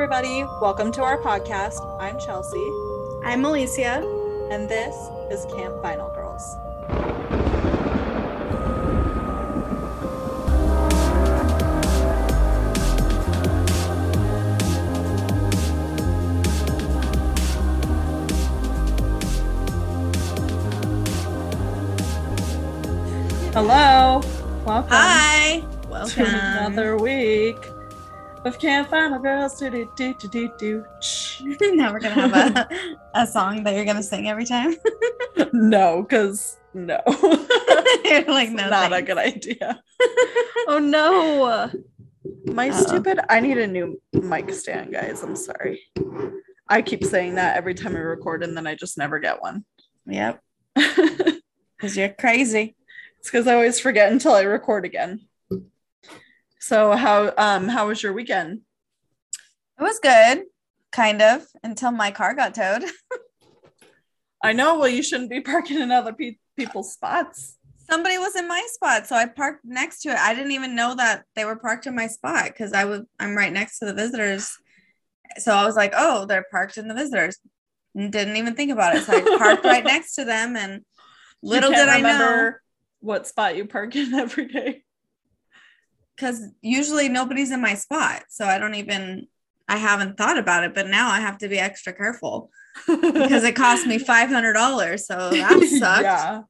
everybody. 0.00 0.44
Welcome 0.60 0.92
to 0.92 1.02
our 1.02 1.18
podcast. 1.18 1.80
I'm 2.00 2.20
Chelsea, 2.20 2.64
I'm 3.24 3.44
Alicia. 3.44 3.96
and 4.48 4.68
this 4.68 4.94
is 5.28 5.44
Camp 5.46 5.74
Vinyl 5.82 6.14
Girls. 6.14 6.54
Hello. 23.52 24.22
Welcome 24.64 24.90
Hi. 24.90 25.64
Welcome. 25.88 26.08
to 26.08 26.24
another 26.24 26.96
week 26.96 27.56
of 28.44 28.58
Camp 28.58 28.88
Vinyl 28.88 29.22
Girls. 29.22 29.58
Do, 29.58 29.70
do, 29.70 29.88
do, 29.96 30.28
do, 30.28 30.52
do, 30.58 30.84
now 31.74 31.92
we're 31.92 32.00
gonna 32.00 32.28
have 32.28 32.34
a, 32.34 32.68
a 33.14 33.26
song 33.26 33.64
that 33.64 33.74
you're 33.74 33.84
gonna 33.84 34.02
sing 34.02 34.28
every 34.28 34.44
time. 34.44 34.74
no, 35.52 36.02
because 36.02 36.56
no. 36.74 37.00
you're 38.04 38.24
like, 38.24 38.50
no, 38.50 38.68
not 38.68 38.92
a 38.92 39.02
good 39.02 39.18
idea. 39.18 39.82
oh 40.68 40.78
no. 40.78 41.70
My 42.52 42.68
Uh-oh. 42.68 42.86
stupid 42.86 43.20
I 43.28 43.40
need 43.40 43.58
a 43.58 43.66
new 43.66 44.00
mic 44.12 44.50
stand, 44.52 44.92
guys. 44.92 45.22
I'm 45.22 45.36
sorry. 45.36 45.80
I 46.68 46.82
keep 46.82 47.04
saying 47.04 47.36
that 47.36 47.56
every 47.56 47.74
time 47.74 47.96
I 47.96 48.00
record 48.00 48.42
and 48.42 48.56
then 48.56 48.66
I 48.66 48.74
just 48.74 48.98
never 48.98 49.18
get 49.18 49.40
one. 49.40 49.64
Yep, 50.06 50.42
because 50.74 51.96
you're 51.96 52.08
crazy. 52.10 52.76
It's 53.18 53.28
because 53.28 53.46
I 53.46 53.54
always 53.54 53.80
forget 53.80 54.12
until 54.12 54.32
I 54.32 54.42
record 54.42 54.84
again. 54.84 55.28
So 56.60 56.92
how 56.92 57.32
um 57.36 57.68
how 57.68 57.88
was 57.88 58.02
your 58.02 58.12
weekend? 58.12 58.60
It 59.78 59.82
was 59.82 60.00
good, 60.00 60.44
kind 60.92 61.22
of, 61.22 61.46
until 61.62 61.92
my 61.92 62.10
car 62.10 62.34
got 62.34 62.54
towed. 62.54 62.84
I 64.42 64.52
know, 64.52 64.78
well, 64.78 64.88
you 64.88 65.02
shouldn't 65.02 65.30
be 65.30 65.40
parking 65.40 65.80
in 65.80 65.90
other 65.90 66.12
pe- 66.12 66.38
people's 66.56 66.92
spots. 66.92 67.56
Somebody 67.90 68.18
was 68.18 68.36
in 68.36 68.46
my 68.46 68.64
spot, 68.70 69.06
so 69.06 69.16
I 69.16 69.26
parked 69.26 69.64
next 69.64 70.02
to 70.02 70.10
it. 70.10 70.18
I 70.18 70.34
didn't 70.34 70.52
even 70.52 70.76
know 70.76 70.94
that 70.96 71.24
they 71.34 71.44
were 71.44 71.56
parked 71.56 71.86
in 71.86 71.94
my 71.94 72.06
spot 72.06 72.46
because 72.46 72.72
I 72.72 72.84
was 72.84 73.02
I'm 73.18 73.36
right 73.36 73.52
next 73.52 73.78
to 73.78 73.86
the 73.86 73.94
visitors. 73.94 74.52
So 75.38 75.54
I 75.54 75.64
was 75.64 75.76
like, 75.76 75.94
oh, 75.96 76.26
they're 76.26 76.46
parked 76.50 76.76
in 76.76 76.88
the 76.88 76.94
visitors. 76.94 77.38
And 77.94 78.12
didn't 78.12 78.36
even 78.36 78.54
think 78.54 78.70
about 78.70 78.96
it. 78.96 79.02
So 79.04 79.12
I 79.12 79.22
parked 79.38 79.64
right 79.64 79.84
next 79.94 80.14
to 80.16 80.24
them, 80.24 80.56
and 80.56 80.84
little 81.42 81.70
did 81.70 81.88
I 81.88 82.00
know. 82.00 82.08
remember 82.08 82.62
what 83.00 83.26
spot 83.26 83.56
you 83.56 83.64
park 83.64 83.96
in 83.96 84.12
every 84.14 84.48
day. 84.48 84.84
Because 86.18 86.42
usually 86.62 87.08
nobody's 87.08 87.52
in 87.52 87.60
my 87.60 87.74
spot. 87.74 88.24
So 88.28 88.44
I 88.44 88.58
don't 88.58 88.74
even, 88.74 89.28
I 89.68 89.76
haven't 89.76 90.16
thought 90.16 90.36
about 90.36 90.64
it, 90.64 90.74
but 90.74 90.88
now 90.88 91.08
I 91.08 91.20
have 91.20 91.38
to 91.38 91.48
be 91.48 91.58
extra 91.58 91.92
careful 91.92 92.50
because 92.86 93.44
it 93.44 93.54
cost 93.54 93.86
me 93.86 93.98
$500. 94.04 95.00
So 95.00 95.30
that 95.30 95.62
sucked. 95.78 96.02
yeah, 96.02 96.42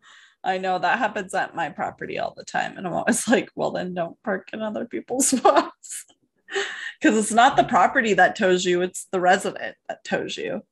I 0.42 0.56
know 0.56 0.78
that 0.78 0.98
happens 0.98 1.34
at 1.34 1.54
my 1.54 1.68
property 1.68 2.18
all 2.18 2.32
the 2.34 2.44
time. 2.44 2.78
And 2.78 2.86
I'm 2.86 2.94
always 2.94 3.28
like, 3.28 3.50
well, 3.54 3.70
then 3.70 3.92
don't 3.92 4.20
park 4.22 4.50
in 4.54 4.62
other 4.62 4.86
people's 4.86 5.28
spots. 5.36 6.06
Because 6.98 7.18
it's 7.18 7.32
not 7.32 7.58
the 7.58 7.64
property 7.64 8.14
that 8.14 8.36
tows 8.36 8.64
you, 8.64 8.80
it's 8.80 9.06
the 9.12 9.20
resident 9.20 9.76
that 9.88 10.02
tows 10.02 10.38
you. 10.38 10.62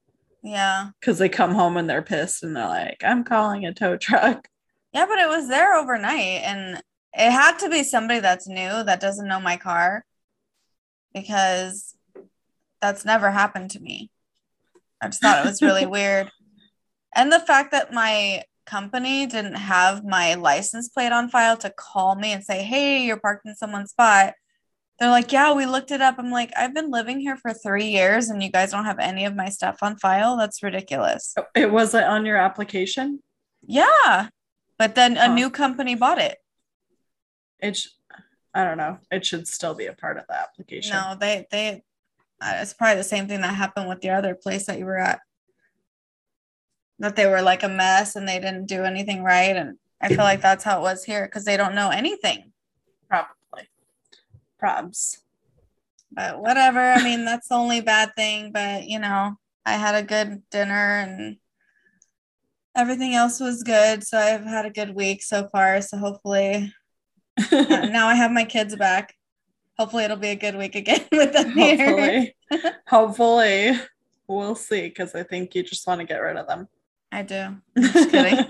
Yeah. 0.42 0.90
Because 1.00 1.18
they 1.18 1.28
come 1.28 1.52
home 1.52 1.76
and 1.76 1.90
they're 1.90 2.00
pissed 2.00 2.42
and 2.42 2.56
they're 2.56 2.66
like, 2.66 3.02
I'm 3.04 3.24
calling 3.24 3.66
a 3.66 3.74
tow 3.74 3.98
truck. 3.98 4.48
Yeah. 4.94 5.04
But 5.04 5.18
it 5.18 5.28
was 5.28 5.48
there 5.48 5.74
overnight 5.74 6.42
and 6.44 6.82
it 7.16 7.30
had 7.30 7.58
to 7.60 7.68
be 7.70 7.82
somebody 7.82 8.20
that's 8.20 8.46
new 8.46 8.82
that 8.84 9.00
doesn't 9.00 9.28
know 9.28 9.40
my 9.40 9.56
car 9.56 10.04
because 11.14 11.94
that's 12.80 13.04
never 13.04 13.30
happened 13.30 13.70
to 13.72 13.80
me. 13.80 14.10
I 15.00 15.08
just 15.08 15.22
thought 15.22 15.44
it 15.44 15.48
was 15.48 15.62
really 15.62 15.86
weird. 15.98 16.30
And 17.14 17.32
the 17.32 17.40
fact 17.40 17.72
that 17.72 17.92
my 17.92 18.42
company 18.66 19.26
didn't 19.26 19.54
have 19.54 20.04
my 20.04 20.34
license 20.34 20.88
plate 20.88 21.12
on 21.12 21.28
file 21.28 21.56
to 21.58 21.70
call 21.70 22.16
me 22.16 22.32
and 22.32 22.44
say, 22.44 22.62
hey, 22.62 23.04
you're 23.04 23.16
parked 23.18 23.46
in 23.46 23.54
someone's 23.54 23.90
spot. 23.90 24.34
They're 24.98 25.10
like, 25.10 25.30
yeah, 25.30 25.52
we 25.52 25.66
looked 25.66 25.90
it 25.90 26.00
up. 26.00 26.16
I'm 26.18 26.30
like, 26.30 26.52
I've 26.56 26.74
been 26.74 26.90
living 26.90 27.20
here 27.20 27.36
for 27.36 27.52
three 27.52 27.86
years 27.88 28.28
and 28.30 28.42
you 28.42 28.50
guys 28.50 28.70
don't 28.72 28.86
have 28.86 28.98
any 28.98 29.24
of 29.26 29.36
my 29.36 29.50
stuff 29.50 29.78
on 29.82 29.96
file. 29.98 30.36
That's 30.36 30.62
ridiculous. 30.62 31.34
Oh, 31.38 31.44
it 31.54 31.70
wasn't 31.70 32.06
uh, 32.06 32.10
on 32.12 32.26
your 32.26 32.38
application. 32.38 33.20
Yeah. 33.66 34.28
But 34.78 34.94
then 34.94 35.16
a 35.16 35.26
Huh. 35.26 35.34
new 35.34 35.50
company 35.50 35.94
bought 35.94 36.18
it. 36.18 36.38
It, 37.60 37.76
sh- 37.76 37.88
I 38.54 38.64
don't 38.64 38.78
know. 38.78 38.98
It 39.10 39.24
should 39.24 39.46
still 39.48 39.74
be 39.74 39.86
a 39.86 39.92
part 39.92 40.18
of 40.18 40.26
the 40.28 40.38
application. 40.38 40.92
No, 40.92 41.16
they, 41.18 41.46
they, 41.50 41.82
uh, 42.40 42.54
it's 42.56 42.74
probably 42.74 42.96
the 42.96 43.04
same 43.04 43.28
thing 43.28 43.40
that 43.40 43.54
happened 43.54 43.88
with 43.88 44.00
the 44.00 44.10
other 44.10 44.34
place 44.34 44.66
that 44.66 44.78
you 44.78 44.84
were 44.84 44.98
at. 44.98 45.20
That 46.98 47.16
they 47.16 47.26
were 47.26 47.42
like 47.42 47.62
a 47.62 47.68
mess 47.68 48.16
and 48.16 48.26
they 48.26 48.38
didn't 48.38 48.66
do 48.66 48.84
anything 48.84 49.22
right. 49.22 49.56
And 49.56 49.76
I 50.00 50.08
feel 50.08 50.18
like 50.18 50.40
that's 50.40 50.64
how 50.64 50.78
it 50.78 50.82
was 50.82 51.04
here 51.04 51.26
because 51.26 51.44
they 51.44 51.56
don't 51.56 51.74
know 51.74 51.90
anything. 51.90 52.52
Probably. 53.08 53.68
Probs. 54.62 55.18
But 56.10 56.40
whatever. 56.40 56.80
I 56.80 57.02
mean, 57.02 57.24
that's 57.26 57.48
the 57.48 57.54
only 57.56 57.80
bad 57.80 58.14
thing. 58.16 58.52
But 58.52 58.84
you 58.84 58.98
know, 58.98 59.36
I 59.64 59.72
had 59.72 59.94
a 59.94 60.02
good 60.02 60.42
dinner 60.50 61.00
and 61.00 61.36
everything 62.74 63.14
else 63.14 63.40
was 63.40 63.62
good. 63.62 64.04
So 64.04 64.18
I've 64.18 64.44
had 64.44 64.66
a 64.66 64.70
good 64.70 64.94
week 64.94 65.22
so 65.22 65.48
far. 65.48 65.80
So 65.82 65.98
hopefully, 65.98 66.72
uh, 67.52 67.86
now 67.90 68.08
I 68.08 68.14
have 68.14 68.30
my 68.30 68.44
kids 68.44 68.74
back. 68.76 69.14
Hopefully, 69.78 70.04
it'll 70.04 70.16
be 70.16 70.28
a 70.28 70.36
good 70.36 70.56
week 70.56 70.74
again 70.74 71.04
with 71.12 71.32
them 71.32 71.52
here. 71.52 71.76
hopefully 71.76 72.36
hopefully 72.86 73.72
we'll 74.28 74.54
see 74.56 74.82
because 74.88 75.14
i 75.14 75.22
think 75.22 75.54
you 75.54 75.62
just 75.62 75.86
want 75.86 76.00
to 76.00 76.06
get 76.06 76.18
rid 76.18 76.36
of 76.36 76.46
them 76.48 76.68
I 77.12 77.22
do. 77.22 77.56
Just 77.78 78.10
kidding. 78.10 78.44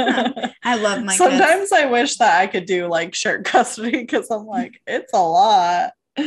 I 0.64 0.76
love 0.76 1.04
my 1.04 1.12
kids. 1.12 1.18
sometimes 1.18 1.72
i 1.72 1.84
wish 1.84 2.16
that 2.16 2.40
i 2.40 2.46
could 2.46 2.64
do 2.64 2.86
like 2.86 3.14
shared 3.14 3.44
custody 3.44 3.90
because 3.90 4.30
i'm 4.30 4.46
like 4.46 4.80
it's 4.86 5.12
a 5.12 5.18
lot 5.18 5.92
but 6.16 6.24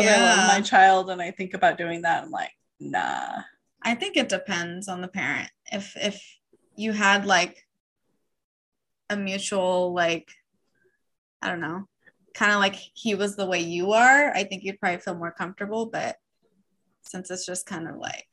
i 0.00 0.36
love 0.36 0.48
my 0.48 0.60
child 0.60 1.10
and 1.10 1.20
i 1.20 1.32
think 1.32 1.54
about 1.54 1.78
doing 1.78 2.02
that 2.02 2.22
i'm 2.22 2.30
like 2.30 2.52
nah 2.78 3.42
I 3.84 3.94
think 3.94 4.16
it 4.16 4.28
depends 4.28 4.88
on 4.88 5.00
the 5.00 5.08
parent. 5.08 5.50
If 5.70 5.96
if 5.96 6.22
you 6.76 6.92
had 6.92 7.26
like 7.26 7.66
a 9.10 9.16
mutual 9.16 9.92
like 9.92 10.30
I 11.40 11.48
don't 11.48 11.60
know, 11.60 11.88
kind 12.34 12.52
of 12.52 12.58
like 12.58 12.76
he 12.94 13.14
was 13.14 13.36
the 13.36 13.46
way 13.46 13.60
you 13.60 13.92
are, 13.92 14.32
I 14.34 14.44
think 14.44 14.62
you'd 14.64 14.80
probably 14.80 15.00
feel 15.00 15.14
more 15.14 15.32
comfortable, 15.32 15.86
but 15.86 16.16
since 17.02 17.30
it's 17.30 17.46
just 17.46 17.66
kind 17.66 17.88
of 17.88 17.96
like 17.96 18.26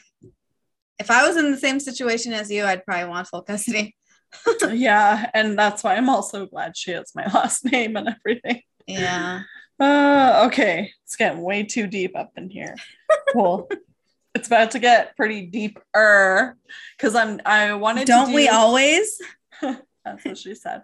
if 1.00 1.10
I 1.10 1.26
was 1.28 1.38
in 1.38 1.52
the 1.52 1.58
same 1.58 1.80
situation 1.80 2.34
as 2.34 2.52
you, 2.52 2.64
I'd 2.66 2.86
probably 2.86 3.10
want 3.10 3.28
full 3.28 3.42
custody. 3.42 3.96
yeah 4.72 5.28
and 5.34 5.58
that's 5.58 5.84
why 5.84 5.96
i'm 5.96 6.08
also 6.08 6.46
glad 6.46 6.78
she 6.78 6.92
has 6.92 7.12
my 7.16 7.26
last 7.34 7.66
name 7.66 7.96
and 7.98 8.10
everything 8.10 8.62
Yeah. 8.86 9.42
uh 9.80 10.44
okay 10.48 10.92
it's 11.04 11.16
getting 11.16 11.42
way 11.42 11.64
too 11.64 11.88
deep 11.88 12.16
up 12.16 12.30
in 12.38 12.48
here 12.52 12.76
well 13.34 13.68
it's 14.36 14.46
about 14.46 14.70
to 14.72 14.80
get 14.80 15.16
pretty 15.18 15.48
deeper 15.48 16.56
because 16.96 17.16
i'm 17.16 17.42
i 17.44 17.74
wanted 17.74 18.02
to 18.02 18.12
Don't 18.12 18.32
we 18.34 18.50
always? 18.50 19.20
That's 19.62 20.24
what 20.24 20.38
she 20.38 20.54
said. 20.54 20.84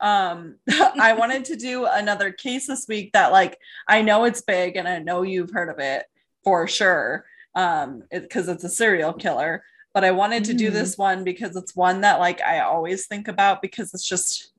Um, 0.00 0.56
I 0.70 1.14
wanted 1.14 1.44
to 1.46 1.56
do 1.56 1.86
another 1.86 2.30
case 2.32 2.66
this 2.66 2.86
week 2.88 3.12
that, 3.12 3.32
like, 3.32 3.58
I 3.88 4.02
know 4.02 4.24
it's 4.24 4.42
big 4.42 4.76
and 4.76 4.86
I 4.86 4.98
know 4.98 5.22
you've 5.22 5.50
heard 5.50 5.68
of 5.68 5.78
it 5.78 6.04
for 6.44 6.66
sure. 6.66 7.24
Um, 7.54 8.02
because 8.10 8.48
it's 8.48 8.64
a 8.64 8.68
serial 8.68 9.14
killer, 9.14 9.64
but 9.94 10.04
I 10.04 10.10
wanted 10.10 10.44
to 10.44 10.52
do 10.54 10.68
Mm. 10.68 10.74
this 10.74 10.98
one 10.98 11.24
because 11.24 11.56
it's 11.56 11.74
one 11.74 12.02
that, 12.02 12.20
like, 12.20 12.42
I 12.42 12.60
always 12.60 13.06
think 13.06 13.28
about 13.28 13.62
because 13.62 13.94
it's 13.94 14.06
just, 14.06 14.52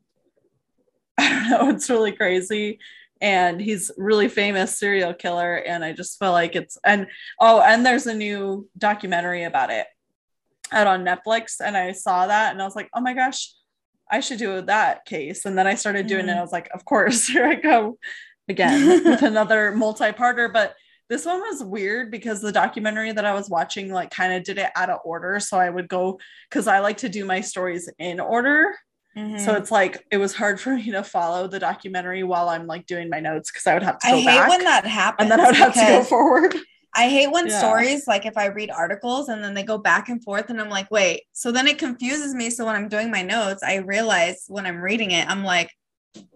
I 1.19 1.29
don't 1.29 1.49
know, 1.49 1.69
it's 1.75 1.89
really 1.91 2.11
crazy. 2.11 2.79
And 3.21 3.61
he's 3.61 3.91
really 3.97 4.29
famous 4.29 4.77
serial 4.77 5.13
killer, 5.13 5.55
and 5.55 5.83
I 5.83 5.91
just 5.91 6.19
feel 6.19 6.31
like 6.31 6.55
it's 6.55 6.77
and 6.83 7.07
oh, 7.39 7.61
and 7.61 7.83
there's 7.83 8.05
a 8.05 8.13
new 8.13 8.69
documentary 8.77 9.43
about 9.43 9.71
it 9.71 9.87
out 10.71 10.85
on 10.85 11.03
Netflix, 11.03 11.55
and 11.59 11.75
I 11.75 11.93
saw 11.93 12.27
that, 12.27 12.51
and 12.51 12.61
I 12.61 12.65
was 12.65 12.75
like, 12.75 12.89
oh 12.93 13.01
my 13.01 13.13
gosh, 13.13 13.53
I 14.11 14.19
should 14.21 14.39
do 14.39 14.61
that 14.61 15.05
case. 15.05 15.45
And 15.45 15.57
then 15.57 15.67
I 15.67 15.75
started 15.75 16.07
doing 16.07 16.27
it. 16.29 16.31
Mm. 16.33 16.37
I 16.37 16.41
was 16.41 16.51
like, 16.51 16.69
of 16.73 16.85
course, 16.85 17.27
here 17.33 17.45
I 17.45 17.55
go 17.55 17.97
again 18.47 19.03
with 19.03 19.21
another 19.23 19.71
multi-parter. 19.71 20.51
But 20.51 20.75
this 21.09 21.25
one 21.25 21.39
was 21.39 21.63
weird 21.63 22.11
because 22.11 22.41
the 22.41 22.51
documentary 22.51 23.11
that 23.13 23.25
I 23.25 23.33
was 23.33 23.49
watching, 23.49 23.91
like, 23.91 24.09
kind 24.09 24.33
of 24.33 24.43
did 24.43 24.57
it 24.57 24.69
out 24.75 24.89
of 24.89 24.99
order. 25.05 25.39
So 25.39 25.57
I 25.57 25.69
would 25.69 25.87
go 25.87 26.19
because 26.49 26.67
I 26.67 26.79
like 26.79 26.97
to 26.97 27.09
do 27.09 27.23
my 27.25 27.41
stories 27.41 27.89
in 27.99 28.19
order. 28.19 28.75
So 29.15 29.21
Mhm. 29.23 29.57
it's 29.57 29.71
like 29.71 30.05
it 30.11 30.17
was 30.17 30.35
hard 30.35 30.61
for 30.61 30.75
me 30.75 30.91
to 30.91 31.03
follow 31.03 31.47
the 31.47 31.57
documentary 31.59 32.21
while 32.23 32.49
I'm 32.49 32.67
like 32.67 32.85
doing 32.85 33.09
my 33.09 33.19
notes 33.19 33.49
because 33.51 33.65
I 33.65 33.73
would 33.73 33.81
have 33.83 33.97
to 33.99 34.07
I 34.07 34.11
hate 34.17 34.25
back 34.25 34.49
when 34.49 34.63
that 34.65 34.85
happens. 34.85 35.23
and 35.23 35.31
then 35.31 35.39
I 35.39 35.47
would 35.47 35.55
have 35.55 35.73
to 35.73 35.79
go 35.79 36.03
forward. 36.03 36.55
I 36.97 37.07
hate 37.09 37.31
when 37.31 37.47
Yeah. 37.47 37.59
stories 37.59 38.07
like 38.07 38.25
if 38.25 38.37
I 38.37 38.47
read 38.47 38.71
articles 38.71 39.29
and 39.29 39.43
then 39.43 39.53
they 39.53 39.63
go 39.63 39.77
back 39.77 40.09
and 40.09 40.21
forth 40.23 40.49
and 40.49 40.59
I'm 40.59 40.69
like, 40.69 40.89
wait, 40.91 41.23
so 41.31 41.51
then 41.51 41.67
it 41.67 41.77
confuses 41.77 42.33
me. 42.33 42.49
So 42.49 42.65
when 42.65 42.75
I'm 42.75 42.89
doing 42.89 43.11
my 43.11 43.21
notes, 43.21 43.61
I 43.63 43.75
realize 43.77 44.45
when 44.47 44.65
I'm 44.65 44.81
reading 44.81 45.11
it, 45.11 45.29
I'm 45.29 45.43
like, 45.43 45.69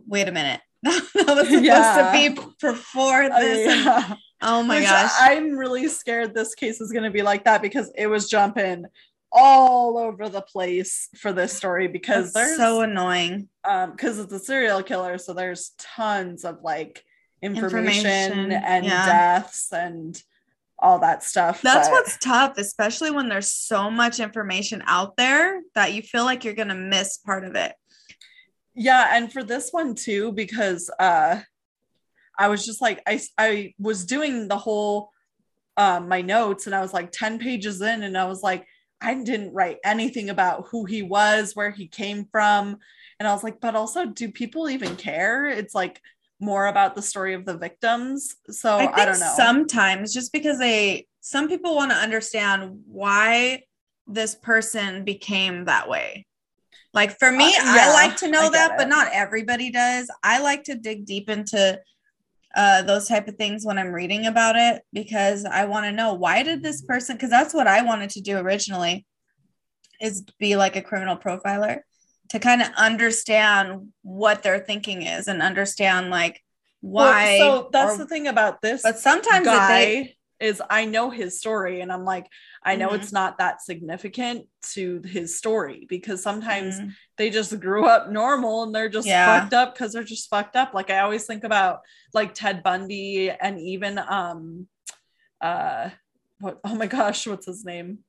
wait 0.07 0.27
a 0.27 0.31
minute. 0.31 0.61
that 0.83 0.93
was 1.15 1.47
supposed 1.47 1.63
Yeah. 1.63 2.11
to 2.11 2.35
be 2.35 2.41
before 2.61 3.23
Uh, 3.23 3.39
this. 3.39 3.87
and. 3.87 4.17
Oh 4.43 4.63
my 4.63 4.79
Which 4.79 4.89
gosh. 4.89 5.11
I'm 5.19 5.51
really 5.51 5.87
scared 5.87 6.33
this 6.33 6.55
case 6.55 6.81
is 6.81 6.91
going 6.91 7.03
to 7.03 7.11
be 7.11 7.21
like 7.21 7.43
that 7.45 7.61
because 7.61 7.91
it 7.95 8.07
was 8.07 8.27
jumping 8.27 8.85
all 9.31 9.97
over 9.99 10.29
the 10.29 10.41
place 10.41 11.09
for 11.17 11.31
this 11.31 11.53
story 11.53 11.87
because 11.87 12.33
That's 12.33 12.47
there's 12.47 12.57
so 12.57 12.81
annoying. 12.81 13.49
um 13.63 13.91
because 13.91 14.19
it's 14.19 14.33
a 14.33 14.39
serial 14.39 14.81
killer 14.83 15.17
so 15.19 15.33
there's 15.33 15.71
tons 15.77 16.43
of 16.43 16.57
like 16.63 17.03
information, 17.43 18.05
Information, 18.07 18.51
and 18.51 18.85
yeah. 18.85 19.05
deaths 19.05 19.71
and 19.71 20.21
all 20.81 20.99
that 20.99 21.23
stuff 21.23 21.61
That's 21.61 21.87
but- 21.87 21.93
what's 21.93 22.17
tough, 22.17 22.57
especially 22.57 23.11
when 23.11 23.29
there's 23.29 23.51
so 23.51 23.91
much 23.91 24.19
information 24.19 24.81
out 24.85 25.15
there 25.17 25.61
that 25.75 25.93
you 25.93 26.01
feel 26.01 26.25
like 26.25 26.43
you're 26.43 26.53
gonna 26.55 26.75
miss 26.75 27.17
part 27.17 27.43
of 27.45 27.55
it. 27.55 27.73
yeah 28.73 29.15
and 29.15 29.31
for 29.31 29.43
this 29.43 29.69
one 29.71 29.95
too 29.95 30.31
because 30.31 30.89
uh 30.99 31.39
i 32.39 32.47
was 32.47 32.65
just 32.65 32.81
like 32.81 33.01
i 33.05 33.19
i 33.37 33.73
was 33.77 34.05
doing 34.05 34.47
the 34.47 34.57
whole 34.57 35.11
um 35.77 36.07
my 36.07 36.21
notes 36.21 36.65
and 36.67 36.73
i 36.75 36.81
was 36.81 36.93
like 36.93 37.11
10 37.11 37.37
pages 37.39 37.81
in 37.81 38.01
and 38.03 38.17
i 38.17 38.25
was 38.25 38.41
like 38.41 38.65
i 39.01 39.13
didn't 39.13 39.53
write 39.53 39.77
anything 39.83 40.29
about 40.29 40.67
who 40.71 40.85
he 40.85 41.01
was 41.01 41.53
where 41.55 41.71
he 41.71 41.87
came 41.87 42.25
from 42.31 42.77
and 43.19 43.27
i 43.27 43.33
was 43.33 43.43
like 43.43 43.59
but 43.59 43.75
also 43.75 44.05
do 44.05 44.31
people 44.31 44.69
even 44.69 44.95
care 44.95 45.45
it's 45.47 45.75
like 45.75 45.99
more 46.41 46.67
about 46.67 46.95
the 46.95 47.01
story 47.01 47.33
of 47.33 47.45
the 47.45 47.57
victims 47.57 48.35
so 48.49 48.77
I 48.77 48.91
i, 49.01 49.05
don't 49.05 49.19
know 49.19 49.33
sometimes 49.37 50.13
just 50.13 50.33
because 50.33 50.57
they 50.57 51.07
some 51.21 51.47
people 51.47 51.75
want 51.75 51.91
to 51.91 51.97
understand 51.97 52.81
why 52.87 53.63
this 54.07 54.35
person 54.35 55.03
became 55.03 55.65
that 55.65 55.87
way. 55.87 56.25
Like 56.93 57.17
for 57.19 57.31
me, 57.31 57.55
Uh, 57.55 57.61
I 57.61 57.93
like 57.93 58.17
to 58.17 58.27
know 58.27 58.49
that, 58.49 58.71
it. 58.71 58.77
but 58.77 58.89
not 58.89 59.09
everybody 59.13 59.71
does. 59.71 60.09
I 60.23 60.41
like 60.41 60.63
to 60.65 60.75
dig 60.75 61.05
deep 61.05 61.29
into 61.29 61.79
uh, 62.53 62.81
those 62.81 63.07
type 63.07 63.29
of 63.29 63.35
things 63.35 63.65
when 63.65 63.77
I'm 63.77 63.93
reading 63.93 64.25
about 64.25 64.57
it 64.57 64.81
because 64.91 65.45
I 65.45 65.65
want 65.65 65.85
to 65.85 65.93
know 65.93 66.13
why 66.15 66.43
did 66.43 66.61
this 66.61 66.81
person 66.81 67.15
because 67.15 67.29
that's 67.29 67.53
what 67.53 67.67
I 67.67 67.81
wanted 67.83 68.09
to 68.11 68.21
do 68.21 68.37
originally 68.37 69.05
is 70.01 70.25
be 70.37 70.57
like 70.57 70.75
a 70.75 70.81
criminal 70.81 71.15
profiler 71.15 71.79
to 72.31 72.39
kind 72.39 72.61
of 72.61 72.69
understand 72.77 73.89
what 74.01 74.43
their 74.43 74.59
thinking 74.59 75.03
is 75.03 75.27
and 75.27 75.41
understand 75.41 76.09
like 76.09 76.41
Well, 76.81 77.05
why 77.11 77.37
so 77.37 77.69
that's 77.71 77.95
or- 77.95 77.97
the 77.99 78.07
thing 78.07 78.27
about 78.27 78.61
this 78.61 78.81
but 78.83 78.97
sometimes 78.99 79.45
guy 79.45 79.67
they, 79.67 80.15
is 80.39 80.61
I 80.69 80.85
know 80.85 81.09
his 81.11 81.37
story 81.39 81.81
and 81.81 81.91
I'm 81.91 82.03
like 82.05 82.27
I 82.63 82.75
know 82.75 82.89
Mhm. 82.89 82.95
it's 82.99 83.11
not 83.11 83.37
that 83.39 83.61
significant 83.61 84.47
to 84.73 85.01
his 85.05 85.37
story 85.37 85.85
because 85.89 86.23
sometimes 86.23 86.79
Mm, 86.79 86.91
they 87.17 87.29
just 87.29 87.59
grew 87.59 87.85
up 87.85 88.09
normal 88.09 88.63
and 88.63 88.73
they're 88.73 88.89
just 88.89 89.07
Yeah. 89.07 89.25
fucked 89.41 89.53
up 89.53 89.73
because 89.73 89.93
they're 89.93 90.03
just 90.03 90.29
fucked 90.29 90.55
up. 90.55 90.73
Like 90.73 90.89
I 90.89 90.99
always 90.99 91.25
think 91.25 91.43
about 91.43 91.81
like 92.13 92.33
Ted 92.33 92.63
Bundy 92.63 93.29
and 93.29 93.59
even 93.59 93.97
um 93.99 94.67
uh 95.41 95.89
what 96.39 96.59
oh 96.63 96.75
my 96.75 96.87
gosh, 96.87 97.27
what's 97.27 97.45
his 97.45 97.63
name? 97.65 97.99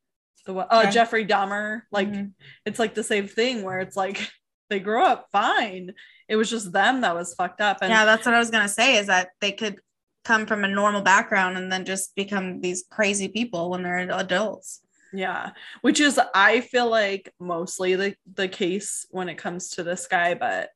The 0.47 0.55
one 0.55 0.67
oh 0.71 0.85
Jeff- 0.85 0.95
Jeffrey 0.95 1.27
Dahmer. 1.27 1.83
Like 1.91 2.11
mhm. 2.11 2.33
it's 2.67 2.79
like 2.79 2.95
the 2.95 3.05
same 3.05 3.29
thing 3.29 3.63
where 3.63 3.81
it's 3.81 3.97
like 3.97 4.29
they 4.71 4.81
grew 4.81 5.03
up 5.03 5.29
fine. 5.33 5.93
It 6.29 6.37
was 6.37 6.51
just 6.51 6.73
them 6.73 7.03
that 7.03 7.15
was 7.15 7.35
fucked 7.35 7.61
up. 7.61 7.79
And 7.83 7.91
yeah, 7.91 8.05
that's 8.05 8.27
what 8.27 8.35
I 8.35 8.39
was 8.39 8.51
gonna 8.51 8.69
say 8.69 8.97
is 8.97 9.07
that 9.07 9.31
they 9.41 9.53
could 9.53 9.79
come 10.25 10.47
from 10.47 10.65
a 10.65 10.69
normal 10.69 11.03
background 11.03 11.57
and 11.57 11.71
then 11.71 11.85
just 11.85 12.15
become 12.15 12.61
these 12.61 12.85
crazy 12.91 13.29
people 13.29 13.71
when 13.71 13.83
they're 13.83 14.09
adults. 14.11 14.81
Yeah, 15.13 15.51
which 15.83 16.01
is 16.01 16.19
I 16.35 16.61
feel 16.61 16.89
like 16.89 17.33
mostly 17.39 17.95
the 17.97 18.15
the 18.35 18.49
case 18.49 19.07
when 19.11 19.29
it 19.29 19.37
comes 19.37 19.71
to 19.71 19.83
this 19.83 20.07
guy, 20.07 20.35
but 20.35 20.71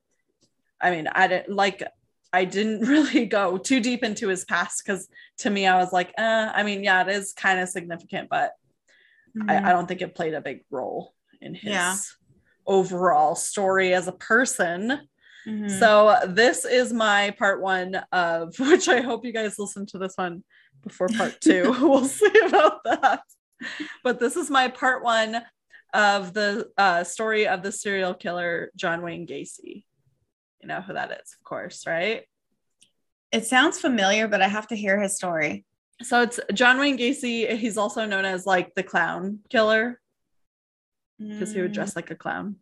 I 0.80 0.90
mean, 0.90 1.08
I 1.08 1.26
didn't 1.26 1.54
like 1.54 1.82
I 2.32 2.44
didn't 2.44 2.80
really 2.88 3.26
go 3.26 3.56
too 3.56 3.80
deep 3.80 4.04
into 4.04 4.28
his 4.28 4.44
past 4.44 4.82
because 4.84 5.08
to 5.38 5.50
me 5.50 5.66
I 5.66 5.76
was 5.76 5.92
like, 5.92 6.12
eh, 6.18 6.52
I 6.54 6.62
mean, 6.62 6.84
yeah, 6.84 7.02
it 7.02 7.08
is 7.08 7.32
kind 7.32 7.60
of 7.60 7.68
significant, 7.68 8.28
but 8.28 8.52
I, 9.48 9.58
I 9.70 9.72
don't 9.72 9.86
think 9.86 10.02
it 10.02 10.14
played 10.14 10.34
a 10.34 10.40
big 10.40 10.64
role 10.70 11.14
in 11.40 11.54
his 11.54 11.72
Yeah. 11.72 11.94
overall 12.66 13.34
story 13.34 13.94
as 13.94 14.08
a 14.08 14.12
person. 14.12 15.00
Mhm. 15.46 15.78
So 15.78 16.18
this 16.26 16.64
is 16.64 16.92
my 16.92 17.30
part 17.38 17.60
one 17.62 17.94
of 18.12 18.54
which 18.58 18.88
I 18.88 19.00
hope 19.00 19.24
you 19.24 19.32
guys 19.32 19.58
listen 19.58 19.86
to 19.86 19.98
this 19.98 20.14
one 20.16 20.42
before 20.82 21.08
part 21.08 21.40
two. 21.40 21.74
we'll 21.80 22.04
see 22.04 22.32
about 22.46 22.82
that. 22.84 23.22
But 24.02 24.18
this 24.20 24.36
is 24.36 24.50
my 24.50 24.68
part 24.68 25.02
one 25.04 25.42
of 25.94 26.34
the 26.34 26.68
uh, 26.76 27.04
story 27.04 27.46
of 27.48 27.62
the 27.62 27.72
serial 27.72 28.12
killer 28.14 28.70
John 28.76 29.02
Wayne 29.02 29.26
Gacy. 29.26 29.84
You 30.60 30.68
know 30.68 30.80
who 30.80 30.94
that 30.94 31.10
is, 31.12 31.34
of 31.38 31.42
course, 31.44 31.86
right? 31.86 32.24
it 33.32 33.44
sounds 33.44 33.78
familiar, 33.78 34.28
but 34.28 34.40
I 34.40 34.48
have 34.48 34.68
to 34.68 34.76
hear 34.76 35.00
his 35.00 35.16
story. 35.16 35.64
So 36.02 36.22
it's 36.22 36.38
John 36.52 36.78
Wayne 36.78 36.98
Gacy. 36.98 37.56
He's 37.56 37.76
also 37.78 38.04
known 38.04 38.24
as 38.24 38.44
like 38.46 38.74
the 38.74 38.82
clown 38.82 39.38
killer 39.48 40.00
because 41.18 41.52
he 41.52 41.60
would 41.62 41.70
Mm, 41.70 41.74
dress 41.74 41.96
like 41.96 42.10
a 42.10 42.14
clown. 42.14 42.56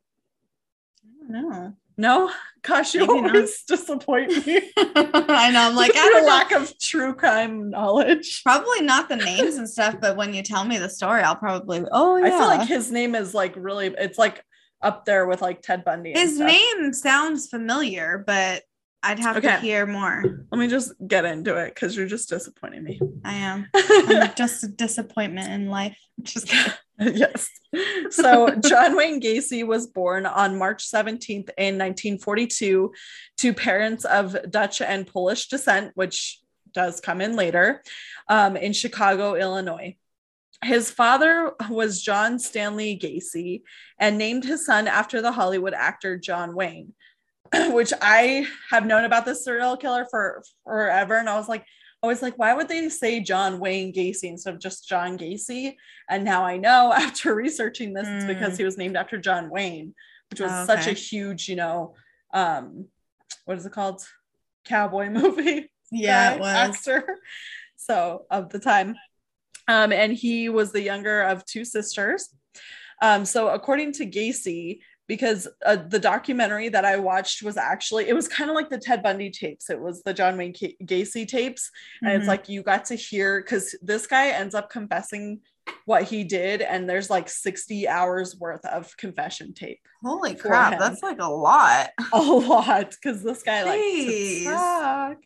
I 1.28 1.32
don't 1.32 1.50
know. 1.50 1.72
No, 1.96 2.31
gosh, 2.62 2.94
you 2.94 3.00
Maybe 3.06 3.20
not. 3.20 3.34
always 3.36 3.62
disappoint 3.69 4.46
me. 4.46 4.56
I 4.76 5.50
know. 5.52 5.60
I'm 5.69 5.76
like, 5.76 5.94
I 5.96 6.02
your 6.04 6.12
don't 6.14 6.26
lack 6.26 6.50
of 6.52 6.76
true 6.81 7.14
crime 7.14 7.70
knowledge. 7.70 8.42
Probably 8.42 8.81
not 8.82 9.08
the 9.08 9.14
names 9.16 9.54
and 9.56 9.69
stuff, 9.69 9.96
but 10.00 10.16
when 10.16 10.34
you 10.34 10.42
tell 10.42 10.64
me 10.64 10.78
the 10.78 10.88
story, 10.88 11.22
I'll 11.22 11.37
probably. 11.37 11.84
Oh 11.92 12.16
yeah. 12.16 12.26
I 12.26 12.30
feel 12.30 12.46
like 12.48 12.69
his 12.69 12.90
name 12.90 13.14
is 13.14 13.32
like 13.32 13.54
really 13.56 13.94
it's 13.96 14.19
like 14.19 14.42
up 14.82 15.04
there 15.04 15.26
with 15.26 15.40
like 15.40 15.62
Ted 15.62 15.84
Bundy. 15.84 16.12
his 16.12 16.38
name 16.38 16.92
sounds 16.92 17.48
familiar, 17.48 18.25
but 18.26 18.62
I'd 19.04 19.18
have 19.18 19.42
to 19.42 19.56
hear 19.58 19.86
more. 19.86 20.46
Let 20.50 20.58
me 20.58 20.66
just 20.66 20.92
get 21.06 21.26
into 21.26 21.56
it 21.56 21.74
because 21.74 21.94
you're 21.94 22.06
just 22.06 22.30
disappointing 22.30 22.82
me. 22.82 23.00
I 23.24 23.34
am. 23.34 23.68
I'm 23.74 24.34
just 24.34 24.64
a 24.64 24.68
disappointment 24.68 25.50
in 25.50 25.68
life. 25.68 25.96
Just 26.22 26.54
yes. 27.00 27.48
So 28.10 28.54
John 28.64 28.96
Wayne 28.96 29.20
Gacy 29.20 29.66
was 29.66 29.88
born 29.88 30.26
on 30.26 30.56
March 30.56 30.88
17th 30.88 31.50
in 31.58 31.76
1942 31.76 32.92
to 33.38 33.52
parents 33.52 34.04
of 34.04 34.36
Dutch 34.48 34.80
and 34.80 35.04
Polish 35.04 35.48
descent, 35.48 35.90
which 35.96 36.40
does 36.72 37.00
come 37.00 37.20
in 37.20 37.34
later, 37.34 37.82
um, 38.28 38.56
in 38.56 38.72
Chicago, 38.72 39.34
Illinois. 39.34 39.96
His 40.62 40.88
father 40.88 41.52
was 41.68 42.00
John 42.00 42.38
Stanley 42.38 42.96
Gacy 42.96 43.62
and 43.98 44.16
named 44.16 44.44
his 44.44 44.64
son 44.64 44.86
after 44.86 45.20
the 45.20 45.32
Hollywood 45.32 45.75
actor 45.75 46.16
John 46.16 46.54
Wayne, 46.54 46.94
which 47.73 47.92
I 48.00 48.46
have 48.70 48.87
known 48.87 49.04
about 49.04 49.25
this 49.25 49.44
serial 49.44 49.76
killer 49.76 50.06
for 50.11 50.42
forever. 50.64 51.16
And 51.16 51.28
I 51.28 51.37
was 51.37 51.49
like, 51.49 51.64
I 52.02 52.06
was 52.06 52.20
like, 52.20 52.38
why 52.38 52.52
would 52.54 52.68
they 52.68 52.88
say 52.90 53.20
John 53.20 53.58
Wayne 53.61 53.92
Gacy 53.92 54.25
instead 54.25 54.52
of 54.54 54.61
just 54.61 54.87
John 54.88 55.16
Gacy? 55.16 55.75
And 56.11 56.25
now 56.25 56.44
I 56.44 56.56
know 56.58 56.92
after 56.96 57.34
researching 57.34 57.94
this, 57.94 58.08
it's 58.08 58.25
because 58.26 58.54
Mm. 58.54 58.58
he 58.58 58.64
was 58.64 58.76
named 58.78 58.96
after 58.96 59.18
John 59.18 59.49
Wayne, 59.50 59.94
which 60.30 60.40
was 60.40 60.52
Oh, 60.52 60.66
such 60.66 60.87
a 60.87 60.92
huge, 60.92 61.49
you 61.49 61.56
know, 61.56 61.94
um, 62.34 62.87
what 63.46 63.56
is 63.56 63.64
it 63.66 63.73
called? 63.73 64.02
Cowboy 64.66 65.08
movie 65.11 65.70
Yeah, 65.90 66.30
guy, 66.30 66.34
it 66.34 66.40
was. 66.40 66.54
actor. 66.87 67.18
So 67.76 68.25
of 68.30 68.49
the 68.50 68.58
time. 68.58 68.96
Um, 69.68 69.92
and 69.92 70.12
he 70.12 70.49
was 70.49 70.73
the 70.73 70.80
younger 70.82 71.23
of 71.23 71.44
two 71.44 71.64
sisters. 71.64 72.28
Um, 73.02 73.25
so 73.26 73.49
according 73.49 73.92
to 73.94 74.06
Gacy, 74.06 74.80
because 75.06 75.46
uh, 75.66 75.76
the 75.76 75.99
documentary 75.99 76.68
that 76.70 76.84
I 76.84 76.96
watched 76.96 77.42
was 77.42 77.56
actually 77.56 78.08
it 78.08 78.14
was 78.14 78.28
kind 78.28 78.50
of 78.50 78.56
like 78.56 78.70
the 78.70 78.78
Ted 78.78 79.02
Bundy 79.02 79.30
tapes. 79.30 79.70
It 79.70 79.80
was 79.80 80.02
the 80.02 80.14
John 80.14 80.37
Wayne 80.37 80.54
Ca- 80.58 80.76
Gacy 80.84 81.26
tapes, 81.28 81.70
and 82.02 82.12
it's 82.12 82.25
Mhm. 82.25 82.28
like 82.28 82.49
you 82.49 82.62
got 82.62 82.87
to 82.87 82.94
hear 82.94 83.40
because 83.42 83.75
this 83.82 84.06
guy 84.06 84.28
ends 84.28 84.54
up 84.54 84.70
confessing 84.70 85.40
what 85.87 86.04
he 86.04 86.25
did, 86.25 86.61
and 86.62 86.88
there's 86.88 87.11
like 87.11 87.28
60 87.28 87.88
hours 87.88 88.37
worth 88.37 88.64
of 88.66 88.94
confession 88.96 89.54
tape. 89.54 89.80
Holy 90.02 90.34
crap, 90.34 90.75
him. 90.75 90.78
that's 90.78 91.02
like 91.02 91.20
a 91.20 91.26
lot. 91.30 91.90
a 92.12 92.20
lot 92.20 92.90
because 92.90 93.23
this 93.23 93.42
guy 93.42 93.62
likes 93.64 93.82
Jeez. 93.82 94.44
talk. 94.44 95.16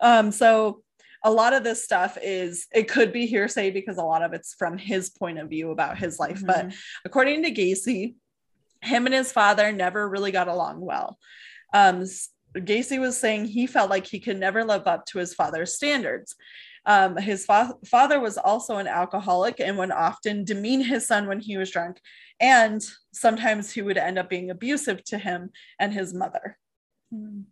Um, 0.00 0.32
so 0.32 0.82
a 1.22 1.30
lot 1.30 1.54
of 1.54 1.64
this 1.64 1.82
stuff 1.82 2.18
is 2.22 2.66
it 2.74 2.86
could 2.88 3.10
be 3.12 3.24
hearsay 3.26 3.70
because 3.70 3.96
a 3.96 4.02
lot 4.02 4.22
of 4.22 4.34
it's 4.34 4.52
from 4.54 4.76
his 4.76 5.08
point 5.08 5.38
of 5.38 5.48
view 5.48 5.70
about 5.70 5.96
his 5.96 6.18
life. 6.18 6.42
But 6.44 6.66
Mhm. 6.68 6.76
according 7.06 7.42
to 7.44 7.50
Gacy, 7.50 8.14
him 8.84 9.06
and 9.06 9.14
his 9.14 9.32
father 9.32 9.72
never 9.72 10.08
really 10.08 10.32
got 10.32 10.48
along 10.48 10.80
well. 10.80 11.18
Um, 11.72 12.04
Gacy 12.56 13.00
was 13.00 13.18
saying 13.18 13.46
he 13.46 13.66
felt 13.66 13.90
like 13.90 14.06
he 14.06 14.20
could 14.20 14.38
never 14.38 14.64
live 14.64 14.86
up 14.86 15.06
to 15.06 15.18
his 15.18 15.34
father's 15.34 15.74
standards. 15.74 16.36
Um, 16.86 17.16
his 17.16 17.46
fa- 17.46 17.74
father 17.84 18.20
was 18.20 18.36
also 18.36 18.76
an 18.76 18.86
alcoholic 18.86 19.58
and 19.58 19.78
would 19.78 19.90
often 19.90 20.44
demean 20.44 20.82
his 20.82 21.06
son 21.06 21.26
when 21.26 21.40
he 21.40 21.56
was 21.56 21.70
drunk. 21.70 21.98
And 22.40 22.84
sometimes 23.12 23.72
he 23.72 23.82
would 23.82 23.96
end 23.96 24.18
up 24.18 24.28
being 24.28 24.50
abusive 24.50 25.02
to 25.04 25.18
him 25.18 25.50
and 25.80 25.92
his 25.92 26.12
mother. 26.12 26.58
Mhm. 27.12 27.44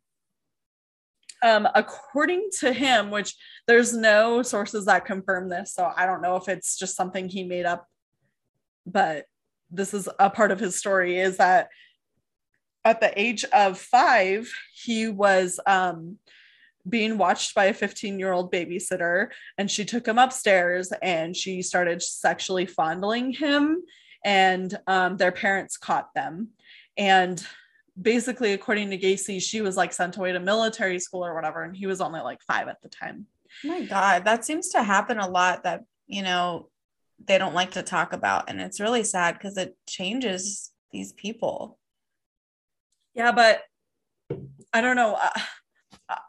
Um, 1.42 1.68
according 1.74 2.50
to 2.60 2.72
him, 2.72 3.10
which 3.10 3.34
there's 3.66 3.92
no 3.92 4.42
sources 4.42 4.84
that 4.84 5.06
confirm 5.06 5.48
this, 5.48 5.74
so 5.74 5.90
I 5.96 6.06
don't 6.06 6.22
know 6.22 6.36
if 6.36 6.48
it's 6.48 6.78
just 6.78 6.94
something 6.94 7.28
he 7.28 7.42
made 7.42 7.66
up, 7.66 7.88
but 8.86 9.26
this 9.72 9.94
is 9.94 10.08
a 10.18 10.30
part 10.30 10.52
of 10.52 10.60
his 10.60 10.76
story 10.76 11.18
is 11.18 11.38
that 11.38 11.68
at 12.84 13.00
the 13.00 13.18
age 13.20 13.44
of 13.52 13.78
five, 13.78 14.52
he 14.74 15.08
was 15.08 15.58
um, 15.66 16.18
being 16.88 17.16
watched 17.16 17.54
by 17.54 17.66
a 17.66 17.74
15 17.74 18.18
year 18.18 18.32
old 18.32 18.52
babysitter 18.52 19.28
and 19.56 19.70
she 19.70 19.84
took 19.84 20.06
him 20.06 20.18
upstairs 20.18 20.92
and 21.02 21.36
she 21.36 21.62
started 21.62 22.02
sexually 22.02 22.66
fondling 22.66 23.32
him 23.32 23.82
and 24.24 24.78
um, 24.86 25.16
their 25.16 25.32
parents 25.32 25.76
caught 25.76 26.12
them. 26.14 26.48
And 26.96 27.44
basically 28.00 28.52
according 28.52 28.88
to 28.88 28.98
gacy 28.98 29.40
she 29.40 29.60
was 29.60 29.76
like 29.76 29.92
sent 29.92 30.16
away 30.16 30.32
to 30.32 30.40
military 30.40 30.98
school 30.98 31.24
or 31.24 31.34
whatever 31.34 31.62
and 31.62 31.76
he 31.76 31.86
was 31.86 32.00
only 32.00 32.20
like 32.20 32.40
five 32.40 32.66
at 32.68 32.80
the 32.82 32.88
time. 32.88 33.26
My 33.62 33.82
God, 33.82 34.24
that 34.24 34.44
seems 34.44 34.70
to 34.70 34.82
happen 34.82 35.18
a 35.18 35.28
lot 35.28 35.64
that, 35.64 35.84
you 36.06 36.22
know, 36.22 36.68
they 37.26 37.38
don't 37.38 37.54
like 37.54 37.72
to 37.72 37.82
talk 37.82 38.12
about. 38.12 38.48
And 38.48 38.60
it's 38.60 38.80
really 38.80 39.04
sad 39.04 39.34
because 39.34 39.56
it 39.56 39.76
changes 39.88 40.72
these 40.90 41.12
people. 41.12 41.78
yeah 43.14 43.32
but 43.32 43.62
i 44.72 44.80
don't 44.80 44.96
know 44.96 45.18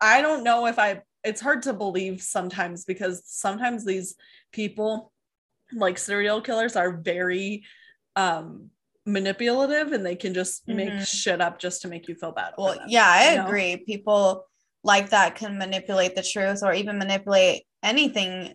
I, 0.02 0.22
don't 0.22 0.44
know 0.44 0.66
if 0.68 0.78
i 0.80 1.02
it's 1.24 1.42
hard 1.42 1.62
to 1.64 1.74
believe 1.74 2.22
sometimes 2.22 2.84
because 2.86 3.24
sometimes 3.26 3.86
these 3.86 4.16
people 4.52 5.12
like 5.72 5.98
serial 5.98 6.42
killers 6.42 6.76
are 6.76 6.98
very 6.98 7.64
um 8.16 8.70
manipulative 9.06 9.92
and 9.94 10.06
they 10.06 10.16
can 10.16 10.34
just 10.34 10.68
make 10.68 10.92
Mhm. 10.94 11.06
shit 11.06 11.42
up 11.42 11.60
just 11.60 11.82
to 11.82 11.88
make 11.88 12.08
you 12.08 12.16
feel 12.16 12.32
bad 12.32 12.54
Well, 12.58 12.76
them, 12.76 12.86
yeah, 12.88 13.08
I 13.08 13.32
you 13.32 13.38
know? 13.38 13.48
agree. 13.48 13.78
People 13.86 14.46
like 14.84 15.10
that 15.10 15.36
can 15.36 15.58
manipulate 15.58 16.16
the 16.16 16.24
truth 16.24 16.62
or 16.64 16.74
even 16.74 16.98
manipulate 16.98 17.64
anything 17.82 18.54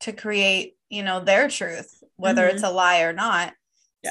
to 0.00 0.12
create, 0.12 0.76
you 0.88 1.02
know, 1.02 1.20
their 1.20 1.48
truth, 1.48 2.02
whether 2.16 2.46
it's 2.46 2.62
a 2.62 2.70
lie 2.70 3.00
or 3.02 3.12
not. 3.12 3.52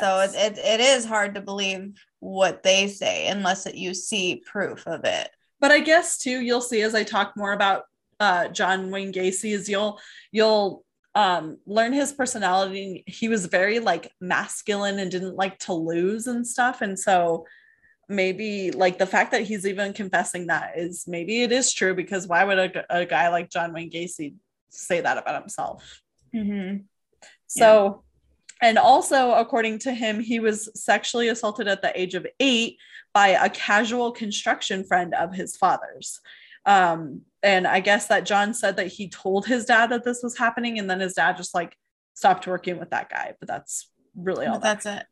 So 0.02 0.20
it, 0.20 0.32
it, 0.36 0.58
it 0.60 0.80
is 0.80 1.06
hard 1.06 1.36
to 1.36 1.42
believe 1.42 1.94
what 2.20 2.64
they 2.64 2.88
say 2.88 3.28
unless 3.28 3.66
it, 3.66 3.76
you 3.76 3.94
see 3.94 4.44
proof 4.46 4.86
of 4.88 5.06
it. 5.06 5.30
but 5.62 5.72
i 5.72 5.80
guess 5.80 6.18
too 6.18 6.42
you'll 6.42 6.62
see 6.62 6.82
as 6.82 6.94
i 6.94 7.02
talk 7.04 7.34
more 7.38 7.54
about 7.54 7.84
uh 8.20 8.48
john 8.50 8.92
wayne 8.92 9.14
gacy 9.14 9.54
is 9.54 9.70
you'll 9.70 9.98
you'll 10.34 10.84
um 11.16 11.58
learn 11.66 11.94
his 11.94 12.12
personality 12.12 13.04
he 13.08 13.30
was 13.30 13.46
very 13.46 13.80
like 13.80 14.12
masculine 14.20 15.00
and 15.00 15.12
didn't 15.12 15.36
like 15.38 15.58
to 15.60 15.74
lose 15.74 16.28
and 16.28 16.46
stuff 16.46 16.82
and 16.82 17.00
so 17.00 17.46
maybe 18.10 18.72
like 18.72 18.98
the 18.98 19.06
fact 19.06 19.32
that 19.32 19.44
he's 19.44 19.66
even 19.66 19.94
confessing 19.94 20.48
that 20.48 20.78
is 20.78 21.06
maybe 21.08 21.42
it 21.42 21.52
is 21.54 21.72
true 21.72 21.96
because 21.96 22.28
why 22.28 22.44
would 22.44 22.60
a, 22.60 22.86
a 23.02 23.06
guy 23.06 23.30
like 23.30 23.50
john 23.50 23.72
wayne 23.72 23.90
gacy 23.90 24.34
say 24.70 25.02
that 25.02 25.18
about 25.18 25.40
himself 25.42 26.02
Mm-hmm. 26.36 26.84
so, 27.48 28.04
and 28.62 28.78
also, 28.78 29.32
according 29.34 29.80
to 29.80 29.94
him, 29.94 30.20
he 30.20 30.40
was 30.40 30.70
sexually 30.76 31.30
assaulted 31.30 31.68
at 31.68 31.82
the 31.82 32.00
age 32.00 32.14
of 32.14 32.28
eight 32.40 32.78
by 33.14 33.30
a 33.30 33.50
casual 33.50 34.12
construction 34.12 34.84
friend 34.84 35.16
of 35.16 35.34
his 35.34 35.58
father's. 35.58 36.20
Um, 36.66 37.22
and 37.42 37.66
I 37.66 37.80
guess 37.80 38.08
that 38.08 38.26
John 38.26 38.54
said 38.54 38.76
that 38.78 38.88
he 38.88 39.10
told 39.10 39.48
his 39.48 39.66
dad 39.66 39.88
that 39.90 40.04
this 40.04 40.22
was 40.22 40.38
happening, 40.38 40.78
and 40.78 40.88
then 40.88 41.00
his 41.00 41.14
dad 41.14 41.36
just 41.38 41.56
like 41.56 41.76
stopped 42.14 42.46
working 42.46 42.78
with 42.80 42.92
that 42.92 43.10
guy. 43.10 43.34
But 43.40 43.48
that's 43.48 43.90
really 44.16 44.46
all. 44.46 44.60
That. 44.60 44.84
that's 44.84 44.86
it. 44.86 45.06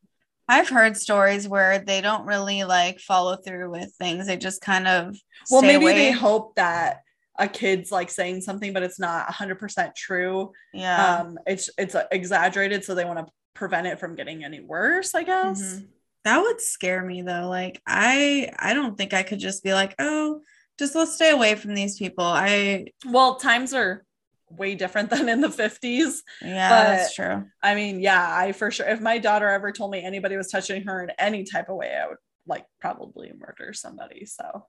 I've 0.47 0.69
heard 0.69 0.95
stories 0.97 1.47
where 1.47 1.79
they 1.79 1.99
don't 2.01 2.25
really 2.27 2.63
like 2.63 2.99
follow 2.99 3.37
through 3.37 3.71
with 3.71 3.91
things. 3.97 4.27
They 4.27 4.37
just 4.37 4.61
kind 4.61 4.87
of 4.87 5.15
Well, 5.49 5.61
maybe 5.63 5.85
away. 5.85 5.93
they 5.93 6.11
hope 6.11 6.55
that 6.57 7.01
a 7.37 7.47
kid's 7.47 7.91
like 7.91 8.09
saying 8.09 8.41
something, 8.41 8.73
but 8.73 8.83
it's 8.83 8.99
not 8.99 9.27
100% 9.27 9.95
true. 9.95 10.51
yeah. 10.73 11.19
Um, 11.21 11.37
it's 11.45 11.69
it's 11.77 11.95
exaggerated, 12.11 12.83
so 12.83 12.95
they 12.95 13.05
want 13.05 13.19
to 13.19 13.31
prevent 13.53 13.87
it 13.87 13.99
from 13.99 14.15
getting 14.15 14.43
any 14.43 14.59
worse. 14.59 15.13
I 15.15 15.23
guess. 15.23 15.61
Mhm. 15.61 15.87
That 16.23 16.41
would 16.41 16.59
scare 16.61 17.03
me 17.05 17.21
though. 17.21 17.47
Like 17.47 17.81
I 17.87 18.49
I 18.59 18.73
don't 18.73 18.97
think 18.97 19.13
I 19.13 19.23
could 19.23 19.39
just 19.39 19.63
be 19.63 19.73
like, 19.73 19.95
"Oh, 19.99 20.41
just 20.77 20.93
let's 20.95 21.13
stay 21.15 21.31
away 21.31 21.55
from 21.55 21.73
these 21.73 21.97
people." 21.97 22.25
I 22.25 22.87
well 23.05 23.35
times 23.35 23.73
are 23.73 24.03
way 24.49 24.75
different 24.75 25.09
than 25.11 25.27
in 25.29 25.41
the 25.41 25.49
50s 25.49 26.19
yeah, 26.41 26.69
But- 26.69 26.87
that's 26.95 27.13
true. 27.15 27.43
i 27.61 27.75
mean 27.75 27.99
yeah 27.99 28.33
i 28.33 28.53
for 28.53 28.71
sure 28.71 28.87
if 28.87 29.01
my 29.01 29.17
daughter 29.17 29.45
ever 29.49 29.73
told 29.73 29.91
me 29.91 30.01
anybody 30.01 30.37
was 30.37 30.47
touching 30.47 30.83
her 30.83 31.03
in 31.03 31.09
any 31.19 31.43
type 31.43 31.67
of 31.67 31.75
way 31.75 31.93
i 31.93 32.07
would 32.07 32.15
like 32.47 32.63
probably 32.79 33.29
murder 33.37 33.73
somebody 33.73 34.25
so 34.25 34.65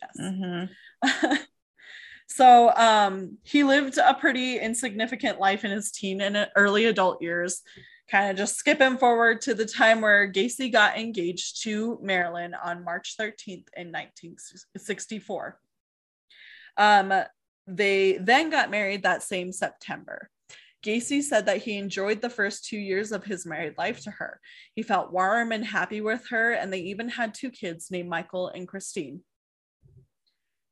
yes 0.00 0.16
Mhm. 0.18 0.70
so 2.30 2.72
um 2.76 3.36
he 3.42 3.64
lived 3.64 3.98
a 3.98 4.14
pretty 4.14 4.58
insignificant 4.58 5.40
life 5.40 5.64
in 5.64 5.70
his 5.70 5.90
teen 5.90 6.20
and 6.20 6.48
early 6.56 6.84
adult 6.86 7.20
years 7.20 7.62
kind 8.08 8.30
of 8.30 8.36
just 8.36 8.56
skipping 8.56 8.96
forward 8.96 9.40
to 9.40 9.52
the 9.52 9.66
time 9.66 10.00
where 10.00 10.30
gacy 10.30 10.72
got 10.72 10.96
engaged 10.96 11.62
to 11.62 11.98
marilyn 12.02 12.54
on 12.54 12.84
march 12.84 13.16
13th 13.18 13.66
in 13.76 13.88
1964 13.88 15.58
um 16.76 17.12
they 17.66 18.16
then 18.18 18.48
got 18.48 18.70
married 18.70 19.02
that 19.02 19.22
same 19.22 19.52
september 19.52 20.30
Gacy 20.82 21.22
said 21.22 21.44
that 21.44 21.58
he 21.58 21.76
enjoyed 21.76 22.22
the 22.22 22.30
first 22.30 22.64
two 22.64 22.78
years 22.78 23.12
of 23.12 23.24
his 23.24 23.44
married 23.44 23.74
life 23.76 24.00
to 24.04 24.10
her. 24.12 24.40
He 24.74 24.82
felt 24.82 25.12
warm 25.12 25.52
and 25.52 25.62
happy 25.62 26.00
with 26.00 26.26
her, 26.30 26.52
and 26.52 26.72
they 26.72 26.80
even 26.80 27.08
had 27.10 27.34
two 27.34 27.50
kids 27.50 27.90
named 27.90 28.08
Michael 28.08 28.48
and 28.48 28.66
Christine. 28.66 29.20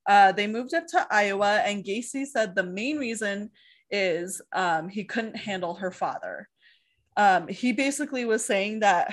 Uh, 0.09 0.33
they 0.33 0.47
moved 0.47 0.73
up 0.73 0.87
to 0.89 1.07
Iowa, 1.11 1.63
and 1.65 1.85
Gacy 1.85 2.25
said 2.25 2.55
the 2.55 2.63
main 2.63 2.97
reason 2.97 3.51
is 3.91 4.41
um, 4.55 4.89
he 4.89 5.05
couldn't 5.05 5.37
handle 5.37 5.75
her 5.75 5.91
father. 5.91 6.49
Um, 7.17 7.47
he 7.47 7.73
basically 7.73 8.25
was 8.25 8.45
saying 8.45 8.81
that 8.81 9.13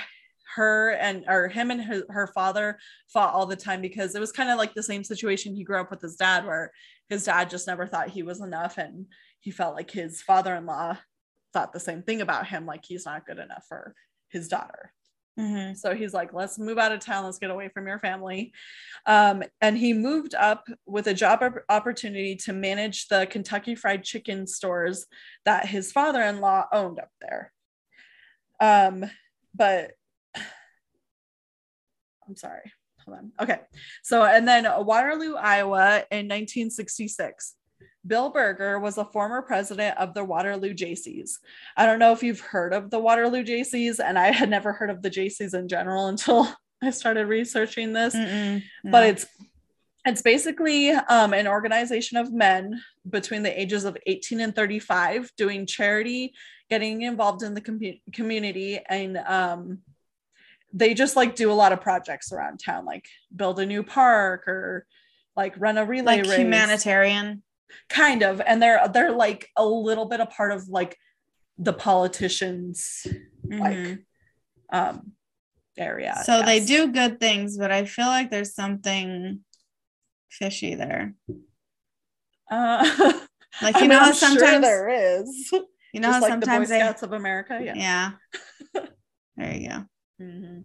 her 0.55 0.91
and 0.91 1.25
or 1.27 1.49
him 1.49 1.69
and 1.69 1.81
his, 1.81 2.03
her 2.09 2.27
father 2.27 2.77
fought 3.09 3.33
all 3.33 3.45
the 3.45 3.55
time 3.57 3.81
because 3.81 4.15
it 4.15 4.21
was 4.21 4.31
kind 4.31 4.49
of 4.49 4.57
like 4.57 4.73
the 4.73 4.83
same 4.83 5.03
situation 5.03 5.53
he 5.53 5.65
grew 5.65 5.81
up 5.81 5.91
with 5.91 6.01
his 6.01 6.15
dad, 6.15 6.45
where 6.45 6.71
his 7.09 7.25
dad 7.25 7.49
just 7.49 7.67
never 7.67 7.85
thought 7.85 8.09
he 8.09 8.23
was 8.23 8.39
enough, 8.41 8.77
and 8.77 9.05
he 9.41 9.51
felt 9.51 9.75
like 9.75 9.91
his 9.91 10.21
father-in-law 10.21 10.97
thought 11.51 11.73
the 11.73 11.79
same 11.79 12.03
thing 12.03 12.21
about 12.21 12.47
him, 12.47 12.65
like 12.65 12.85
he's 12.85 13.05
not 13.05 13.25
good 13.25 13.39
enough 13.39 13.65
for 13.67 13.93
his 14.29 14.47
daughter. 14.47 14.91
Mhm. 15.39 15.77
So 15.77 15.93
he's 15.93 16.13
like, 16.13 16.33
let's 16.33 16.57
move 16.57 16.77
out 16.77 16.93
of 16.93 16.99
town. 17.01 17.25
Let's 17.25 17.39
get 17.39 17.51
away 17.51 17.67
from 17.69 17.87
your 17.87 17.99
family. 17.99 18.53
Um, 19.05 19.43
and 19.59 19.77
he 19.77 19.91
moved 19.93 20.33
up 20.33 20.67
with 20.85 21.07
a 21.07 21.13
job 21.13 21.43
op- 21.43 21.65
opportunity 21.67 22.35
to 22.37 22.53
manage 22.53 23.07
the 23.09 23.27
Kentucky 23.27 23.75
Fried 23.75 24.03
Chicken 24.03 24.47
stores 24.47 25.05
that 25.43 25.67
his 25.67 25.91
father 25.91 26.21
in 26.21 26.39
law 26.39 26.65
owned 26.71 26.99
up 26.99 27.09
there. 27.19 27.51
Um, 28.61 29.05
but 29.53 29.91
I'm 32.27 32.35
sorry. 32.35 32.71
Hold 33.05 33.17
on. 33.17 33.31
Okay. 33.39 33.59
So, 34.03 34.23
and 34.23 34.47
then 34.47 34.65
Waterloo, 34.85 35.35
Iowa 35.35 36.05
in 36.09 36.27
1966. 36.27 37.55
Bill 38.05 38.29
Berger 38.29 38.79
was 38.79 38.97
a 38.97 39.05
former 39.05 39.41
president 39.41 39.97
of 39.97 40.13
the 40.13 40.23
Waterloo 40.23 40.73
Jaycees. 40.73 41.39
I 41.75 41.85
don't 41.85 41.99
know 41.99 42.11
if 42.11 42.21
you've 42.23 42.39
heard 42.39 42.73
of 42.73 42.91
the 42.91 42.99
Waterloo 42.99 43.43
Jaycees, 43.43 43.99
and 43.99 44.19
I 44.19 44.31
had 44.31 44.49
never 44.49 44.73
heard 44.73 44.89
of 44.89 45.01
the 45.01 45.09
Jaycees 45.09 45.53
in 45.53 45.67
general 45.67 46.07
until 46.09 46.47
I 46.83 46.91
started 46.91 47.27
researching 47.27 47.93
this. 47.93 48.13
But 48.91 49.03
it's 49.07 49.25
it's 50.07 50.21
basically 50.21 50.91
um, 50.91 51.33
an 51.33 51.47
organization 51.47 52.17
of 52.17 52.31
men 52.31 52.79
between 53.09 53.41
the 53.41 53.59
ages 53.59 53.85
of 53.85 53.97
18 54.05 54.39
and 54.39 54.55
35 54.55 55.31
doing 55.35 55.65
charity, 55.65 56.33
getting 56.69 57.01
involved 57.01 57.41
in 57.41 57.55
the 57.55 57.61
commu- 57.61 57.99
community, 58.13 58.79
and 58.87 59.17
um, 59.17 59.79
they 60.71 60.93
just 60.93 61.15
like 61.15 61.35
do 61.35 61.51
a 61.51 61.53
lot 61.53 61.71
of 61.71 61.81
projects 61.81 62.31
around 62.31 62.59
town, 62.59 62.85
like 62.85 63.07
build 63.35 63.59
a 63.59 63.65
new 63.65 63.81
park 63.81 64.47
or 64.47 64.85
like 65.35 65.55
run 65.57 65.77
a 65.77 65.85
relay 65.85 66.17
like 66.17 66.25
race 66.25 66.37
humanitarian. 66.37 67.41
Kind 67.89 68.21
of 68.23 68.41
and 68.41 68.61
they're 68.61 68.87
they're 68.93 69.11
like 69.11 69.49
a 69.57 69.65
little 69.65 70.05
bit 70.05 70.19
a 70.19 70.25
part 70.25 70.51
of 70.51 70.67
like 70.67 70.97
the 71.57 71.73
politicians 71.73 73.05
like 73.49 73.77
Mhm. 73.77 74.03
um 74.71 75.11
area 75.77 76.21
so 76.25 76.41
they 76.41 76.63
do 76.65 76.91
good 76.91 77.19
things, 77.19 77.57
but 77.57 77.71
I 77.71 77.85
feel 77.85 78.07
like 78.07 78.31
there's 78.31 78.53
something 78.55 79.43
fishy 80.29 80.75
there. 80.75 81.13
uh 82.49 82.83
Like 83.61 83.75
I 83.75 83.79
you 83.79 83.81
mean, 83.87 83.89
know, 83.89 83.99
how 83.99 84.05
I'm 84.07 84.13
sure 84.13 84.29
sometimes 84.29 84.61
there 84.65 84.89
is 84.89 85.51
you 85.93 86.01
know 86.01 86.11
like 86.19 86.21
the 86.21 86.27
boy 86.27 86.29
sometimes 86.41 86.69
they 86.69 86.79
scouts 86.79 87.03
of 87.03 87.13
america 87.13 87.59
yeah, 87.63 87.73
yeah. 87.75 88.11
there 89.37 89.53
you 89.55 89.69
go. 89.69 89.83
Mhm. 90.21 90.63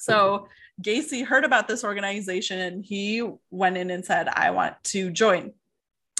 So 0.00 0.48
gacy 0.82 1.24
heard 1.24 1.44
about 1.44 1.68
this 1.68 1.84
organization 1.84 2.58
and 2.58 2.84
he 2.84 3.22
went 3.50 3.76
in 3.76 3.90
and 3.90 4.04
said 4.04 4.28
i 4.28 4.50
want 4.50 4.74
to 4.84 5.10
join. 5.10 5.52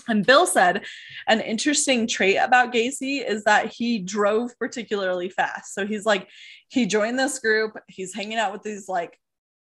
And 0.09 0.25
bill 0.27 0.47
said 0.47 0.85
an 1.29 1.41
interesting 1.41 2.07
trait 2.07 2.37
about 2.37 2.73
gacy 2.73 3.27
is 3.27 3.45
that 3.45 3.67
he 3.67 3.99
drove 3.99 4.59
particularly 4.59 5.29
fast. 5.29 5.75
So 5.75 5.87
he's 5.87 6.05
like 6.07 6.29
he 6.69 6.87
joined 6.87 7.19
this 7.19 7.39
group 7.39 7.77
he's 7.89 8.15
hanging 8.15 8.39
out 8.39 8.53
with 8.53 8.63
these 8.63 8.89
like 8.89 9.19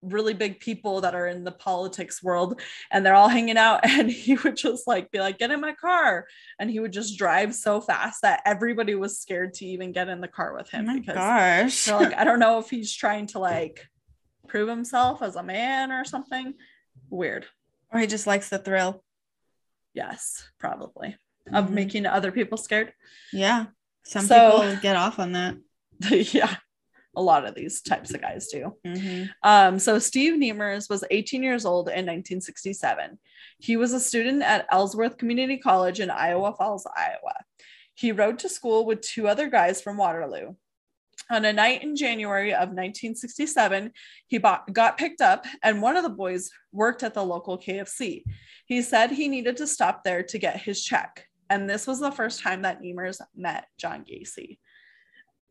really 0.01 0.33
big 0.33 0.61
people 0.61 1.01
that 1.01 1.13
are 1.13 1.27
in 1.27 1.43
the 1.43 1.51
politics 1.51 2.23
world 2.23 2.61
and 2.89 3.05
they're 3.05 3.15
all 3.15 3.27
hanging 3.27 3.57
out 3.57 3.81
and 3.83 4.09
he 4.09 4.35
would 4.35 4.55
just 4.55 4.87
like 4.87 5.11
be 5.11 5.19
like 5.19 5.37
get 5.39 5.51
in 5.51 5.59
my 5.59 5.73
car. 5.73 6.25
And 6.57 6.69
he 6.71 6.79
would 6.79 6.93
just 6.93 7.17
drive 7.17 7.53
so 7.53 7.81
fast 7.81 8.21
that 8.21 8.41
everybody 8.45 8.95
was 8.95 9.19
scared 9.19 9.55
to 9.55 9.65
even 9.65 9.91
get 9.91 10.07
in 10.07 10.21
the 10.21 10.27
car 10.27 10.53
with 10.55 10.69
Oh 10.73 10.77
him 10.77 10.85
my 10.85 10.99
because 10.99 11.15
gosh. 11.15 11.87
like 11.89 12.13
i 12.17 12.23
don't 12.23 12.39
know 12.39 12.59
if 12.59 12.69
he's 12.69 12.93
trying 12.93 13.27
to 13.27 13.39
like 13.39 13.87
prove 14.49 14.67
himself 14.69 15.21
as 15.21 15.35
a 15.35 15.43
man 15.43 15.91
or 15.91 16.03
something 16.05 16.53
weird 17.09 17.45
Or 17.91 17.99
he 17.99 18.07
just 18.07 18.27
likes 18.27 18.49
the 18.49 18.59
thrill. 18.59 19.03
Yes, 19.93 20.47
probably. 20.59 21.17
Of 21.51 21.65
Mhm. 21.67 21.71
making 21.71 22.05
other 22.05 22.31
people 22.31 22.57
scared. 22.57 22.93
Yeah. 23.33 23.67
Some 24.03 24.25
So- 24.25 24.61
people 24.61 24.81
get 24.81 24.95
off 24.95 25.17
on 25.19 25.31
that. 25.33 25.55
yeah. 26.33 26.55
A 27.15 27.21
lot 27.21 27.45
of 27.45 27.55
these 27.55 27.81
types 27.81 28.13
of 28.13 28.21
guys 28.21 28.47
do. 28.49 28.77
Mhm. 28.85 29.29
Um, 29.41 29.79
so 29.79 29.97
Steve 29.97 30.33
Niemers 30.35 30.89
was 30.89 31.03
18 31.09 31.41
years 31.41 31.65
old 31.65 31.89
in 31.89 32.05
1967. 32.05 33.17
He 33.57 33.75
was 33.77 33.93
a 33.93 33.99
student 33.99 34.43
at 34.43 34.67
Ellsworth 34.71 35.17
Community 35.17 35.57
College 35.57 35.99
in 35.99 36.11
Iowa 36.11 36.53
Falls, 36.55 36.85
Iowa. 36.95 37.43
He 37.95 38.11
rode 38.11 38.37
to 38.39 38.49
school 38.49 38.85
with 38.85 39.01
two 39.01 39.27
other 39.27 39.49
guys 39.49 39.81
from 39.81 39.97
Waterloo. 39.97 40.55
On 41.31 41.45
a 41.45 41.53
night 41.53 41.83
in 41.83 41.95
January 41.95 42.51
of 42.53 42.69
1967, 42.69 43.91
he 44.27 44.37
bought, 44.39 44.71
got 44.73 44.97
picked 44.97 45.21
up, 45.21 45.45
and 45.61 45.81
one 45.81 45.95
of 45.95 46.03
the 46.03 46.09
boys 46.09 46.49
worked 46.71 47.03
at 47.03 47.13
the 47.13 47.23
local 47.23 47.57
KFC. 47.57 48.23
He 48.65 48.81
said 48.81 49.11
he 49.11 49.27
needed 49.27 49.57
to 49.57 49.67
stop 49.67 50.03
there 50.03 50.23
to 50.23 50.39
get 50.39 50.61
his 50.61 50.83
check, 50.83 51.27
and 51.49 51.69
this 51.69 51.85
was 51.85 51.99
the 51.99 52.11
first 52.11 52.41
time 52.41 52.63
that 52.63 52.81
Niemers 52.81 53.21
met 53.35 53.67
John 53.77 54.05
Gacy. 54.05 54.57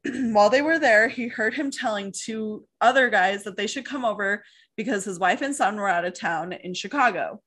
While 0.32 0.50
they 0.50 0.62
were 0.62 0.78
there, 0.78 1.08
he 1.08 1.28
heard 1.28 1.54
him 1.54 1.70
telling 1.70 2.12
two 2.12 2.66
other 2.80 3.08
guys 3.08 3.44
that 3.44 3.56
they 3.56 3.66
should 3.66 3.84
come 3.84 4.04
over 4.04 4.44
because 4.76 5.04
his 5.04 5.18
wife 5.18 5.42
and 5.42 5.54
son 5.54 5.76
were 5.76 5.88
out 5.88 6.04
of 6.04 6.18
town 6.18 6.52
in 6.52 6.74
Chicago. 6.74 7.40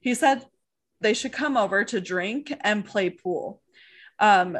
He 0.00 0.14
said 0.14 0.44
they 1.00 1.14
should 1.14 1.32
come 1.32 1.56
over 1.56 1.84
to 1.84 2.00
drink 2.00 2.52
and 2.60 2.84
play 2.84 3.10
pool. 3.10 3.60
Um, 4.18 4.58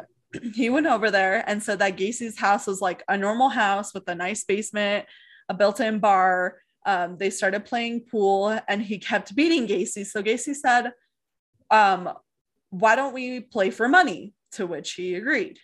he 0.53 0.69
went 0.69 0.87
over 0.87 1.09
there 1.11 1.43
and 1.47 1.61
said 1.61 1.79
that 1.79 1.95
Gacy's 1.97 2.37
house 2.37 2.67
was 2.67 2.81
like 2.81 3.03
a 3.07 3.17
normal 3.17 3.49
house 3.49 3.93
with 3.93 4.07
a 4.09 4.15
nice 4.15 4.43
basement, 4.43 5.05
a 5.49 5.53
built-in 5.53 5.99
bar. 5.99 6.57
Um, 6.85 7.17
they 7.17 7.29
started 7.29 7.65
playing 7.65 8.01
pool, 8.09 8.57
and 8.67 8.81
he 8.81 8.97
kept 8.99 9.35
beating 9.35 9.67
Gacy. 9.67 10.05
So 10.05 10.21
Gacy 10.23 10.55
said, 10.55 10.91
um, 11.71 12.09
"Why 12.69 12.95
don't 12.95 13.13
we 13.13 13.39
play 13.41 13.69
for 13.71 13.87
money?" 13.87 14.33
To 14.53 14.65
which 14.65 14.93
he 14.93 15.15
agreed. 15.15 15.59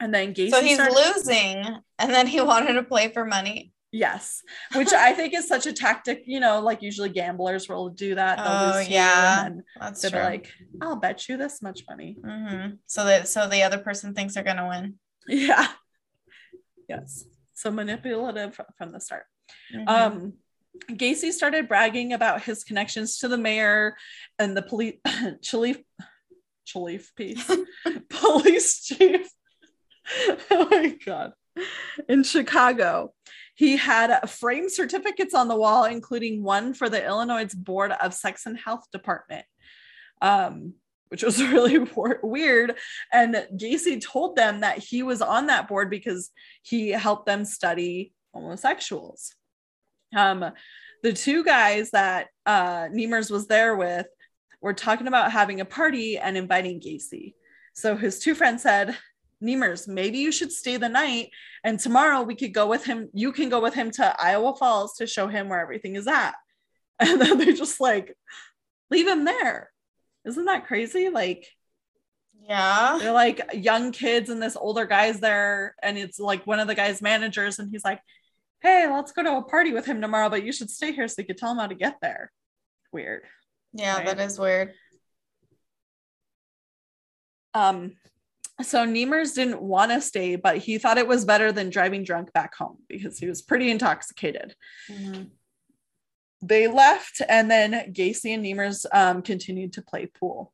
And 0.00 0.12
then 0.12 0.34
Gacy 0.34 0.50
So 0.50 0.60
he's 0.62 0.74
started- 0.76 0.94
losing 0.94 1.64
and 1.98 2.10
then 2.10 2.26
he 2.26 2.40
wanted 2.52 2.74
to 2.74 2.82
play 2.82 3.08
for 3.12 3.24
money. 3.24 3.72
Yes, 3.96 4.42
which 4.74 4.92
I 4.92 5.12
think 5.12 5.34
is 5.34 5.46
such 5.46 5.66
a 5.66 5.72
tactic. 5.72 6.24
You 6.26 6.40
know, 6.40 6.60
like 6.60 6.82
usually 6.82 7.10
gamblers 7.10 7.68
will 7.68 7.90
do 7.90 8.16
that. 8.16 8.38
They'll 8.38 8.74
Oh, 8.74 8.80
yeah. 8.80 9.50
That's 9.80 10.10
true. 10.10 10.20
like, 10.20 10.50
"I'll 10.80 10.96
bet 10.96 11.28
you 11.28 11.36
this 11.36 11.62
much 11.62 11.84
money." 11.88 12.16
hmm 12.20 12.70
So 12.86 13.04
that 13.04 13.28
so 13.28 13.48
the 13.48 13.62
other 13.62 13.78
person 13.78 14.12
thinks 14.12 14.34
they're 14.34 14.42
gonna 14.42 14.66
win. 14.68 14.98
Yeah. 15.28 15.68
Yes. 16.88 17.24
So 17.54 17.70
manipulative 17.70 18.58
from 18.76 18.90
the 18.90 19.00
start. 19.00 19.26
Mhm. 19.72 19.88
Um, 19.88 20.32
Gacy 20.90 21.30
started 21.30 21.68
bragging 21.68 22.12
about 22.12 22.42
his 22.42 22.64
connections 22.64 23.18
to 23.18 23.28
the 23.28 23.38
mayor 23.38 23.96
and 24.40 24.56
the 24.56 24.62
police, 24.70 24.96
chief, 25.40 25.78
chief 26.64 27.14
piece, 27.14 27.48
police 28.08 28.82
chief. 28.82 29.28
oh 30.50 30.66
my 30.68 30.98
god! 31.06 31.32
In 32.08 32.22
Chicago, 32.22 33.12
he 33.54 33.76
had 33.76 34.28
framed 34.28 34.72
certificates 34.72 35.34
on 35.34 35.48
the 35.48 35.56
wall, 35.56 35.84
including 35.84 36.42
one 36.42 36.74
for 36.74 36.88
the 36.88 37.04
Illinois 37.04 37.52
Board 37.54 37.92
of 37.92 38.14
Sex 38.14 38.46
and 38.46 38.58
Health 38.58 38.90
Department. 38.92 39.44
Um, 40.20 40.74
which 41.08 41.22
was 41.22 41.40
really 41.52 41.78
weird. 42.22 42.74
And 43.12 43.46
Gacy 43.56 44.02
told 44.02 44.34
them 44.34 44.60
that 44.60 44.78
he 44.78 45.04
was 45.04 45.22
on 45.22 45.46
that 45.46 45.68
board 45.68 45.88
because 45.88 46.30
he 46.62 46.90
helped 46.90 47.26
them 47.26 47.44
study 47.44 48.12
homosexuals. 48.32 49.32
Um, 50.16 50.44
the 51.04 51.12
two 51.12 51.44
guys 51.44 51.90
that 51.90 52.28
uh, 52.46 52.88
Niemers 52.88 53.30
was 53.30 53.46
there 53.46 53.76
with 53.76 54.06
were 54.60 54.72
talking 54.72 55.06
about 55.06 55.30
having 55.30 55.60
a 55.60 55.64
party 55.64 56.18
and 56.18 56.36
inviting 56.36 56.80
Gacy. 56.80 57.34
So 57.74 57.96
his 57.96 58.18
two 58.18 58.34
friends 58.34 58.62
said, 58.62 58.96
Niemers, 59.42 59.86
maybe 59.88 60.18
you 60.18 60.32
should 60.32 60.52
stay 60.52 60.76
the 60.76 60.88
night 60.88 61.30
and 61.62 61.78
tomorrow 61.78 62.22
we 62.22 62.34
could 62.34 62.54
go 62.54 62.66
with 62.66 62.84
him. 62.84 63.08
You 63.12 63.32
can 63.32 63.48
go 63.48 63.60
with 63.60 63.74
him 63.74 63.90
to 63.92 64.14
Iowa 64.20 64.54
Falls 64.56 64.94
to 64.96 65.06
show 65.06 65.28
him 65.28 65.48
where 65.48 65.60
everything 65.60 65.96
is 65.96 66.06
at. 66.06 66.34
And 67.00 67.20
then 67.20 67.38
they're 67.38 67.52
just 67.52 67.80
like 67.80 68.16
leave 68.90 69.08
him 69.08 69.24
there. 69.24 69.70
Isn't 70.24 70.44
that 70.44 70.66
crazy? 70.66 71.08
Like, 71.08 71.48
yeah. 72.48 72.98
they're 73.00 73.12
like 73.12 73.40
young 73.52 73.90
kids 73.90 74.30
and 74.30 74.40
this 74.42 74.56
older 74.56 74.86
guy's 74.86 75.18
there 75.18 75.74
and 75.82 75.98
it's 75.98 76.18
like 76.20 76.46
one 76.46 76.60
of 76.60 76.68
the 76.68 76.74
guy's 76.74 77.00
managers 77.02 77.58
and 77.58 77.70
he's 77.70 77.84
like 77.84 78.00
hey 78.60 78.86
let's 78.90 79.12
go 79.12 79.22
to 79.22 79.36
a 79.36 79.42
party 79.42 79.72
with 79.72 79.86
him 79.86 80.00
tomorrow 80.02 80.28
but 80.28 80.44
you 80.44 80.52
should 80.52 80.68
stay 80.70 80.92
here 80.92 81.08
so 81.08 81.14
you 81.22 81.26
could 81.26 81.38
tell 81.38 81.50
him 81.52 81.58
how 81.58 81.66
to 81.66 81.74
get 81.74 81.96
there 82.02 82.30
weird 82.92 83.22
Yeah, 83.72 83.96
Right. 83.96 84.06
that 84.06 84.20
is 84.20 84.38
weird. 84.38 84.72
um 87.54 87.92
so 88.62 88.86
Niemers 88.86 89.34
didn't 89.34 89.60
want 89.60 89.90
to 89.90 90.00
stay 90.00 90.36
but 90.36 90.58
he 90.58 90.78
thought 90.78 90.98
it 90.98 91.08
was 91.08 91.24
better 91.24 91.50
than 91.52 91.70
driving 91.70 92.04
drunk 92.04 92.32
back 92.32 92.54
home 92.54 92.78
because 92.88 93.18
he 93.18 93.26
was 93.26 93.42
pretty 93.42 93.70
intoxicated 93.70 94.54
Mhm. 94.90 95.30
they 96.42 96.66
left 96.68 97.20
and 97.28 97.50
then 97.50 97.72
Gacy 97.92 98.34
and 98.34 98.44
Niemers 98.44 98.84
um, 98.92 99.22
continued 99.22 99.72
to 99.74 99.82
play 99.82 100.06
pool. 100.06 100.52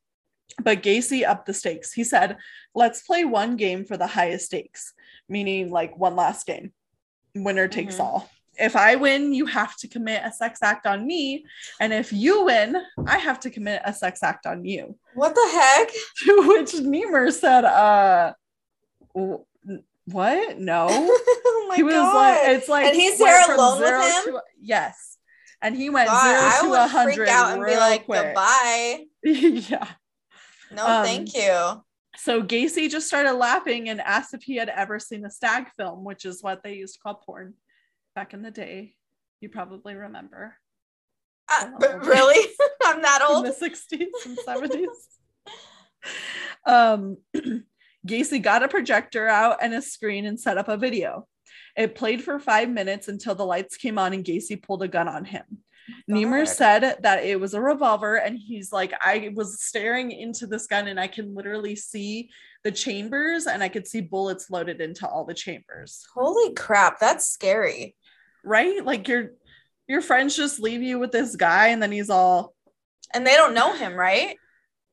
But 0.62 0.82
Gacy 0.82 1.24
upped 1.26 1.46
the 1.46 1.54
stakes. 1.54 1.92
He 1.92 2.02
said, 2.04 2.36
let's 2.74 3.02
play 3.02 3.24
one 3.24 3.56
game 3.56 3.84
for 3.84 3.96
the 3.96 4.06
highest 4.06 4.46
stakes, 4.46 4.92
meaning 5.28 5.70
like 5.70 5.96
one 5.96 6.16
last 6.16 6.46
game. 6.46 6.72
Winner 7.34 7.68
takes 7.68 7.96
Mhm. 7.96 8.00
all. 8.00 8.30
If 8.60 8.76
I 8.76 8.96
win, 8.96 9.32
you 9.32 9.46
have 9.46 9.76
to 9.78 9.88
commit 9.88 10.22
a 10.24 10.32
sex 10.32 10.60
act 10.62 10.86
on 10.86 11.06
me. 11.06 11.44
And 11.80 11.92
if 11.92 12.12
you 12.12 12.44
win, 12.44 12.76
I 13.06 13.18
have 13.18 13.40
to 13.40 13.50
commit 13.50 13.82
a 13.84 13.92
sex 13.92 14.22
act 14.22 14.46
on 14.46 14.64
you. 14.64 14.96
What 15.14 15.34
the 15.34 15.48
heck? 15.52 15.88
To 16.24 16.48
which 16.48 16.72
Niemer 16.72 17.32
said, 17.32 17.64
uh, 17.64 18.34
what? 20.06 20.58
No 20.58 20.86
oh 20.90 21.66
my 21.68 21.76
he 21.76 21.82
was 21.82 21.94
god. 21.94 22.14
like, 22.14 22.56
it's 22.56 22.68
like, 22.68 22.86
And 22.86 22.96
he's 22.96 23.18
there 23.18 23.54
alone 23.54 23.80
with 23.80 23.90
him? 24.26 24.32
to- 24.34 24.42
yes. 24.60 25.16
And 25.62 25.76
he 25.76 25.90
went 25.90 26.08
God, 26.08 26.60
zero 26.60 26.72
to 26.74 26.84
a 26.84 26.86
hundred 26.86 27.28
out 27.28 27.52
and 27.54 27.64
be 27.66 27.76
like, 27.76 28.06
quick. 28.06 28.22
goodbye. 28.22 29.04
yeah. 29.22 29.86
No, 30.72 30.86
Um, 30.86 31.04
thank 31.04 31.34
you. 31.34 31.82
So 32.16 32.42
Gacy 32.42 32.90
just 32.90 33.06
started 33.08 33.32
laughing 33.34 33.88
and 33.88 34.00
asked 34.00 34.34
if 34.34 34.42
he 34.42 34.56
had 34.56 34.68
ever 34.68 34.98
seen 34.98 35.24
a 35.24 35.30
stag 35.30 35.68
film, 35.76 36.02
which 36.04 36.24
is 36.24 36.42
what 36.42 36.62
they 36.62 36.74
used 36.74 36.94
to 36.94 37.00
call 37.00 37.14
porn 37.14 37.54
back 38.14 38.34
in 38.34 38.42
the 38.42 38.50
day. 38.50 38.94
You 39.40 39.48
probably 39.48 39.94
remember 39.94 40.56
Uh, 41.50 41.66
oh, 41.72 41.76
but 41.80 42.04
really? 42.06 42.46
I'm 42.84 43.02
that 43.02 43.20
in 43.28 43.36
old. 43.36 43.46
the 43.46 43.50
60s 43.50 44.06
and 44.26 44.38
70s. 44.46 44.86
um, 46.66 47.16
Gacy 48.06 48.40
got 48.42 48.62
a 48.62 48.68
projector 48.68 49.26
out 49.28 49.58
and 49.62 49.74
a 49.74 49.82
screen 49.82 50.26
and 50.26 50.38
set 50.38 50.58
up 50.58 50.68
a 50.68 50.76
video. 50.76 51.26
It 51.76 51.94
played 51.94 52.22
for 52.22 52.38
five 52.38 52.68
minutes 52.68 53.08
until 53.08 53.34
the 53.34 53.44
lights 53.46 53.76
came 53.76 53.98
on 53.98 54.12
and 54.12 54.24
Gacy 54.24 54.62
pulled 54.62 54.82
a 54.82 54.88
gun 54.88 55.08
on 55.08 55.24
him. 55.24 55.44
Niemer 56.08 56.46
said 56.46 56.98
that 57.02 57.24
it 57.24 57.40
was 57.40 57.52
a 57.54 57.60
revolver, 57.60 58.14
and 58.16 58.38
he's 58.38 58.70
like, 58.72 58.92
I 59.00 59.32
was 59.34 59.60
staring 59.62 60.12
into 60.12 60.46
this 60.46 60.66
gun 60.68 60.86
and 60.86 61.00
I 61.00 61.08
can 61.08 61.34
literally 61.34 61.74
see 61.74 62.30
the 62.62 62.70
chambers 62.70 63.46
and 63.46 63.62
I 63.62 63.68
could 63.68 63.88
see 63.88 64.00
bullets 64.00 64.50
loaded 64.50 64.80
into 64.80 65.08
all 65.08 65.24
the 65.24 65.34
chambers. 65.34 66.04
Holy 66.14 66.54
crap, 66.54 67.00
that's 67.00 67.28
scary. 67.28 67.96
Right? 68.44 68.84
Like 68.84 69.08
your 69.08 69.32
your 69.86 70.02
friends 70.02 70.36
just 70.36 70.60
leave 70.60 70.82
you 70.82 70.98
with 70.98 71.12
this 71.12 71.36
guy, 71.36 71.68
and 71.68 71.82
then 71.82 71.92
he's 71.92 72.10
all 72.10 72.54
And 73.12 73.26
they 73.26 73.34
don't 73.34 73.54
know 73.54 73.74
him, 73.74 73.94
right? 73.94 74.36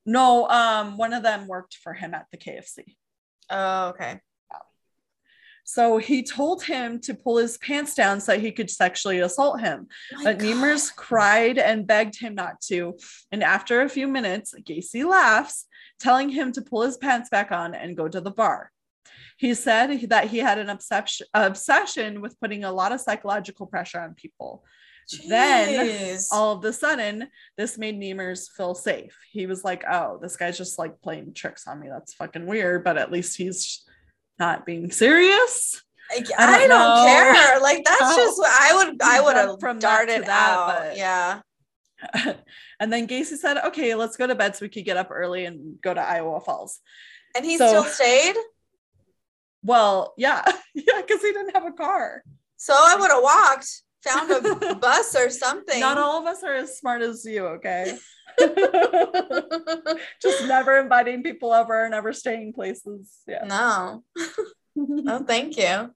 no, 0.08 0.48
um, 0.48 0.96
one 0.96 1.12
of 1.12 1.22
them 1.22 1.46
worked 1.46 1.76
for 1.76 1.92
him 1.92 2.14
at 2.14 2.26
the 2.32 2.38
KFC. 2.38 2.96
Oh, 3.50 3.88
okay. 3.88 4.20
So 5.64 5.98
he 5.98 6.22
told 6.22 6.62
him 6.62 6.98
to 7.00 7.12
pull 7.12 7.36
his 7.36 7.58
pants 7.58 7.94
down 7.94 8.22
so 8.22 8.40
he 8.40 8.52
could 8.52 8.70
sexually 8.70 9.18
assault 9.18 9.60
him. 9.60 9.88
But 10.24 10.38
God. 10.38 10.48
Niemers 10.48 10.96
cried 10.96 11.58
and 11.58 11.86
begged 11.86 12.18
him 12.18 12.34
not 12.34 12.62
to. 12.62 12.96
And 13.30 13.44
after 13.44 13.82
a 13.82 13.88
few 13.90 14.08
minutes, 14.08 14.54
Gacy 14.66 15.04
laughs, 15.04 15.66
telling 16.00 16.30
him 16.30 16.52
to 16.52 16.62
pull 16.62 16.82
his 16.82 16.96
pants 16.96 17.28
back 17.28 17.52
on 17.52 17.74
and 17.74 17.98
go 17.98 18.08
to 18.08 18.20
the 18.22 18.30
bar. 18.30 18.72
He 19.38 19.54
said 19.54 20.00
that 20.10 20.28
he 20.28 20.38
had 20.38 20.58
an 20.58 20.68
obsession, 20.68 21.26
obsession 21.32 22.20
with 22.20 22.38
putting 22.40 22.64
a 22.64 22.72
lot 22.72 22.92
of 22.92 23.00
psychological 23.00 23.66
pressure 23.66 24.00
on 24.00 24.14
people. 24.14 24.64
Then 25.26 26.18
All 26.32 26.52
of 26.52 26.64
a 26.64 26.72
sudden, 26.72 27.28
this 27.56 27.78
made 27.78 27.98
Niemers 27.98 28.50
feel 28.54 28.74
safe. 28.74 29.16
He 29.30 29.46
was 29.46 29.64
like, 29.64 29.84
oh, 29.90 30.18
this 30.20 30.36
guy's 30.36 30.58
just 30.58 30.78
like 30.78 31.00
playing 31.00 31.32
tricks 31.34 31.66
on 31.66 31.80
me. 31.80 31.88
That's 31.88 32.12
fucking 32.14 32.46
weird, 32.46 32.84
but 32.84 32.98
at 32.98 33.10
least 33.10 33.36
he's 33.38 33.84
not 34.38 34.66
being 34.66 34.90
serious. 34.90 35.82
Like, 36.14 36.26
I 36.38 36.64
I 36.64 36.66
don't 36.66 36.70
don't, 36.70 37.06
care. 37.06 37.60
Like 37.60 37.84
that's 37.84 38.00
how 38.00 38.16
just 38.24 38.38
what 38.38 38.50
I 38.50 38.74
would 38.74 39.00
I 39.02 39.20
would 39.20 39.36
have 39.36 39.60
from 39.60 39.78
darted 39.78 40.24
that, 40.24 40.28
out. 40.28 40.78
but- 40.78 40.96
Yeah. 40.96 41.40
and 42.80 42.92
then 42.92 43.06
Gacy 43.08 43.36
said, 43.36 43.56
okay, 43.68 43.94
let's 43.94 44.16
go 44.16 44.26
to 44.26 44.34
bed 44.34 44.56
so 44.56 44.64
we 44.64 44.68
could 44.68 44.84
get 44.84 44.96
up 44.96 45.08
early 45.10 45.44
and 45.46 45.80
go 45.80 45.94
to 45.94 46.00
Iowa 46.00 46.40
Falls. 46.40 46.80
And 47.36 47.44
he 47.44 47.56
So- 47.56 47.68
still 47.68 47.84
stayed. 47.84 48.36
Well, 49.62 50.14
yeah, 50.16 50.42
yeah, 50.74 51.00
because 51.00 51.22
he 51.22 51.32
didn't 51.32 51.54
have 51.54 51.66
a 51.66 51.72
car. 51.72 52.22
So 52.56 52.74
I 52.76 52.96
would 52.98 53.10
have 53.10 53.22
walked 53.22 53.82
found 54.02 54.30
a 54.30 54.74
bus 54.80 55.14
or 55.16 55.30
something. 55.30 55.80
Not 55.80 55.98
all 55.98 56.20
of 56.20 56.26
us 56.26 56.42
are 56.42 56.54
as 56.54 56.78
smart 56.78 57.02
as 57.02 57.24
you, 57.24 57.46
okay? 57.46 57.96
Just 60.22 60.46
never 60.46 60.78
inviting 60.78 61.22
people 61.22 61.52
over, 61.52 61.88
never 61.88 62.12
staying 62.12 62.52
places. 62.52 63.12
Yeah. 63.26 63.44
no. 63.44 64.04
No, 64.76 65.18
thank 65.20 65.56
you. 65.56 65.90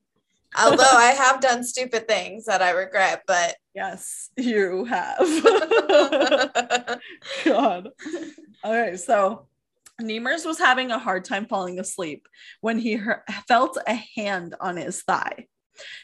Although 0.58 0.82
I 0.82 1.12
have 1.12 1.40
done 1.40 1.64
stupid 1.64 2.06
things 2.08 2.44
that 2.46 2.60
I 2.60 2.70
regret, 2.70 3.22
but 3.26 3.56
yes, 3.74 4.28
you 4.36 4.84
have. 4.84 5.18
God. 7.44 7.88
Okay, 8.64 8.96
so 8.96 9.46
Nemers 10.00 10.44
was 10.44 10.58
having 10.58 10.90
a 10.90 10.98
hard 10.98 11.24
time 11.24 11.46
falling 11.46 11.78
asleep 11.78 12.26
when 12.60 12.78
he 12.78 13.00
felt 13.46 13.78
a 13.86 13.94
hand 14.16 14.54
on 14.60 14.76
his 14.76 15.02
thigh. 15.02 15.46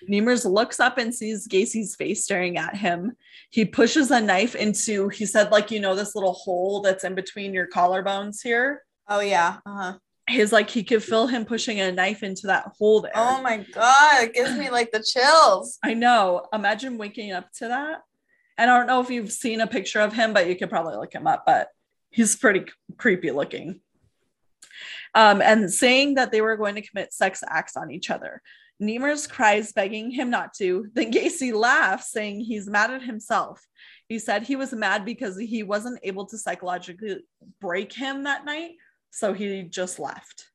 Nemers 0.06 0.44
looks 0.44 0.80
up 0.80 0.98
and 0.98 1.14
sees 1.14 1.46
Gacy's 1.46 1.94
face 1.94 2.24
staring 2.24 2.56
at 2.56 2.76
him. 2.76 3.12
He 3.50 3.64
pushes 3.64 4.10
a 4.10 4.20
knife 4.20 4.54
into, 4.54 5.08
he 5.08 5.26
said, 5.26 5.50
like, 5.50 5.70
you 5.70 5.80
know, 5.80 5.94
this 5.94 6.14
little 6.14 6.32
hole 6.32 6.80
that's 6.80 7.04
in 7.04 7.14
between 7.14 7.52
your 7.52 7.66
collarbones 7.68 8.42
here. 8.42 8.82
oh 9.08 9.20
yeah. 9.20 9.58
Uh-huh. 9.66 9.98
His 10.28 10.52
like 10.52 10.68
he 10.68 10.84
could 10.84 11.02
feel 11.02 11.26
him 11.26 11.46
pushing 11.46 11.80
a 11.80 11.90
knife 11.90 12.22
into 12.22 12.48
that 12.48 12.72
hole 12.78 13.00
there. 13.00 13.12
Oh 13.14 13.40
my 13.40 13.64
god, 13.72 14.24
it 14.24 14.34
gives 14.34 14.52
me 14.58 14.68
like 14.68 14.90
the 14.90 15.02
chills. 15.02 15.78
I 15.82 15.94
know. 15.94 16.46
Imagine 16.52 16.98
waking 16.98 17.32
up 17.32 17.50
to 17.54 17.68
that. 17.68 18.02
And 18.58 18.70
I 18.70 18.76
don't 18.76 18.86
know 18.86 19.00
if 19.00 19.08
you've 19.08 19.32
seen 19.32 19.62
a 19.62 19.66
picture 19.66 20.00
of 20.00 20.12
him, 20.12 20.34
but 20.34 20.46
you 20.46 20.54
could 20.54 20.68
probably 20.68 20.96
look 20.96 21.14
him 21.14 21.26
up. 21.26 21.44
But 21.46 21.68
he's 22.10 22.36
pretty 22.36 22.66
creepy 22.96 23.30
looking. 23.30 23.80
Um, 25.14 25.40
and 25.40 25.72
saying 25.72 26.14
that 26.14 26.32
they 26.32 26.40
were 26.40 26.56
going 26.56 26.74
to 26.74 26.86
commit 26.86 27.12
sex 27.12 27.42
acts 27.46 27.76
on 27.76 27.90
each 27.90 28.10
other. 28.10 28.42
Nemers 28.80 29.26
cries, 29.26 29.72
begging 29.72 30.10
him 30.10 30.30
not 30.30 30.54
to. 30.54 30.86
Then 30.92 31.12
Gacy 31.12 31.52
laughs, 31.52 32.12
saying 32.12 32.40
he's 32.40 32.68
mad 32.68 32.90
at 32.92 33.02
himself. 33.02 33.66
He 34.08 34.18
said 34.18 34.44
he 34.44 34.56
was 34.56 34.72
mad 34.72 35.04
because 35.04 35.38
he 35.38 35.62
wasn't 35.62 35.98
able 36.02 36.26
to 36.26 36.38
psychologically 36.38 37.24
break 37.60 37.92
him 37.92 38.24
that 38.24 38.44
night. 38.44 38.72
So 39.10 39.32
he 39.32 39.62
just 39.62 39.98
left. 39.98 40.46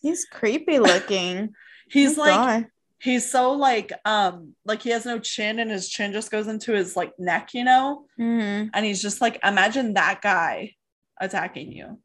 He's 0.00 0.24
creepy 0.24 0.78
looking. 0.78 1.54
He's 1.90 2.18
like, 2.18 2.66
he's 2.98 3.30
so 3.30 3.52
like 3.52 3.92
um 4.04 4.54
like 4.64 4.82
he 4.82 4.90
has 4.90 5.06
no 5.06 5.18
chin 5.18 5.58
and 5.58 5.70
his 5.70 5.88
chin 5.88 6.12
just 6.12 6.30
goes 6.30 6.48
into 6.48 6.72
his 6.72 6.96
like 6.96 7.12
neck 7.18 7.54
you 7.54 7.64
know 7.64 8.04
mm-hmm. 8.18 8.68
and 8.74 8.84
he's 8.84 9.00
just 9.00 9.20
like 9.20 9.38
imagine 9.44 9.94
that 9.94 10.20
guy 10.20 10.74
attacking 11.20 11.72
you 11.72 11.98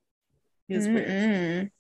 he's 0.67 0.87
weird 0.87 1.07
Mm-mm. 1.07 1.71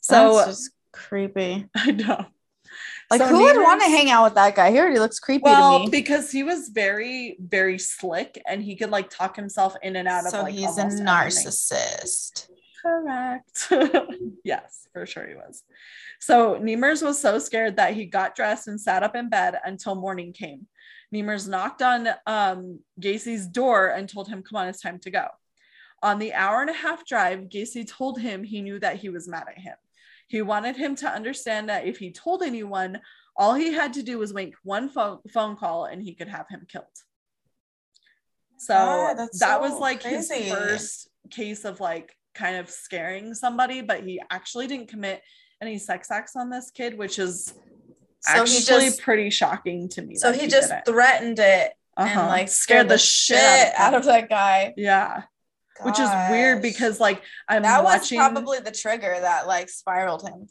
so 0.00 0.34
That's 0.36 0.46
just 0.46 0.70
creepy. 0.92 1.66
i 1.74 1.90
know 1.90 2.26
Like 3.10 3.20
So 3.20 3.26
who 3.28 3.42
would 3.42 3.56
want 3.56 3.80
to 3.82 3.88
hang 3.88 4.10
out 4.10 4.24
with 4.24 4.34
that 4.34 4.54
guy? 4.56 4.70
He 4.70 4.78
already 4.78 4.98
looks 4.98 5.18
creepy 5.20 5.42
well 5.44 5.78
to 5.80 5.84
me. 5.84 5.90
because 5.90 6.30
he 6.32 6.42
was 6.42 6.70
very 6.70 7.36
very 7.40 7.78
slick 7.78 8.40
and 8.48 8.62
he 8.62 8.76
could 8.76 8.90
like 8.90 9.10
talk 9.10 9.36
himself 9.36 9.76
in 9.82 9.96
and 9.96 10.08
out 10.08 10.24
of 10.24 10.30
So 10.30 10.42
like 10.42 10.54
he's 10.54 10.78
a 10.78 10.82
everything. 10.82 11.06
narcissist. 11.06 12.48
Correct. 12.82 13.68
yes, 14.44 14.86
for 14.92 15.06
sure 15.06 15.26
he 15.26 15.34
was. 15.34 15.62
So 16.20 16.58
Nemers 16.60 17.02
was 17.02 17.18
so 17.20 17.38
scared 17.38 17.76
that 17.76 17.94
he 17.94 18.04
got 18.06 18.34
dressed 18.34 18.68
and 18.68 18.80
sat 18.80 19.02
up 19.02 19.14
in 19.16 19.28
bed 19.30 19.58
until 19.64 19.94
morning 19.94 20.32
came. 20.32 20.66
Nemers 21.12 21.46
knocked 21.48 21.80
on 21.82 22.08
um, 22.26 22.80
Gacy's 23.00 23.46
door 23.46 23.88
and 23.88 24.08
told 24.08 24.28
him, 24.28 24.42
Come 24.42 24.56
on, 24.60 24.68
it's 24.68 24.80
time 24.82 24.98
to 25.00 25.10
go. 25.10 25.26
On 26.04 26.18
the 26.18 26.34
hour 26.34 26.60
and 26.60 26.68
a 26.70 26.74
half 26.74 27.06
drive, 27.06 27.48
Gacy 27.48 27.88
told 27.88 28.20
him 28.20 28.44
he 28.44 28.60
knew 28.60 28.78
that 28.78 28.96
he 28.96 29.08
was 29.08 29.26
mad 29.26 29.46
at 29.48 29.58
him. 29.58 29.74
He 30.28 30.42
wanted 30.42 30.76
him 30.76 30.94
to 30.96 31.08
understand 31.08 31.68
that 31.70 31.86
if 31.86 31.96
he 31.98 32.12
told 32.12 32.42
anyone, 32.42 33.00
all 33.36 33.54
he 33.54 33.72
had 33.72 33.94
to 33.94 34.02
do 34.02 34.18
was 34.18 34.32
make 34.34 34.54
one 34.62 34.88
phone, 34.90 35.18
phone 35.32 35.56
call 35.56 35.86
and 35.86 36.02
he 36.02 36.14
could 36.14 36.28
have 36.28 36.46
him 36.48 36.66
killed. 36.68 36.84
So 38.58 38.74
God, 38.74 39.16
that 39.16 39.34
so 39.34 39.58
was 39.60 39.72
like 39.80 40.02
crazy. 40.02 40.34
his 40.42 40.52
first 40.52 41.08
case 41.30 41.64
of 41.64 41.80
like 41.80 42.14
kind 42.34 42.56
of 42.56 42.68
scaring 42.70 43.34
somebody, 43.34 43.80
but 43.80 44.04
he 44.04 44.20
actually 44.30 44.66
didn't 44.66 44.88
commit 44.88 45.22
any 45.62 45.78
sex 45.78 46.10
acts 46.10 46.36
on 46.36 46.50
this 46.50 46.70
kid, 46.70 46.96
which 46.98 47.18
is 47.18 47.54
So 48.20 48.40
actually 48.42 48.60
just 48.60 49.00
pretty 49.02 49.30
shocking 49.30 49.88
to 49.90 50.02
me. 50.02 50.16
so 50.16 50.32
that 50.32 50.40
he 50.40 50.48
just 50.48 50.72
threatened 50.86 51.38
it 51.38 51.72
and 51.96 52.08
Uh-huh. 52.08 52.26
like 52.28 52.48
scared 52.48 52.88
the 52.88 52.98
shit 52.98 53.72
out 53.76 53.94
of 53.94 54.04
that 54.04 54.28
guy. 54.28 54.74
yeah, 54.76 55.22
which 55.82 55.98
is 55.98 56.08
weird 56.30 56.62
because 56.62 57.00
like 57.00 57.22
I'm 57.48 57.62
that 57.62 57.82
was 57.82 58.00
watching 58.00 58.18
probably 58.18 58.60
the 58.60 58.70
trigger 58.70 59.16
that 59.20 59.46
like 59.46 59.68
spiraled 59.68 60.22
him. 60.26 60.46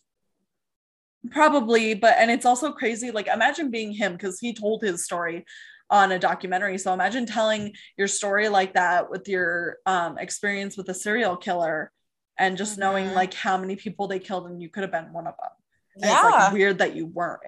probably 1.31 1.93
but 1.93 2.15
and 2.17 2.29
it's 2.29 2.45
also 2.45 2.71
crazy 2.71 3.11
like 3.11 3.27
imagine 3.27 3.71
being 3.71 3.93
him 3.93 4.13
because 4.13 4.39
he 4.39 4.53
told 4.53 4.81
his 4.81 5.05
story 5.05 5.45
on 5.89 6.11
a 6.11 6.19
documentary 6.19 6.77
so 6.77 6.93
imagine 6.93 7.25
telling 7.25 7.73
your 7.97 8.07
story 8.07 8.49
like 8.49 8.73
that 8.73 9.09
with 9.09 9.27
your 9.27 9.77
um, 9.85 10.17
experience 10.17 10.75
with 10.75 10.89
a 10.89 10.93
serial 10.93 11.37
killer 11.37 11.91
and 12.39 12.57
just 12.57 12.77
knowing 12.77 13.07
Mhm. 13.07 13.15
like 13.15 13.33
how 13.33 13.57
many 13.57 13.75
people 13.75 14.07
they 14.07 14.19
killed 14.19 14.47
and 14.47 14.61
you 14.61 14.69
could 14.69 14.81
have 14.83 14.91
been 14.91 15.13
one 15.13 15.27
of 15.27 15.35
them 15.37 15.51
and 15.95 16.03
Yeah, 16.05 16.13
it's 16.27 16.35
like 16.43 16.53
weird 16.53 16.79
that 16.79 16.95
you 16.95 17.05
weren't 17.05 17.41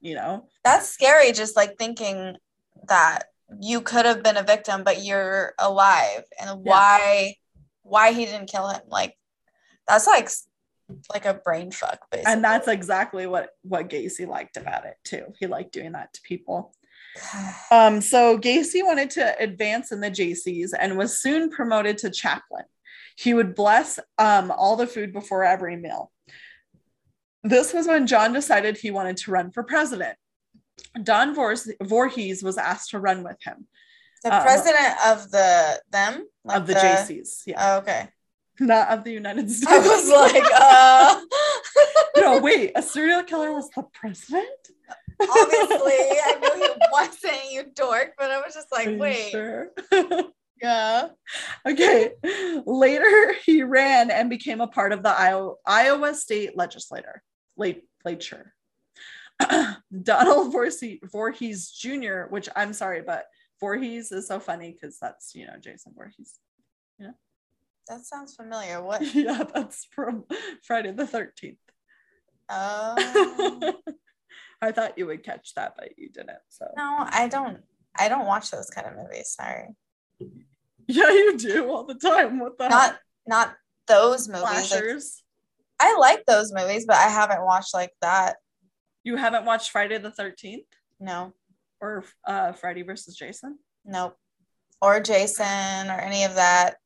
you 0.00 0.14
know 0.14 0.48
that's 0.64 0.88
scary. 0.88 1.32
Just 1.32 1.56
like 1.56 1.76
thinking 1.78 2.36
that 2.88 3.24
you 3.60 3.80
could 3.80 4.06
have 4.06 4.22
been 4.22 4.36
a 4.36 4.42
victim, 4.42 4.84
but 4.84 5.02
you're 5.04 5.54
alive, 5.58 6.24
and 6.40 6.48
Yeah. 6.50 6.54
why 6.72 7.34
why 7.82 8.12
he 8.12 8.24
didn't 8.26 8.50
kill 8.50 8.68
him? 8.68 8.82
Like 8.86 9.16
that's 9.88 10.06
like 10.06 10.28
like 11.12 11.24
a 11.24 11.34
brain 11.34 11.70
fuck, 11.70 12.00
basically. 12.10 12.32
and 12.32 12.44
that's 12.44 12.68
exactly 12.68 13.26
what 13.26 13.50
what 13.62 13.88
gacy 13.88 14.26
liked 14.26 14.56
about 14.56 14.84
it 14.84 14.96
too 15.04 15.32
he 15.38 15.46
liked 15.46 15.72
doing 15.72 15.92
that 15.92 16.12
to 16.12 16.20
people 16.22 16.74
Um, 17.70 18.00
so 18.00 18.38
Gacy 18.38 18.84
wanted 18.84 19.10
to 19.10 19.36
advance 19.40 19.92
in 19.92 20.00
the 20.00 20.10
Jaycees 20.10 20.70
and 20.78 20.96
was 20.98 21.18
soon 21.20 21.50
promoted 21.50 21.98
to 21.98 22.10
chaplain. 22.10 22.64
He 23.16 23.34
would 23.34 23.54
bless 23.54 23.98
um, 24.18 24.50
all 24.50 24.74
the 24.76 24.86
food 24.86 25.12
before 25.12 25.44
every 25.44 25.76
meal. 25.76 26.10
This 27.44 27.72
was 27.72 27.86
when 27.86 28.06
John 28.06 28.32
decided 28.32 28.76
he 28.76 28.90
wanted 28.90 29.16
to 29.18 29.30
run 29.30 29.50
for 29.50 29.62
president. 29.62 30.16
Don 31.02 31.34
Voorhees 31.34 32.42
was 32.42 32.58
asked 32.58 32.90
to 32.90 32.98
run 32.98 33.22
with 33.22 33.36
him 33.42 33.66
the 34.22 34.32
uh, 34.34 34.42
president 34.42 34.94
of 35.06 35.30
the 35.30 35.80
them 35.90 36.26
of 36.48 36.66
the, 36.66 36.74
Like 36.74 36.82
Jaycees, 36.82 37.42
yeah, 37.46 37.56
Oh, 37.58 37.78
okay. 37.78 38.08
not 38.58 38.88
of 38.88 39.04
the 39.04 39.12
United 39.12 39.50
States. 39.50 39.72
I 39.72 39.78
was 39.78 40.08
like, 40.10 40.44
uh 40.54 41.20
no, 42.16 42.38
wait, 42.40 42.72
a 42.74 42.82
serial 42.82 43.22
killer 43.22 43.52
was 43.52 43.70
the 43.70 43.84
president? 43.94 44.46
obviously 45.22 45.92
I 45.92 46.38
knew 46.40 46.64
he 46.64 46.70
wasn't, 46.92 47.52
you 47.52 47.64
dork, 47.74 48.14
but 48.18 48.30
I 48.30 48.40
was 48.40 48.54
just 48.54 48.72
like, 48.72 48.88
you 48.88 48.98
wait, 48.98 49.30
sure? 49.30 49.68
yeah. 50.60 51.08
Okay. 51.66 52.12
Later, 52.66 53.34
he 53.44 53.62
ran 53.62 54.10
and 54.10 54.30
became 54.30 54.60
a 54.60 54.66
part 54.66 54.92
of 54.92 55.02
the 55.02 55.10
Iowa, 55.10 55.54
Iowa 55.66 56.14
State 56.14 56.56
Legislature. 56.56 57.22
Late, 57.56 57.84
later. 58.04 58.54
Donald 60.02 60.52
Voorhees, 60.52 60.98
Voorhees 61.04 61.70
Jr., 61.70 62.22
which 62.28 62.48
I'm 62.54 62.72
sorry, 62.72 63.02
but 63.02 63.26
Voorhees 63.60 64.12
is 64.12 64.26
so 64.26 64.40
funny 64.40 64.72
because 64.72 64.98
that's 64.98 65.34
you 65.34 65.46
know 65.46 65.56
Jason 65.60 65.92
Voorhees. 65.96 66.38
Yeah. 66.98 67.12
That 67.88 68.04
sounds 68.04 68.34
familiar. 68.34 68.82
What? 68.82 69.02
yeah, 69.14 69.42
that's 69.52 69.86
from 69.90 70.24
Friday 70.62 70.92
the 70.92 71.06
Thirteenth. 71.06 71.58
Oh 72.48 73.74
I 74.62 74.72
thought 74.72 74.98
you 74.98 75.06
would 75.06 75.24
catch 75.24 75.54
that, 75.54 75.74
but 75.78 75.98
you 75.98 76.08
didn't. 76.10 76.38
So 76.48 76.66
no, 76.76 77.06
I 77.08 77.28
don't. 77.28 77.58
I 77.98 78.08
don't 78.08 78.26
watch 78.26 78.50
those 78.50 78.70
kind 78.70 78.86
of 78.86 78.96
movies. 78.96 79.34
Sorry, 79.36 79.68
yeah, 80.86 81.10
you 81.10 81.38
do 81.38 81.70
all 81.70 81.84
the 81.84 81.94
time. 81.94 82.38
What 82.38 82.58
the 82.58 82.68
not 82.68 82.98
not 83.26 83.54
those 83.86 84.28
movies. 84.28 84.70
Like. 84.70 84.94
I 85.82 85.96
like 85.98 86.26
those 86.26 86.52
movies, 86.52 86.84
but 86.86 86.96
I 86.96 87.08
haven't 87.08 87.44
watched 87.44 87.72
like 87.72 87.92
that. 88.02 88.36
You 89.04 89.16
haven't 89.16 89.44
watched 89.44 89.70
Friday 89.70 89.98
the 89.98 90.10
Thirteenth 90.10 90.66
No, 90.98 91.32
or 91.80 92.04
uh, 92.26 92.52
Friday 92.52 92.82
versus 92.82 93.16
Jason? 93.16 93.58
nope. 93.84 94.16
Or 94.82 94.98
Jason 95.00 95.46
or 95.90 95.98
any 96.00 96.24
of 96.24 96.34
that. 96.36 96.76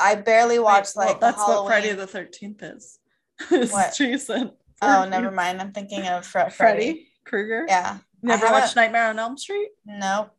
I 0.00 0.14
barely 0.16 0.58
watched 0.58 0.96
Wait, 0.96 1.06
like 1.06 1.20
well, 1.20 1.30
that's 1.32 1.38
what 1.46 1.66
Friday 1.66 1.92
the 1.92 2.06
Thirteenth 2.06 2.62
is. 2.62 2.98
It's 3.50 3.72
What? 3.72 3.94
Jason. 3.96 4.52
Oh, 4.82 5.06
never 5.08 5.30
mind. 5.30 5.60
I'm 5.60 5.72
thinking 5.72 6.06
of 6.06 6.24
Fre- 6.26 6.48
Freddy. 6.50 6.52
Freddy 6.52 7.08
Krueger. 7.24 7.64
Yeah. 7.68 7.98
Never 8.22 8.46
watched 8.46 8.76
Nightmare 8.76 9.08
on 9.08 9.18
Elm 9.18 9.36
Street. 9.36 9.68
Nope. 9.86 10.30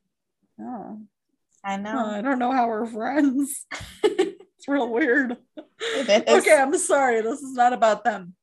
Oh, 0.60 1.00
I 1.63 1.74
Oh, 1.76 1.78
know. 1.78 2.06
I 2.06 2.22
don't 2.22 2.39
know 2.39 2.52
how 2.52 2.68
we're 2.68 2.86
friends. 2.86 3.65
it's 4.04 4.68
real 4.68 4.89
weird. 4.89 5.38
It 5.80 6.28
is. 6.28 6.41
Okay, 6.41 6.56
I'm 6.58 6.76
sorry. 6.78 7.22
This 7.22 7.41
is 7.41 7.54
not 7.54 7.74
about 7.74 8.04
them. 8.04 8.34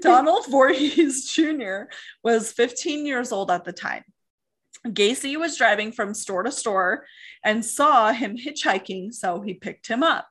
Donald 0.00 0.46
Voorhees 0.48 1.30
Jr. 1.30 1.82
was 2.22 2.52
15 2.52 3.06
years 3.06 3.32
old 3.32 3.50
at 3.50 3.64
the 3.64 3.72
time. 3.72 4.04
Gacy 4.86 5.36
was 5.38 5.56
driving 5.56 5.92
from 5.92 6.14
store 6.14 6.42
to 6.44 6.52
store 6.52 7.04
and 7.44 7.64
saw 7.64 8.12
him 8.12 8.36
hitchhiking, 8.36 9.12
so 9.12 9.40
he 9.40 9.54
picked 9.54 9.88
him 9.88 10.02
up. 10.02 10.28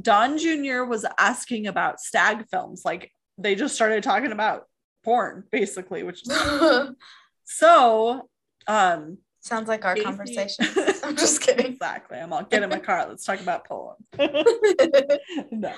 Don 0.00 0.38
Jr. 0.38 0.84
was 0.84 1.04
asking 1.18 1.66
about 1.66 2.00
stag 2.00 2.46
films. 2.50 2.82
Like 2.84 3.12
they 3.38 3.54
just 3.54 3.74
started 3.74 4.02
talking 4.02 4.32
about 4.32 4.66
porn, 5.04 5.44
basically, 5.50 6.02
which 6.02 6.22
is 6.26 6.32
So, 7.44 8.28
um, 8.66 9.18
Sounds 9.44 9.66
like 9.66 9.84
our 9.84 9.96
Gacy- 9.96 10.04
conversation. 10.04 10.66
I'm 11.02 11.16
just 11.16 11.40
kidding. 11.42 11.66
exactly. 11.66 12.16
I'm 12.16 12.32
all 12.32 12.44
get 12.44 12.62
in 12.62 12.70
my 12.70 12.78
car. 12.78 13.06
Let's 13.08 13.24
talk 13.24 13.40
about 13.40 13.66
Poland. 13.66 13.98
no. 15.50 15.72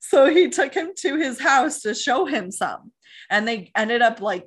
So 0.00 0.26
he 0.28 0.48
took 0.48 0.74
him 0.74 0.90
to 0.98 1.16
his 1.16 1.40
house 1.40 1.82
to 1.82 1.94
show 1.94 2.26
him 2.26 2.50
some, 2.50 2.92
and 3.30 3.46
they 3.46 3.70
ended 3.74 4.02
up 4.02 4.20
like 4.20 4.46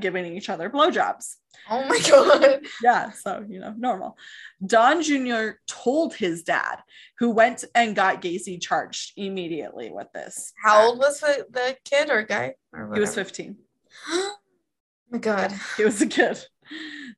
giving 0.00 0.24
each 0.36 0.48
other 0.48 0.70
blowjobs. 0.70 1.34
oh 1.70 1.84
my 1.88 1.98
god. 2.08 2.60
Yeah, 2.82 3.10
so 3.10 3.44
you 3.48 3.60
know, 3.60 3.74
normal. 3.76 4.16
Don 4.64 5.02
Jr. 5.02 5.58
told 5.66 6.14
his 6.14 6.42
dad, 6.42 6.76
who 7.18 7.30
went 7.30 7.64
and 7.74 7.96
got 7.96 8.22
Gacy 8.22 8.60
charged 8.60 9.12
immediately 9.16 9.90
with 9.90 10.08
this. 10.12 10.52
How 10.62 10.86
old 10.86 10.98
was 10.98 11.20
the, 11.20 11.46
the 11.50 11.76
kid 11.84 12.10
or 12.10 12.22
guy? 12.22 12.54
Or 12.72 12.92
He 12.94 13.00
was 13.00 13.14
15. 13.14 13.56
oh 14.08 14.36
my 15.10 15.18
god. 15.18 15.52
He 15.76 15.84
was 15.84 16.00
a 16.00 16.06
kid. 16.06 16.38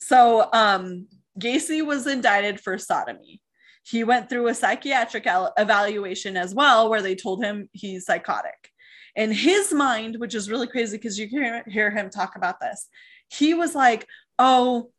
So 0.00 0.48
um 0.52 1.08
Gacy 1.38 1.84
was 1.84 2.06
indicted 2.06 2.60
for 2.60 2.78
sodomy. 2.78 3.40
He 3.86 4.02
went 4.02 4.28
through 4.28 4.48
a 4.48 4.54
psychiatric 4.54 5.26
evaluation 5.28 6.36
as 6.36 6.54
well, 6.54 6.90
where 6.90 7.02
they 7.02 7.14
told 7.14 7.44
him 7.44 7.68
he's 7.72 8.04
psychotic. 8.04 8.72
In 9.14 9.30
his 9.30 9.72
mind, 9.72 10.16
which 10.18 10.34
is 10.34 10.50
really 10.50 10.66
crazy 10.66 10.96
because 10.96 11.18
you 11.18 11.28
can 11.28 11.38
hear, 11.38 11.64
hear 11.68 11.90
him 11.90 12.10
talk 12.10 12.34
about 12.34 12.60
this, 12.60 12.88
he 13.28 13.54
was 13.54 13.74
like, 13.76 14.06
Oh, 14.38 14.90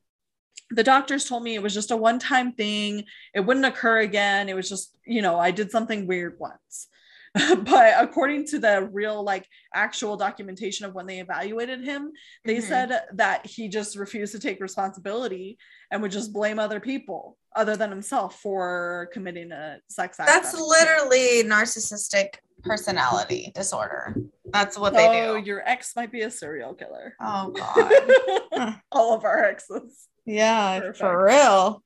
the 0.69 0.83
doctors 0.83 1.25
told 1.25 1.43
me 1.43 1.53
it 1.53 1.61
was 1.61 1.73
just 1.73 1.91
a 1.91 1.97
one 1.97 2.17
time 2.17 2.53
thing. 2.53 3.03
It 3.33 3.41
wouldn't 3.41 3.65
occur 3.65 3.99
again. 3.99 4.49
It 4.49 4.55
was 4.55 4.69
just, 4.69 4.97
you 5.05 5.21
know, 5.21 5.37
I 5.37 5.51
did 5.51 5.69
something 5.69 6.07
weird 6.07 6.37
once. 6.39 6.87
but 7.63 7.93
according 7.97 8.45
to 8.47 8.59
the 8.59 8.89
real, 8.91 9.23
like, 9.23 9.47
actual 9.73 10.17
documentation 10.17 10.85
of 10.85 10.93
when 10.95 11.05
they 11.05 11.19
evaluated 11.19 11.83
him, 11.83 12.11
they 12.45 12.57
Mhm. 12.57 12.63
said 12.67 13.01
that 13.13 13.45
he 13.45 13.67
just 13.69 13.95
refused 13.97 14.31
to 14.33 14.39
take 14.39 14.59
responsibility 14.61 15.57
and 15.91 16.01
would 16.01 16.11
just 16.11 16.33
blame 16.33 16.59
other 16.59 16.79
people 16.79 17.37
other 17.55 17.75
than 17.75 17.89
himself 17.89 18.39
for 18.39 19.09
committing 19.13 19.51
a 19.51 19.79
sex 19.89 20.19
act. 20.19 20.29
That's 20.29 20.53
literally 20.53 21.43
narcissistic 21.43 22.35
personality 22.63 23.51
disorder. 23.55 24.15
That's 24.45 24.77
what 24.77 24.93
so 24.93 24.97
they 24.99 25.21
do. 25.41 25.45
your 25.45 25.61
ex 25.67 25.95
might 25.95 26.11
be 26.11 26.21
a 26.21 26.31
serial 26.31 26.73
killer. 26.73 27.15
Oh 27.19 27.49
god. 28.53 28.81
All 28.91 29.13
of 29.13 29.23
our 29.25 29.43
exes 29.43 30.07
yeah, 30.25 30.79
Perfect. 30.79 30.97
for 30.97 31.23
real. 31.25 31.83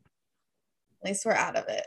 At 1.04 1.10
least 1.10 1.26
we're 1.26 1.34
out 1.34 1.56
of 1.56 1.68
it. 1.68 1.86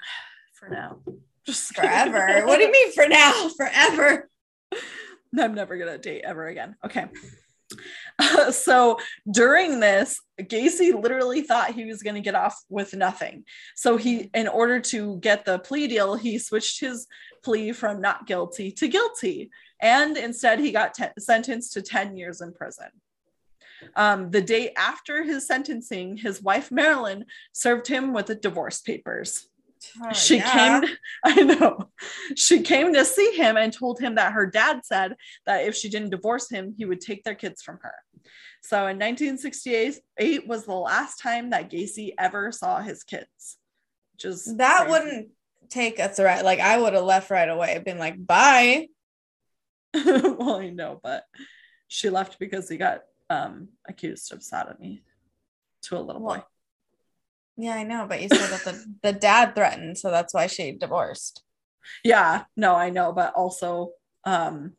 for 0.54 0.68
now. 0.68 0.98
Just 1.46 1.74
Forever. 1.74 2.44
what 2.44 2.58
do 2.58 2.64
you 2.64 2.72
mean 2.72 2.92
for 2.92 3.06
now? 3.08 3.48
Forever. 3.56 4.28
I'm 5.38 5.54
never 5.54 5.76
gonna 5.76 5.98
date 5.98 6.22
ever 6.24 6.46
again. 6.46 6.76
Okay. 6.84 7.06
so 8.50 8.98
during 9.30 9.80
this, 9.80 10.20
Gacy 10.40 11.00
literally 11.00 11.42
thought 11.42 11.74
he 11.74 11.84
was 11.84 12.02
gonna 12.02 12.20
get 12.20 12.34
off 12.34 12.56
with 12.68 12.94
nothing. 12.94 13.44
So 13.76 13.96
he, 13.96 14.30
in 14.34 14.48
order 14.48 14.80
to 14.80 15.18
get 15.18 15.44
the 15.44 15.58
plea 15.58 15.86
deal, 15.86 16.14
he 16.14 16.38
switched 16.38 16.80
his 16.80 17.06
plea 17.44 17.72
from 17.72 18.00
not 18.00 18.26
guilty 18.26 18.72
to 18.72 18.88
guilty, 18.88 19.50
and 19.80 20.16
instead 20.16 20.58
he 20.58 20.72
got 20.72 20.94
te- 20.94 21.04
sentenced 21.18 21.74
to 21.74 21.82
10 21.82 22.16
years 22.16 22.40
in 22.40 22.52
prison. 22.52 22.88
Um, 23.94 24.30
the 24.30 24.40
day 24.40 24.72
after 24.76 25.22
his 25.22 25.46
sentencing, 25.46 26.16
his 26.16 26.42
wife 26.42 26.72
Marilyn 26.72 27.26
served 27.52 27.86
him 27.86 28.14
with 28.14 28.26
the 28.26 28.34
divorce 28.34 28.80
papers 28.80 29.48
she 30.12 30.40
came 30.40 30.82
to, 30.82 30.88
i 31.24 31.42
know 31.42 31.88
she 32.36 32.60
came 32.62 32.92
to 32.92 33.04
see 33.04 33.32
him 33.36 33.56
and 33.56 33.72
told 33.72 33.98
him 34.00 34.14
that 34.16 34.32
her 34.32 34.46
dad 34.46 34.80
said 34.84 35.14
that 35.46 35.64
if 35.64 35.74
she 35.74 35.88
didn't 35.88 36.10
divorce 36.10 36.48
him 36.50 36.74
he 36.76 36.84
would 36.84 37.00
take 37.00 37.24
their 37.24 37.34
kids 37.34 37.62
from 37.62 37.78
her 37.82 37.94
so 38.62 38.78
in 38.88 38.98
1968 38.98 40.46
was 40.48 40.64
the 40.66 40.72
last 40.74 41.18
time 41.18 41.50
that 41.50 41.70
gacy 41.70 42.12
ever 42.18 42.50
saw 42.52 42.80
his 42.80 43.02
kids 43.04 43.58
just 44.18 44.56
That 44.58 44.86
crazy. 44.86 44.90
wouldn't 44.90 45.28
take 45.68 45.98
a 45.98 46.08
threat. 46.08 46.44
Like 46.44 46.60
I 46.60 46.78
would 46.78 46.94
have 46.94 47.04
left 47.04 47.30
right 47.30 47.48
away, 47.48 47.78
been 47.84 47.98
like, 47.98 48.24
bye. 48.24 48.86
well 49.94 50.56
i 50.56 50.68
know 50.70 51.00
but 51.02 51.24
she 51.88 52.10
left 52.10 52.38
because 52.38 52.68
he 52.68 52.76
got 52.76 53.00
um 53.30 53.68
accused 53.88 54.32
of 54.32 54.42
sodomy 54.42 55.02
to 55.82 55.96
a 55.96 56.00
little 56.00 56.20
boy 56.20 56.26
Well, 56.38 56.46
Yeah, 57.56 57.74
I 57.74 57.84
know, 57.84 58.06
but 58.08 58.20
you 58.22 58.28
said 58.28 58.50
that 58.50 58.64
the, 58.64 58.94
the 59.02 59.12
dad 59.12 59.54
threatened, 59.54 59.96
so 59.98 60.10
that's 60.10 60.34
why 60.34 60.46
she 60.46 60.72
divorced. 60.72 61.42
yeah 62.02 62.42
no 62.56 62.74
i 62.74 62.90
know 62.90 63.12
but 63.12 63.32
also 63.34 63.92
um 64.24 64.72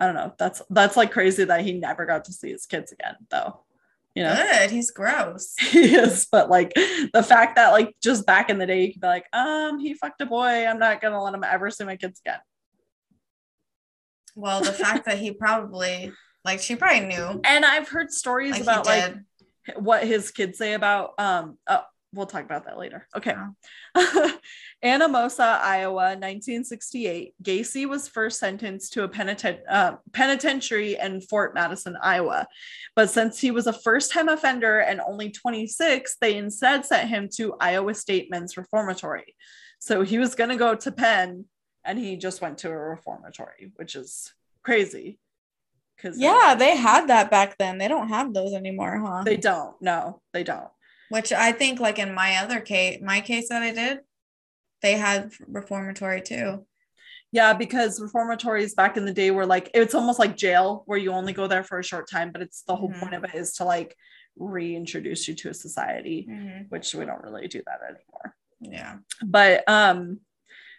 i 0.00 0.06
don't 0.06 0.14
know 0.14 0.32
that's 0.38 0.62
that's 0.70 0.96
like 0.96 1.12
crazy 1.12 1.44
that 1.44 1.60
he 1.60 1.72
never 1.74 2.06
got 2.06 2.24
to 2.24 2.32
see 2.32 2.50
his 2.50 2.64
kids 2.64 2.92
again 2.92 3.14
though 3.30 3.60
you 4.14 4.22
know 4.22 4.34
Good. 4.34 4.70
He's 4.70 4.90
gross. 4.90 5.54
he 5.60 5.94
is 5.94 6.26
but 6.32 6.48
like 6.48 6.72
the 7.12 7.22
fact 7.22 7.56
that 7.56 7.72
like 7.72 7.94
just 8.02 8.24
back 8.24 8.48
in 8.48 8.56
the 8.56 8.64
day 8.66 8.86
you 8.86 8.92
could 8.94 9.02
be 9.02 9.06
like 9.06 9.26
um 9.34 9.78
he 9.78 9.92
fucked 9.92 10.22
a 10.22 10.26
boy 10.26 10.66
i'm 10.66 10.78
not 10.78 11.02
gonna 11.02 11.22
let 11.22 11.34
him 11.34 11.44
ever 11.44 11.70
see 11.70 11.84
my 11.84 11.96
kids 11.96 12.20
again 12.24 12.40
Well, 14.34 14.62
the 14.62 14.72
fact 14.72 15.04
that 15.04 15.18
he 15.18 15.32
probably 15.32 16.10
like 16.42 16.60
she 16.60 16.74
probably 16.74 17.06
knew 17.06 17.40
and 17.44 17.66
i've 17.66 17.88
heard 17.88 18.10
stories 18.10 18.52
like 18.52 18.62
about 18.62 18.86
like. 18.86 19.14
What 19.76 20.04
his 20.04 20.30
kids 20.30 20.58
say 20.58 20.74
about 20.74 21.12
um 21.18 21.58
oh, 21.66 21.82
we'll 22.12 22.26
talk 22.26 22.44
about 22.44 22.64
that 22.64 22.78
later. 22.78 23.06
Okay. 23.16 23.34
Oh. 23.94 24.38
anamosa 24.84 25.60
iowa 25.60 26.14
1968 26.14 27.34
gacy 27.42 27.86
was 27.86 28.08
first 28.08 28.38
sentenced 28.38 28.92
to 28.92 29.02
a 29.02 29.08
penitent, 29.08 29.58
uh, 29.68 29.96
penitentiary 30.12 30.96
in 30.96 31.20
fort 31.20 31.54
madison 31.54 31.96
iowa. 32.00 32.46
But 32.94 33.10
since 33.10 33.40
he 33.40 33.50
was 33.50 33.66
a 33.66 33.72
first-time 33.72 34.28
offender 34.28 34.78
and 34.78 35.00
only 35.00 35.30
26 35.30 36.16
they 36.20 36.36
instead 36.36 36.86
sent 36.86 37.08
him 37.08 37.28
to 37.36 37.56
iowa 37.60 37.94
state 37.94 38.30
men's 38.30 38.56
reformatory. 38.56 39.34
So 39.80 40.02
he 40.02 40.18
was 40.18 40.34
going 40.34 40.50
to 40.50 40.56
go 40.56 40.74
to 40.74 40.92
penn 40.92 41.44
and 41.84 41.98
he 41.98 42.16
just 42.16 42.40
went 42.40 42.58
to 42.58 42.70
a 42.70 42.76
reformatory 42.76 43.72
which 43.76 43.96
is 43.96 44.32
crazy 44.62 45.18
because 45.98 46.18
Yeah, 46.18 46.54
they 46.58 46.76
had 46.76 47.08
that 47.12 47.30
back 47.30 47.58
then. 47.58 47.76
They 47.78 47.88
don't 47.88 48.08
have 48.08 48.32
those 48.32 48.54
anymore, 48.54 48.98
huh? 49.04 49.24
they 49.24 49.36
don't 49.36 49.74
no 49.82 50.22
they 50.32 50.44
don't 50.44 50.68
Which 51.10 51.32
I 51.32 51.52
think 51.52 51.80
like 51.80 51.98
in 51.98 52.14
my 52.14 52.36
other 52.36 52.60
case, 52.60 53.00
my 53.02 53.20
case 53.20 53.48
that 53.50 53.62
I 53.62 53.72
did, 53.72 53.98
they 54.82 54.92
had 54.94 55.32
reformatory 55.46 56.22
too. 56.22 56.64
Yeah, 57.32 57.52
because 57.52 58.00
reformatories 58.00 58.74
back 58.74 58.96
in 58.96 59.04
the 59.04 59.12
day 59.12 59.30
were 59.30 59.44
like 59.44 59.70
it's 59.74 59.94
almost 59.94 60.18
like 60.18 60.36
jail 60.36 60.82
where 60.86 60.98
you 60.98 61.12
only 61.12 61.34
go 61.34 61.46
there 61.46 61.62
for 61.64 61.78
a 61.78 61.84
short 61.84 62.08
time, 62.10 62.32
but 62.32 62.40
it's 62.42 62.62
the 62.62 62.76
whole 62.76 62.90
Mhm. 62.90 63.00
point 63.00 63.14
of 63.14 63.24
it 63.24 63.34
is 63.34 63.52
to 63.54 63.64
like 63.64 63.94
reintroduce 64.36 65.26
you 65.28 65.34
to 65.34 65.50
a 65.50 65.54
society, 65.54 66.26
Mm-hmm. 66.30 66.62
which 66.68 66.94
we 66.94 67.04
don't 67.04 67.22
really 67.22 67.48
do 67.48 67.62
that 67.66 67.80
anymore. 67.82 68.34
Yeah. 68.60 68.96
But 69.24 69.68
um 69.68 70.20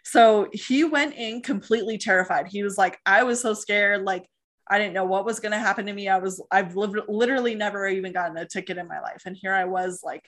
so 0.02 0.48
he 0.52 0.82
went 0.84 1.14
in 1.14 1.42
completely 1.42 1.98
terrified. 1.98 2.48
He 2.48 2.62
was 2.62 2.78
like 2.78 2.98
I 3.04 3.22
was 3.22 3.40
so 3.40 3.52
scared 3.54 4.02
like 4.02 4.26
I 4.70 4.78
didn't 4.78 4.94
know 4.94 5.04
what 5.04 5.24
was 5.24 5.40
going 5.40 5.52
to 5.52 5.58
happen 5.58 5.86
to 5.86 5.92
me. 5.92 6.08
I 6.08 6.18
was 6.18 6.42
I've 6.50 6.76
li- 6.76 7.02
literally 7.08 7.54
never 7.54 7.88
even 7.88 8.12
gotten 8.12 8.36
a 8.36 8.46
ticket 8.46 8.78
in 8.78 8.88
my 8.88 9.00
life 9.00 9.22
and 9.26 9.36
here 9.36 9.52
I 9.52 9.64
was 9.64 10.00
like 10.04 10.24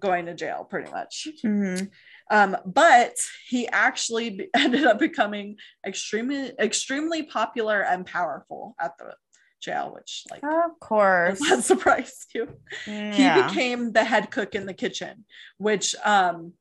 going 0.00 0.26
to 0.26 0.34
jail 0.34 0.66
pretty 0.68 0.90
much. 0.90 1.28
Mm-hmm. 1.44 1.86
Um, 2.30 2.56
but 2.64 3.14
he 3.48 3.68
actually 3.68 4.48
ended 4.54 4.84
up 4.84 4.98
becoming 4.98 5.56
extremely, 5.86 6.52
extremely 6.58 7.22
popular 7.24 7.82
and 7.82 8.04
powerful 8.04 8.74
at 8.80 8.98
the 8.98 9.14
jail, 9.60 9.92
which 9.94 10.24
like 10.30 10.42
Of 10.42 10.78
course. 10.80 11.38
that 11.48 11.64
surprise 11.64 12.26
you? 12.34 12.48
He 12.84 13.42
became 13.42 13.92
the 13.92 14.04
head 14.04 14.30
cook 14.30 14.54
in 14.54 14.66
the 14.66 14.74
kitchen, 14.74 15.24
which 15.58 15.94
um, 16.04 16.52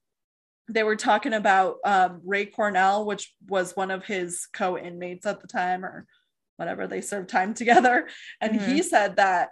they 0.69 0.84
were 0.84 0.95
talking 0.95 1.34
about 1.34 1.78
um, 1.86 2.21
Ray 2.24 2.45
Cornell, 2.45 3.06
which 3.06 3.34
was 3.48 3.76
one 3.76 3.91
of 3.91 4.06
his 4.06 4.48
co-inmates 4.54 5.26
at 5.26 5.41
the 5.41 5.48
time, 5.48 5.84
or 5.86 6.06
whatever. 6.57 6.87
They 6.87 7.01
served 7.01 7.29
time 7.29 7.53
together, 7.53 8.07
and 8.41 8.59
he 8.59 8.81
said 8.83 9.17
that 9.17 9.49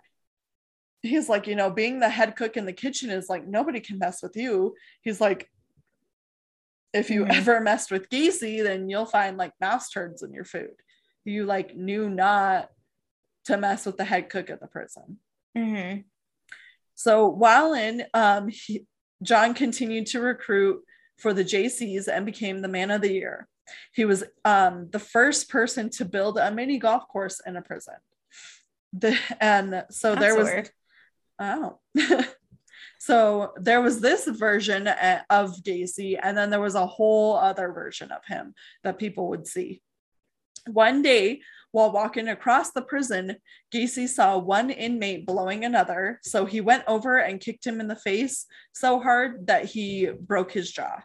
he's 1.02 1.28
like, 1.28 1.48
you 1.48 1.56
know, 1.56 1.70
being 1.70 2.00
the 2.00 2.10
head 2.10 2.36
cook 2.36 2.56
in 2.56 2.66
the 2.66 2.74
kitchen 2.74 3.10
is 3.10 3.30
like 3.30 3.46
nobody 3.46 3.80
can 3.80 4.00
mess 4.00 4.24
with 4.24 4.36
you. 4.38 4.74
He's 5.02 5.20
like, 5.20 5.50
if 6.94 7.10
you 7.10 7.26
Mhm. 7.26 7.34
ever 7.36 7.60
messed 7.60 7.92
with 7.92 8.10
Gacy, 8.10 8.64
then 8.64 8.90
you'll 8.90 9.06
find 9.06 9.38
like 9.38 9.52
mouse 9.60 9.90
turds 9.90 10.24
in 10.24 10.32
your 10.32 10.46
food. 10.46 10.76
You 11.26 11.46
like 11.46 11.76
knew 11.76 12.10
not 12.10 12.70
to 13.46 13.58
mess 13.58 13.86
with 13.86 13.98
the 13.98 14.06
head 14.06 14.30
cook 14.30 14.50
at 14.50 14.62
the 14.62 14.68
prison. 14.68 15.20
Mm-hmm. 15.58 16.02
So 16.96 17.28
while 17.28 17.74
in, 17.74 18.06
um, 18.14 18.48
he, 18.48 18.86
John 19.22 19.54
continued 19.54 20.06
to 20.08 20.22
recruit 20.22 20.84
for 21.18 21.34
the 21.34 21.44
Jaycees 21.44 22.08
and 22.08 22.26
became 22.26 22.62
the 22.62 22.68
man 22.68 22.92
of 22.92 23.02
the 23.02 23.12
year. 23.12 23.48
He 23.94 24.06
was 24.06 24.24
um, 24.46 24.90
the 24.92 25.00
first 25.00 25.50
person 25.50 25.90
to 25.92 26.06
build 26.06 26.38
a 26.38 26.52
mini 26.52 26.78
golf 26.78 27.08
course 27.08 27.42
in 27.46 27.56
a 27.56 27.62
prison. 27.62 27.96
The, 28.94 29.18
and 29.40 29.86
so 29.90 30.16
there 30.16 30.36
was 30.36 30.48
weird. 30.48 30.70
Oh. 31.40 31.80
so 33.00 33.54
there 33.58 33.82
was 33.82 34.00
this 34.02 34.28
version 34.28 34.88
uh, 34.88 35.22
of 35.30 35.56
Gacy, 35.64 36.20
and 36.22 36.38
then 36.38 36.50
there 36.50 36.62
was 36.62 36.76
a 36.76 36.86
whole 36.86 37.36
other 37.36 37.72
version 37.72 38.12
of 38.12 38.22
him 38.26 38.54
that 38.84 39.00
people 39.00 39.30
would 39.30 39.48
see. 39.48 39.82
One 40.68 41.02
day, 41.02 41.42
While 41.74 41.92
walking 41.92 42.28
across 42.28 42.72
the 42.72 42.84
prison, 42.84 43.38
Gacy 43.74 44.08
saw 44.08 44.38
one 44.38 44.70
inmate 44.70 45.26
blowing 45.26 45.66
another, 45.66 46.20
so 46.22 46.46
he 46.46 46.62
went 46.62 46.84
over 46.88 47.18
and 47.18 47.42
kicked 47.42 47.66
him 47.66 47.80
in 47.80 47.88
the 47.88 47.96
face 47.96 48.46
so 48.74 49.00
hard 49.00 49.48
that 49.48 49.66
he 49.66 50.12
broke 50.12 50.52
his 50.52 50.72
jaw. 50.72 51.02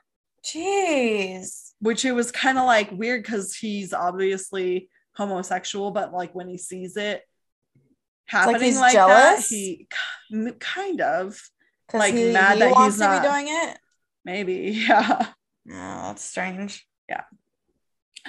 Jeez. 0.54 1.72
Which 1.80 2.04
it 2.04 2.12
was 2.12 2.32
kind 2.32 2.58
of 2.58 2.64
like 2.66 2.90
weird 2.92 3.22
because 3.22 3.54
he's 3.54 3.92
obviously 3.92 4.88
homosexual, 5.16 5.90
but 5.90 6.12
like 6.12 6.34
when 6.34 6.48
he 6.48 6.58
sees 6.58 6.96
it 6.96 7.22
happening 8.26 8.60
he's 8.62 8.80
like, 8.80 8.94
that, 8.94 9.40
he 9.48 9.88
kind 10.60 11.00
of 11.00 11.40
Like, 11.92 12.14
he, 12.14 12.32
mad 12.32 12.54
he 12.54 12.60
that 12.60 12.72
wants 12.72 12.96
he's 12.96 13.00
to 13.02 13.08
not- 13.08 13.22
be 13.22 13.28
doing 13.28 13.46
it. 13.48 13.78
maybe, 14.24 14.54
yeah. 14.88 15.26
Oh, 15.70 16.08
that's 16.08 16.24
strange. 16.24 16.86
Yeah. 17.08 17.22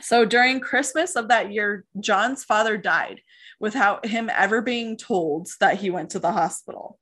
So 0.01 0.25
during 0.25 0.59
Christmas 0.61 1.15
of 1.15 1.27
that 1.29 1.51
year, 1.51 1.85
John's 1.99 2.43
father 2.43 2.77
died 2.77 3.21
without 3.59 4.05
him 4.05 4.29
ever 4.33 4.61
being 4.61 4.95
told 4.95 5.49
that 5.59 5.77
he 5.79 5.89
went 5.89 6.11
to 6.11 6.19
the 6.19 6.31
hospital. 6.31 6.97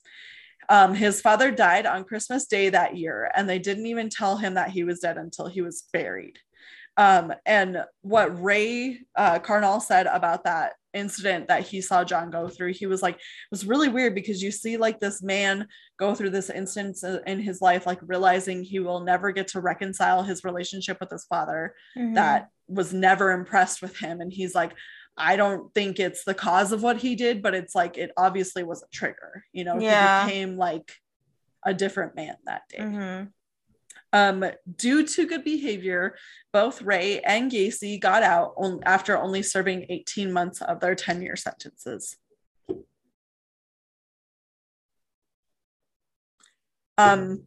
Um, 0.69 0.93
his 0.93 1.21
father 1.21 1.51
died 1.51 1.85
on 1.85 2.03
Christmas 2.03 2.45
Day 2.45 2.69
that 2.69 2.97
year, 2.97 3.31
and 3.35 3.47
they 3.47 3.59
didn't 3.59 3.85
even 3.85 4.09
tell 4.09 4.37
him 4.37 4.55
that 4.55 4.71
he 4.71 4.83
was 4.83 4.99
dead 4.99 5.17
until 5.17 5.47
he 5.47 5.61
was 5.61 5.83
buried. 5.93 6.37
Um, 6.97 7.31
and 7.45 7.83
what 8.01 8.41
Ray 8.41 9.01
uh, 9.15 9.37
Carnall 9.39 9.81
said 9.81 10.07
about 10.07 10.43
that 10.45 10.73
incident 10.95 11.47
that 11.47 11.61
he 11.61 11.79
saw 11.79 12.03
John 12.03 12.31
go 12.31 12.49
through, 12.49 12.73
he 12.73 12.87
was 12.87 13.03
like, 13.03 13.15
it 13.15 13.21
was 13.51 13.67
really 13.67 13.87
weird 13.87 14.15
because 14.15 14.41
you 14.41 14.49
see 14.49 14.77
like 14.77 14.99
this 14.99 15.21
man 15.21 15.67
go 15.99 16.15
through 16.15 16.31
this 16.31 16.49
instance 16.49 17.03
in 17.03 17.39
his 17.39 17.61
life, 17.61 17.85
like 17.85 17.99
realizing 18.01 18.63
he 18.63 18.79
will 18.79 19.01
never 19.01 19.31
get 19.31 19.47
to 19.49 19.61
reconcile 19.61 20.23
his 20.23 20.43
relationship 20.43 20.97
with 20.99 21.11
his 21.11 21.25
father 21.25 21.75
Mhm. 21.95 22.15
that 22.15 22.49
was 22.67 22.93
never 22.93 23.31
impressed 23.31 23.81
with 23.81 23.95
him 23.97 24.19
and 24.19 24.33
he's 24.33 24.53
like 24.53 24.73
i 25.17 25.35
don't 25.35 25.73
think 25.73 25.99
it's 25.99 26.23
the 26.23 26.33
cause 26.33 26.71
of 26.71 26.83
what 26.83 26.97
he 26.97 27.15
did 27.15 27.41
but 27.41 27.53
it's 27.55 27.73
like 27.75 27.97
it 27.97 28.11
obviously 28.17 28.63
was 28.63 28.83
a 28.83 28.87
trigger 28.93 29.43
you 29.51 29.63
know 29.63 29.79
Yeah. 29.79 30.25
he 30.25 30.29
became 30.29 30.57
like 30.57 30.91
a 31.65 31.73
different 31.73 32.15
man 32.15 32.35
that 32.45 32.61
day 32.69 32.79
Mhm. 32.79 33.31
um 34.13 34.45
due 34.75 35.05
to 35.05 35.25
good 35.27 35.43
behavior 35.43 36.15
both 36.53 36.81
ray 36.81 37.19
and 37.21 37.51
gacy 37.51 37.99
got 37.99 38.23
out 38.23 38.53
on, 38.57 38.79
after 38.85 39.17
only 39.17 39.41
serving 39.43 39.85
18 39.89 40.31
months 40.31 40.61
of 40.61 40.79
their 40.79 40.95
10 40.95 41.21
year 41.21 41.35
sentences 41.35 42.15
um 46.97 47.43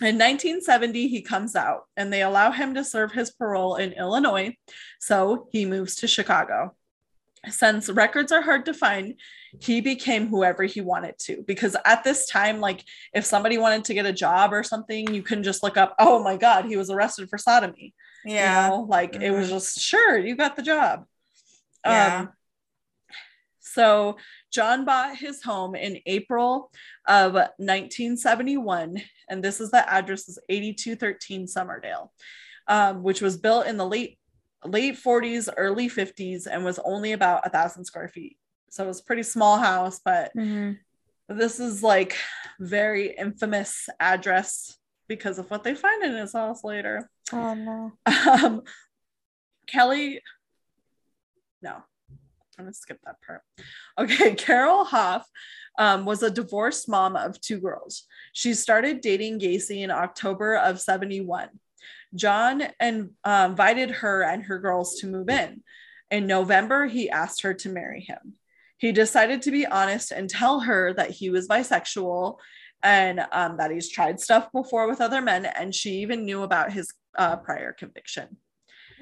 in 0.00 0.16
1970, 0.16 1.08
he 1.08 1.20
comes 1.20 1.54
out 1.56 1.82
and 1.96 2.10
they 2.12 2.22
allow 2.22 2.52
him 2.52 2.74
to 2.74 2.84
serve 2.84 3.12
his 3.12 3.30
parole 3.32 3.74
in 3.74 3.92
Illinois. 3.92 4.56
So 5.00 5.48
he 5.52 5.66
moves 5.66 5.96
to 5.96 6.06
Chicago. 6.06 6.74
Since 7.48 7.88
records 7.88 8.32
are 8.32 8.42
hard 8.42 8.66
to 8.66 8.74
find, 8.74 9.14
he 9.60 9.80
became 9.80 10.28
whoever 10.28 10.64
he 10.64 10.82
wanted 10.82 11.18
to. 11.20 11.42
Because 11.46 11.74
at 11.86 12.04
this 12.04 12.26
time, 12.28 12.60
like 12.60 12.84
if 13.14 13.24
somebody 13.24 13.56
wanted 13.56 13.84
to 13.86 13.94
get 13.94 14.04
a 14.04 14.12
job 14.12 14.52
or 14.52 14.62
something, 14.62 15.14
you 15.14 15.22
couldn't 15.22 15.44
just 15.44 15.62
look 15.62 15.78
up, 15.78 15.94
oh 15.98 16.22
my 16.22 16.36
God, 16.36 16.66
he 16.66 16.76
was 16.76 16.90
arrested 16.90 17.30
for 17.30 17.38
sodomy. 17.38 17.94
Yeah. 18.26 18.66
You 18.66 18.70
know, 18.70 18.82
like 18.82 19.16
it 19.16 19.30
was 19.30 19.48
Mhm. 19.48 19.52
just, 19.52 19.80
sure, 19.80 20.18
you 20.18 20.36
got 20.36 20.54
the 20.56 20.62
job. 20.62 21.06
Yeah. 21.86 22.20
Um, 22.20 22.32
so 23.60 24.18
John 24.52 24.84
bought 24.84 25.16
his 25.16 25.42
home 25.42 25.74
in 25.74 26.00
April 26.04 26.70
of 27.06 27.32
1971, 27.58 29.00
and 29.30 29.42
this 29.42 29.60
is 29.60 29.70
the 29.70 29.88
address 29.90 30.28
is 30.28 30.38
8213 30.50 31.46
Summerdale, 31.46 32.10
um, 32.66 33.02
which 33.02 33.22
was 33.22 33.38
built 33.38 33.66
in 33.66 33.78
the 33.78 33.86
late 33.86 34.18
late 34.64 34.96
40s, 34.96 35.48
early 35.56 35.88
50s, 35.88 36.46
and 36.46 36.64
was 36.64 36.78
only 36.80 37.12
about 37.12 37.46
a 37.46 37.50
thousand 37.50 37.84
square 37.84 38.08
feet. 38.08 38.36
So 38.70 38.84
it 38.84 38.88
was 38.88 39.00
a 39.00 39.04
pretty 39.04 39.22
small 39.22 39.58
house, 39.58 40.00
but 40.04 40.32
Mhm. 40.36 40.78
this 41.28 41.58
is 41.60 41.82
like 41.82 42.16
very 42.58 43.16
infamous 43.16 43.88
address 43.98 44.76
because 45.08 45.38
of 45.38 45.50
what 45.50 45.64
they 45.64 45.74
find 45.74 46.04
in 46.04 46.14
his 46.14 46.32
house 46.32 46.62
later. 46.62 47.10
Oh 47.32 47.54
no. 47.54 47.92
Um, 48.06 48.62
Kelly, 49.66 50.20
no, 51.62 51.82
I'm 52.58 52.64
gonna 52.64 52.74
skip 52.74 53.00
that 53.04 53.16
part. 53.26 53.42
Okay, 53.98 54.34
Carol 54.36 54.84
Hoff 54.84 55.26
um, 55.78 56.04
was 56.04 56.22
a 56.22 56.30
divorced 56.30 56.88
mom 56.88 57.16
of 57.16 57.40
two 57.40 57.58
girls. 57.60 58.06
She 58.32 58.54
started 58.54 59.00
dating 59.00 59.40
Gacy 59.40 59.82
in 59.82 59.90
October 59.90 60.56
of 60.56 60.80
71. 60.80 61.48
John 62.14 62.62
and, 62.78 63.10
uh, 63.24 63.46
invited 63.50 63.90
her 63.90 64.22
and 64.22 64.44
her 64.44 64.58
girls 64.58 64.96
to 65.00 65.06
move 65.06 65.28
in. 65.28 65.62
In 66.10 66.26
November, 66.26 66.86
he 66.86 67.08
asked 67.10 67.42
her 67.42 67.54
to 67.54 67.68
marry 67.68 68.00
him. 68.00 68.34
He 68.78 68.92
decided 68.92 69.42
to 69.42 69.50
be 69.50 69.66
honest 69.66 70.10
and 70.10 70.28
tell 70.28 70.60
her 70.60 70.92
that 70.94 71.10
he 71.10 71.30
was 71.30 71.46
bisexual 71.46 72.38
and 72.82 73.20
um, 73.30 73.58
that 73.58 73.70
he's 73.70 73.90
tried 73.90 74.18
stuff 74.20 74.50
before 74.52 74.88
with 74.88 75.00
other 75.00 75.20
men, 75.20 75.44
and 75.44 75.74
she 75.74 75.98
even 76.00 76.24
knew 76.24 76.42
about 76.42 76.72
his 76.72 76.92
uh, 77.16 77.36
prior 77.36 77.72
conviction. 77.72 78.36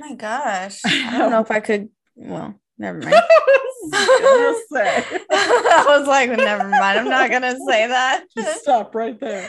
Oh 0.01 0.09
my 0.09 0.15
gosh. 0.15 0.81
I 0.85 1.17
don't 1.17 1.31
know. 1.31 1.41
if 1.41 1.51
I 1.51 1.61
could. 1.61 1.89
Well, 2.17 2.61
never 2.79 2.99
mind. 2.99 3.15
I 3.93 4.53
was 4.53 4.79
say. 4.79 5.05
I 5.31 5.85
was 5.99 6.07
like, 6.07 6.31
never 6.31 6.69
mind. 6.69 6.99
I'm 6.99 7.09
not 7.09 7.31
gonna 7.31 7.57
say 7.67 7.87
that. 7.87 8.25
Just 8.37 8.63
stop 8.63 8.95
right 8.95 9.19
there. 9.19 9.49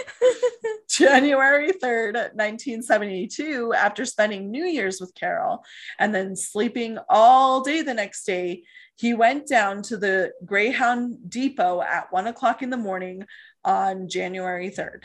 January 0.89 1.71
3rd, 1.71 2.13
1972, 2.35 3.73
after 3.73 4.05
spending 4.05 4.51
New 4.51 4.65
Year's 4.65 4.99
with 4.99 5.13
Carol 5.15 5.63
and 5.97 6.13
then 6.13 6.35
sleeping 6.35 6.97
all 7.09 7.61
day 7.61 7.81
the 7.81 7.93
next 7.93 8.25
day, 8.25 8.63
he 8.95 9.13
went 9.13 9.47
down 9.47 9.81
to 9.83 9.97
the 9.97 10.31
Greyhound 10.45 11.29
Depot 11.29 11.81
at 11.81 12.11
one 12.11 12.27
o'clock 12.27 12.61
in 12.61 12.69
the 12.69 12.77
morning 12.77 13.25
on 13.63 14.09
January 14.09 14.69
3rd. 14.69 15.03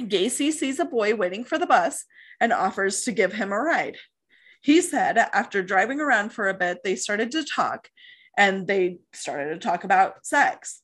Gacy 0.00 0.52
sees 0.52 0.78
a 0.78 0.84
boy 0.84 1.14
waiting 1.14 1.44
for 1.44 1.58
the 1.58 1.66
bus 1.66 2.04
and 2.40 2.52
offers 2.52 3.02
to 3.02 3.12
give 3.12 3.32
him 3.32 3.52
a 3.52 3.58
ride. 3.58 3.96
He 4.60 4.80
said 4.80 5.18
after 5.18 5.62
driving 5.62 6.00
around 6.00 6.30
for 6.30 6.48
a 6.48 6.54
bit, 6.54 6.78
they 6.84 6.96
started 6.96 7.30
to 7.32 7.44
talk 7.44 7.88
and 8.36 8.66
they 8.66 8.98
started 9.12 9.54
to 9.54 9.58
talk 9.58 9.84
about 9.84 10.26
sex. 10.26 10.82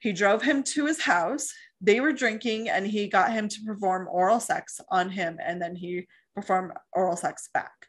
He 0.00 0.12
drove 0.12 0.42
him 0.42 0.62
to 0.64 0.86
his 0.86 1.02
house. 1.02 1.52
They 1.80 2.00
were 2.00 2.12
drinking 2.12 2.68
and 2.68 2.86
he 2.86 3.08
got 3.08 3.32
him 3.32 3.48
to 3.48 3.60
perform 3.66 4.08
oral 4.10 4.40
sex 4.40 4.80
on 4.90 5.10
him 5.10 5.38
and 5.44 5.60
then 5.60 5.76
he 5.76 6.06
performed 6.34 6.72
oral 6.92 7.16
sex 7.16 7.48
back. 7.52 7.86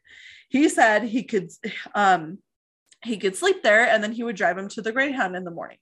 He 0.50 0.70
said 0.70 1.04
he 1.04 1.24
could 1.24 1.52
um 1.96 2.40
he 3.04 3.18
could 3.18 3.36
sleep 3.36 3.64
there 3.64 3.88
and 3.88 4.04
then 4.04 4.12
he 4.12 4.24
would 4.24 4.36
drive 4.36 4.58
him 4.58 4.68
to 4.70 4.82
the 4.82 4.92
Greyhound 4.92 5.36
in 5.36 5.46
the 5.46 5.52
morning. 5.52 5.78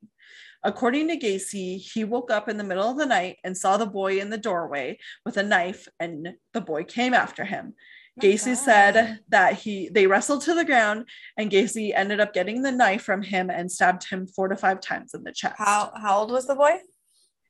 According 0.63 1.07
to 1.07 1.17
Gacy, 1.17 1.77
he 1.77 2.03
woke 2.03 2.29
up 2.31 2.49
in 2.49 2.57
the 2.57 2.63
middle 2.63 2.89
of 2.89 2.97
the 2.97 3.05
night 3.05 3.37
and 3.43 3.57
saw 3.57 3.77
the 3.77 3.85
boy 3.85 4.19
in 4.19 4.29
the 4.29 4.37
doorway 4.37 4.97
with 5.25 5.37
a 5.37 5.43
knife 5.43 5.87
and 5.99 6.35
the 6.53 6.61
boy 6.61 6.83
came 6.83 7.13
after 7.13 7.45
him. 7.45 7.73
Gacy 8.19 8.55
God. 8.55 8.57
said 8.57 9.19
that 9.29 9.53
he 9.55 9.89
they 9.89 10.07
wrestled 10.07 10.41
to 10.43 10.53
the 10.53 10.65
ground 10.65 11.07
and 11.37 11.51
Gacy 11.51 11.91
ended 11.95 12.19
up 12.19 12.33
getting 12.33 12.61
the 12.61 12.71
knife 12.71 13.03
from 13.03 13.21
him 13.21 13.49
and 13.49 13.71
stabbed 13.71 14.09
him 14.09 14.27
four 14.27 14.47
to 14.47 14.55
five 14.55 14.79
times 14.81 15.13
in 15.13 15.23
the 15.23 15.31
chest. 15.31 15.55
How 15.57 15.91
how 15.95 16.19
old 16.19 16.31
was 16.31 16.47
the 16.47 16.55
boy? 16.55 16.77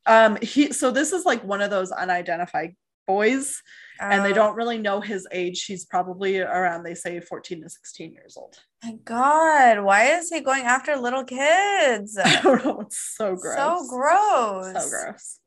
Um 0.06 0.38
he 0.42 0.72
so 0.74 0.92
this 0.92 1.14
is 1.14 1.26
like 1.26 1.44
one 1.44 1.62
of 1.62 1.70
those 1.70 1.92
unidentified 1.92 2.76
boys 3.08 3.62
and 4.02 4.24
they 4.26 4.32
Uh, 4.32 4.36
don't 4.36 4.56
really 4.56 4.78
know 4.78 5.00
his 5.02 5.26
age. 5.32 5.64
He's 5.66 5.86
probably 5.86 6.40
around 6.40 6.84
they 6.84 6.94
say 6.96 7.20
14 7.20 7.62
to 7.64 7.70
16 7.70 8.12
years 8.14 8.36
old. 8.38 8.58
My 8.84 8.94
God, 9.06 9.80
why 9.84 10.18
is 10.18 10.30
he 10.30 10.42
going 10.42 10.64
after 10.66 10.96
little 10.98 11.24
kids? 11.24 12.18
I 12.24 12.42
don't 12.42 12.64
know, 12.66 12.82
it's 12.82 13.00
so 13.16 13.36
gross. 13.36 13.56
So 13.58 13.86
gross. 13.90 14.84
so 14.84 14.90
gross. 14.90 15.40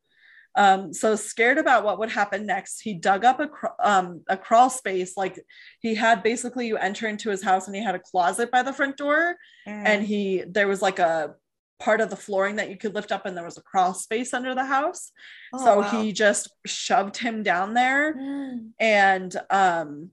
Um, 0.56 0.92
so 0.92 1.14
scared 1.16 1.58
about 1.58 1.84
what 1.84 1.98
would 2.00 2.10
happen 2.10 2.44
next, 2.44 2.80
he 2.80 2.94
dug 2.94 3.24
up 3.24 3.38
a 3.40 3.46
cr- 3.48 3.66
um 3.82 4.22
a 4.28 4.36
crawl 4.36 4.68
space. 4.68 5.16
Like 5.16 5.38
he 5.80 5.94
had 5.94 6.22
basically 6.22 6.66
you 6.66 6.76
enter 6.76 7.06
into 7.06 7.30
his 7.30 7.42
house 7.42 7.66
and 7.66 7.76
he 7.76 7.82
had 7.82 7.94
a 7.94 8.00
closet 8.00 8.50
by 8.50 8.62
the 8.62 8.72
front 8.72 8.96
door, 8.96 9.36
Mm. 9.66 9.82
and 9.86 10.04
he 10.06 10.42
there 10.48 10.66
was 10.68 10.82
like 10.82 10.98
a 10.98 11.34
part 11.78 12.00
of 12.00 12.10
the 12.10 12.16
flooring 12.16 12.56
that 12.56 12.68
you 12.68 12.76
could 12.76 12.94
lift 12.94 13.12
up, 13.12 13.24
and 13.26 13.36
there 13.36 13.44
was 13.44 13.56
a 13.58 13.62
crawl 13.62 13.94
space 13.94 14.34
under 14.34 14.54
the 14.54 14.64
house. 14.64 15.12
Oh, 15.52 15.64
so 15.64 15.80
wow. 15.80 16.02
he 16.02 16.12
just 16.12 16.48
shoved 16.66 17.16
him 17.18 17.42
down 17.42 17.74
there, 17.74 18.14
Mm. 18.14 18.70
and 18.80 19.36
um, 19.50 20.10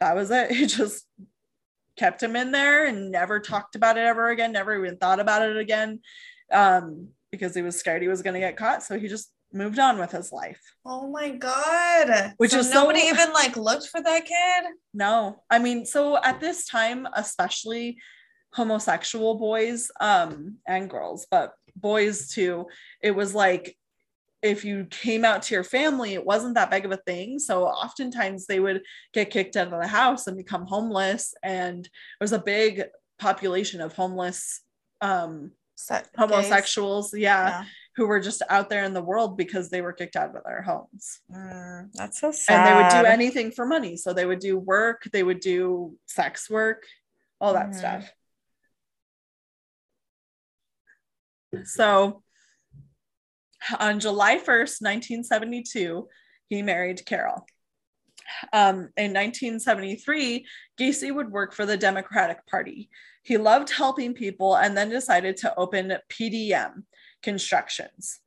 that 0.00 0.16
was 0.16 0.30
it. 0.30 0.50
He 0.56 0.66
just 0.66 1.06
kept 1.96 2.22
him 2.22 2.34
in 2.34 2.50
there 2.50 2.86
and 2.86 3.10
never 3.10 3.40
talked 3.40 3.74
about 3.76 3.98
it 3.98 4.04
ever 4.06 4.30
again. 4.30 4.52
Never 4.52 4.74
even 4.82 4.96
thought 4.96 5.20
about 5.20 5.42
it 5.42 5.58
again, 5.58 6.00
um, 6.50 7.08
because 7.30 7.54
he 7.54 7.60
was 7.62 7.76
scared 7.78 8.00
he 8.00 8.08
was 8.08 8.22
going 8.22 8.34
to 8.34 8.40
get 8.40 8.56
caught. 8.56 8.82
So 8.82 8.98
he 8.98 9.06
just 9.06 9.30
moved 9.52 9.78
on 9.78 9.98
with 9.98 10.10
his 10.12 10.32
life. 10.32 10.60
Oh 10.84 11.08
my 11.10 11.30
God. 11.30 12.34
Which 12.36 12.52
So 12.52 12.58
is 12.58 12.68
so- 12.68 12.74
nobody 12.74 13.00
even 13.00 13.32
like 13.32 13.56
looked 13.56 13.88
for 13.88 14.02
that 14.02 14.24
kid. 14.24 14.64
No, 14.94 15.42
I 15.50 15.58
mean, 15.58 15.84
so 15.86 16.16
at 16.22 16.40
this 16.40 16.66
time, 16.66 17.06
especially 17.14 17.98
homosexual 18.52 19.36
boys 19.36 19.90
um, 20.00 20.56
and 20.66 20.90
girls, 20.90 21.26
but 21.30 21.52
boys 21.76 22.28
too, 22.28 22.66
it 23.02 23.12
was 23.12 23.34
like 23.34 23.76
if 24.42 24.64
you 24.64 24.86
came 24.90 25.24
out 25.24 25.42
to 25.42 25.54
your 25.54 25.64
family, 25.64 26.14
it 26.14 26.24
wasn't 26.24 26.54
that 26.54 26.70
big 26.70 26.84
of 26.86 26.92
a 26.92 26.96
thing. 26.96 27.38
So 27.38 27.66
oftentimes 27.66 28.46
they 28.46 28.58
would 28.58 28.80
get 29.12 29.30
kicked 29.30 29.54
out 29.56 29.72
of 29.72 29.80
the 29.80 29.86
house 29.86 30.26
and 30.26 30.36
become 30.36 30.66
homeless. 30.66 31.34
And 31.42 31.84
it 31.84 31.90
was 32.22 32.32
a 32.32 32.38
big 32.38 32.84
population 33.18 33.80
of 33.82 33.92
homeless 33.94 34.62
um 35.02 35.52
Se- 35.76 36.02
homosexuals 36.16 37.14
yeah, 37.14 37.48
Yeah. 37.48 37.64
Who 37.96 38.06
were 38.06 38.20
just 38.20 38.42
out 38.48 38.70
there 38.70 38.84
in 38.84 38.94
the 38.94 39.02
world 39.02 39.36
because 39.36 39.68
they 39.68 39.80
were 39.82 39.92
kicked 39.92 40.16
out 40.16 40.34
of 40.36 40.44
their 40.44 40.62
homes. 40.62 41.20
Mm, 41.30 41.92
that's 41.92 42.20
so 42.20 42.30
sad. 42.32 42.56
and 42.58 42.66
they 42.66 42.74
would 42.74 42.88
do 42.88 43.04
anything 43.04 43.50
for 43.50 43.66
money. 43.66 43.96
So 43.96 44.12
they 44.12 44.26
would 44.26 44.38
do 44.40 44.58
work 44.58 45.02
they 45.12 45.22
would 45.22 45.40
do 45.40 45.96
sex 46.06 46.48
work 46.48 46.86
all 47.40 47.54
that 47.54 47.70
Mhm. 47.70 47.74
stuff. 47.74 48.12
So 51.64 52.22
on 53.78 54.00
july 54.00 54.38
1st 54.38 54.80
1972 54.82 56.08
he 56.48 56.62
married 56.62 57.04
carol. 57.06 57.46
Um, 58.52 58.90
in 58.96 59.12
1973 59.12 60.46
gacy 60.78 61.14
would 61.14 61.30
work 61.30 61.52
for 61.52 61.66
the 61.66 61.76
democratic 61.76 62.46
party. 62.46 62.88
He 63.22 63.36
loved 63.36 63.70
helping 63.70 64.14
people 64.14 64.56
and 64.56 64.76
then 64.76 64.88
decided 64.88 65.36
to 65.38 65.54
open 65.56 65.98
pdm 66.08 66.84
constructions 67.22 68.20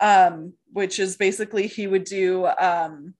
um, 0.00 0.52
which 0.72 0.98
is 1.00 1.16
basically 1.16 1.66
he 1.66 1.86
would 1.88 2.04
do 2.04 2.46
um, 2.46 3.14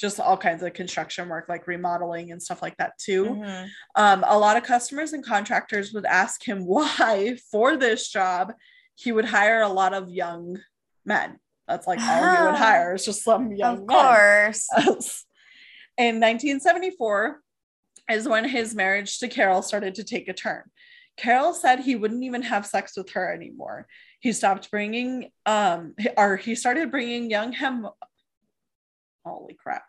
just 0.00 0.18
all 0.18 0.36
kinds 0.36 0.62
of 0.62 0.72
construction 0.72 1.28
work 1.28 1.48
like 1.48 1.66
remodeling 1.66 2.32
and 2.32 2.42
stuff 2.42 2.60
like 2.62 2.76
that 2.78 2.92
too 2.98 3.24
Mhm. 3.26 3.68
um, 3.94 4.24
a 4.26 4.38
lot 4.38 4.56
of 4.56 4.62
customers 4.64 5.12
and 5.12 5.24
contractors 5.24 5.92
would 5.92 6.04
ask 6.06 6.42
him 6.44 6.66
why 6.66 7.36
for 7.50 7.76
this 7.76 8.08
job 8.10 8.52
he 8.96 9.12
would 9.12 9.26
hire 9.26 9.62
a 9.62 9.68
lot 9.68 9.94
of 9.94 10.10
young 10.10 10.58
men 11.04 11.38
that's 11.68 11.86
like 11.86 12.00
all 12.00 12.36
he 12.36 12.42
would 12.46 12.54
hire 12.66 12.94
is 12.94 13.04
just 13.04 13.22
some 13.22 13.52
young 13.52 13.78
Of 13.82 13.86
men 13.86 13.96
course. 13.96 14.68
in 15.98 16.14
1974 16.20 17.40
is 18.10 18.26
when 18.28 18.44
his 18.48 18.74
marriage 18.74 19.18
to 19.18 19.28
Carol 19.28 19.60
started 19.62 19.94
to 19.96 20.04
take 20.04 20.28
a 20.28 20.32
turn. 20.32 20.62
Carol 21.16 21.52
said 21.52 21.80
he 21.80 21.94
wouldn't 21.96 22.22
even 22.22 22.42
have 22.42 22.64
sex 22.66 22.96
with 22.96 23.10
her 23.10 23.32
anymore. 23.34 23.86
He 24.20 24.32
stopped 24.32 24.70
bringing, 24.70 25.30
um, 25.46 25.94
or 26.16 26.36
he 26.36 26.54
started 26.54 26.90
bringing 26.90 27.30
young 27.30 27.52
him. 27.52 27.86
Holy 29.24 29.54
crap. 29.54 29.84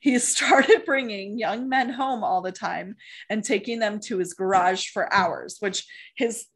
He 0.00 0.18
started 0.18 0.84
bringing 0.84 1.38
young 1.38 1.68
men 1.68 1.90
home 1.90 2.24
all 2.24 2.40
the 2.42 2.52
time 2.52 2.96
and 3.28 3.44
taking 3.44 3.78
them 3.78 4.00
to 4.00 4.18
his 4.18 4.34
garage 4.34 4.88
for 4.88 5.12
hours, 5.12 5.56
which 5.60 5.86
his 6.16 6.46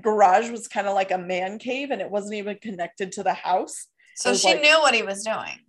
garage 0.00 0.50
was 0.50 0.68
kind 0.68 0.86
of 0.86 0.94
like 0.94 1.10
a 1.10 1.18
man 1.18 1.58
cave 1.58 1.90
and 1.90 2.00
it 2.00 2.10
wasn't 2.10 2.34
even 2.34 2.58
connected 2.60 3.12
to 3.12 3.22
the 3.22 3.34
house. 3.34 3.86
So 4.16 4.34
she 4.34 4.48
like- 4.48 4.62
knew 4.62 4.78
what 4.80 4.94
he 4.94 5.02
was 5.02 5.22
doing. 5.24 5.60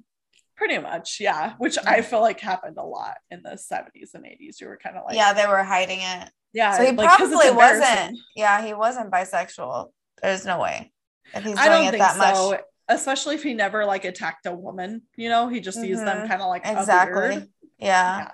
Pretty 0.56 0.78
much, 0.78 1.22
yeah. 1.22 1.54
Which 1.58 1.78
I 1.88 2.02
feel 2.02 2.20
like 2.20 2.42
happened 2.42 2.76
a 2.78 2.84
lot 2.84 3.16
in 3.32 3.42
the 3.44 3.52
70s 3.52 4.14
and 4.14 4.26
80s. 4.26 4.60
You 4.60 4.68
were 4.68 4.78
kind 4.78 4.98
of 4.98 5.04
like, 5.08 5.16
yeah, 5.16 5.32
they 5.32 5.48
were 5.48 5.64
hiding 5.64 6.00
it. 6.02 6.30
yeah. 6.52 6.76
So 6.76 6.84
he 6.84 6.92
like, 6.92 7.08
probably 7.08 7.50
wasn't. 7.50 8.18
Yeah, 8.36 8.62
he 8.66 8.74
wasn't 8.74 9.10
bisexual. 9.10 9.92
There's 10.22 10.46
no 10.46 10.60
way. 10.60 10.92
If 11.34 11.44
he's 11.44 11.56
doing 11.56 11.58
I 11.60 11.70
don't 11.70 11.86
it 11.88 11.92
think 11.92 12.02
that 12.04 12.36
so. 12.36 12.52
much. 12.52 12.62
Especially 12.88 13.36
if 13.36 13.44
he 13.44 13.54
never 13.54 13.86
like 13.86 14.04
attacked 14.04 14.48
a 14.48 14.52
woman, 14.52 15.04
you 15.16 15.30
know, 15.30 15.48
he 15.48 15.60
just 15.60 15.80
sees 15.80 15.98
them 16.04 16.26
Mhm. 16.26 16.28
kind 16.28 16.42
of 16.42 16.48
like 16.48 16.64
Exactly. 16.66 17.48
Yeah. 17.78 18.18
Yeah. 18.20 18.32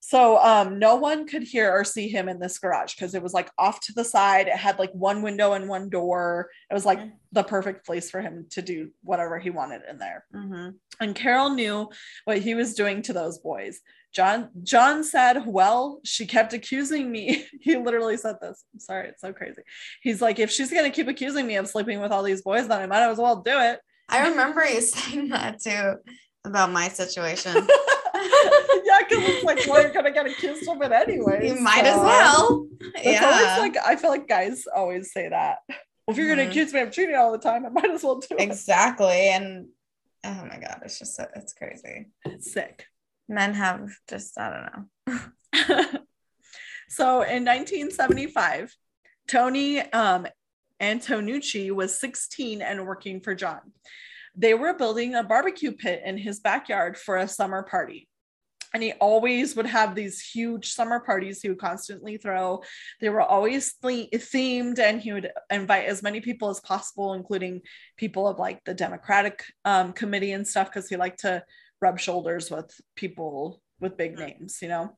So 0.00 0.38
um 0.38 0.78
no 0.78 0.94
one 0.96 1.26
could 1.26 1.42
hear 1.42 1.70
or 1.72 1.84
see 1.84 2.08
him 2.08 2.28
in 2.28 2.38
this 2.38 2.58
garage 2.58 2.94
because 2.94 3.14
it 3.14 3.22
was 3.22 3.32
like 3.34 3.50
off 3.58 3.80
to 3.82 3.92
the 3.92 4.04
side. 4.04 4.46
It 4.48 4.56
had 4.56 4.78
like 4.78 4.92
one 4.92 5.22
window 5.22 5.52
and 5.52 5.68
one 5.68 5.88
door. 5.90 6.48
It 6.70 6.74
was 6.74 6.86
like 6.86 6.98
Mhm. 7.00 7.12
the 7.32 7.42
perfect 7.42 7.84
place 7.84 8.10
for 8.10 8.20
him 8.20 8.46
to 8.50 8.62
do 8.62 8.90
whatever 9.02 9.38
he 9.38 9.50
wanted 9.50 9.82
in 9.88 9.98
there. 9.98 10.24
Mhm. 10.34 10.74
and 11.00 11.14
Carol 11.14 11.50
knew 11.50 11.88
what 12.24 12.38
he 12.38 12.54
was 12.54 12.74
doing 12.74 13.02
to 13.02 13.12
those 13.12 13.38
boys. 13.38 13.80
John 14.12 14.50
John 14.64 15.04
said, 15.04 15.46
"Well, 15.46 16.00
she 16.04 16.26
kept 16.26 16.52
accusing 16.54 17.10
me." 17.12 17.46
he 17.60 17.76
literally 17.76 18.16
said 18.16 18.36
this. 18.40 18.64
I'm 18.72 18.80
sorry, 18.80 19.08
it's 19.08 19.20
so 19.20 19.32
crazy. 19.32 19.62
He's 20.02 20.20
like, 20.22 20.38
"If 20.38 20.50
she's 20.50 20.70
going 20.70 20.84
to 20.90 20.90
keep 20.90 21.06
accusing 21.08 21.46
me 21.46 21.56
of 21.56 21.68
sleeping 21.68 22.00
with 22.00 22.10
all 22.10 22.22
these 22.22 22.42
boys, 22.42 22.66
then 22.66 22.80
I 22.80 22.86
might 22.86 23.08
as 23.08 23.18
well 23.18 23.36
do 23.42 23.58
it." 23.60 23.80
I 24.08 24.28
remember 24.28 24.64
you 24.64 24.80
saying 24.94 25.28
that 25.28 25.60
too 25.60 25.96
about 26.44 26.72
my 26.72 26.88
situation. 26.88 27.54
because 29.08 29.24
it's 29.28 29.44
like, 29.44 29.66
well, 29.66 29.82
you're 29.82 30.02
to 30.04 30.10
get 30.12 30.26
accused 30.26 30.68
of 30.68 30.80
it 30.82 30.92
anyway. 30.92 31.48
you 31.48 31.60
might 31.60 31.84
as 31.84 31.94
so- 31.94 32.02
well. 32.02 32.66
It's 32.96 33.20
yeah. 33.20 33.24
always 33.26 33.74
like 33.74 33.76
I 33.86 33.96
feel 33.96 34.10
like 34.10 34.28
guys 34.28 34.64
always 34.74 35.12
say 35.12 35.28
that. 35.28 35.58
Well, 35.68 35.78
if 36.08 36.16
you're 36.16 36.26
going 36.34 36.38
Mhm. 36.38 36.44
to 36.44 36.48
accuse 36.50 36.72
me 36.72 36.80
of 36.80 36.92
cheating 36.92 37.16
all 37.16 37.32
the 37.32 37.38
time, 37.38 37.66
I 37.66 37.70
might 37.70 37.90
as 37.90 38.02
well 38.02 38.16
do 38.18 38.28
it. 38.36 38.40
exactly. 38.40 39.28
And 39.30 39.68
oh 40.24 40.44
my 40.46 40.58
god, 40.58 40.80
it's 40.84 40.98
just 40.98 41.16
so, 41.16 41.26
it's 41.36 41.52
crazy. 41.52 42.06
It's 42.24 42.52
sick. 42.52 42.86
Men 43.28 43.54
have 43.54 43.90
just 44.08 44.38
I 44.38 44.50
don't 45.06 45.16
know. 45.16 45.84
so 46.88 47.22
in 47.22 47.44
1975, 47.44 48.74
Tony 49.28 49.80
um, 49.92 50.26
Antonucci 50.80 51.70
was 51.70 51.98
16 52.00 52.62
and 52.62 52.86
working 52.86 53.20
for 53.20 53.34
John. 53.34 53.60
They 54.34 54.54
were 54.54 54.74
building 54.74 55.14
a 55.14 55.24
barbecue 55.24 55.72
pit 55.72 56.02
in 56.04 56.16
his 56.16 56.40
backyard 56.40 56.96
for 56.96 57.16
a 57.16 57.28
summer 57.28 57.62
party. 57.64 58.08
And 58.74 58.82
he 58.82 58.92
always 58.94 59.56
would 59.56 59.66
have 59.66 59.94
these 59.94 60.20
huge 60.20 60.72
summer 60.72 61.00
parties 61.00 61.40
he 61.40 61.48
would 61.48 61.58
constantly 61.58 62.16
throw. 62.16 62.62
They 63.00 63.08
were 63.08 63.22
always 63.22 63.74
themed, 63.82 64.78
and 64.78 65.00
he 65.00 65.12
would 65.12 65.30
invite 65.50 65.86
as 65.86 66.02
many 66.02 66.20
people 66.20 66.50
as 66.50 66.60
possible, 66.60 67.14
including 67.14 67.62
people 67.96 68.28
of 68.28 68.38
like 68.38 68.62
the 68.64 68.74
Democratic 68.74 69.44
um, 69.64 69.92
committee 69.92 70.32
and 70.32 70.46
stuff, 70.46 70.68
because 70.68 70.88
he 70.88 70.96
liked 70.96 71.20
to 71.20 71.42
rub 71.80 71.98
shoulders 71.98 72.50
with 72.50 72.70
people 72.96 73.60
with 73.80 73.96
big 73.96 74.18
names, 74.18 74.58
you 74.60 74.68
know. 74.68 74.96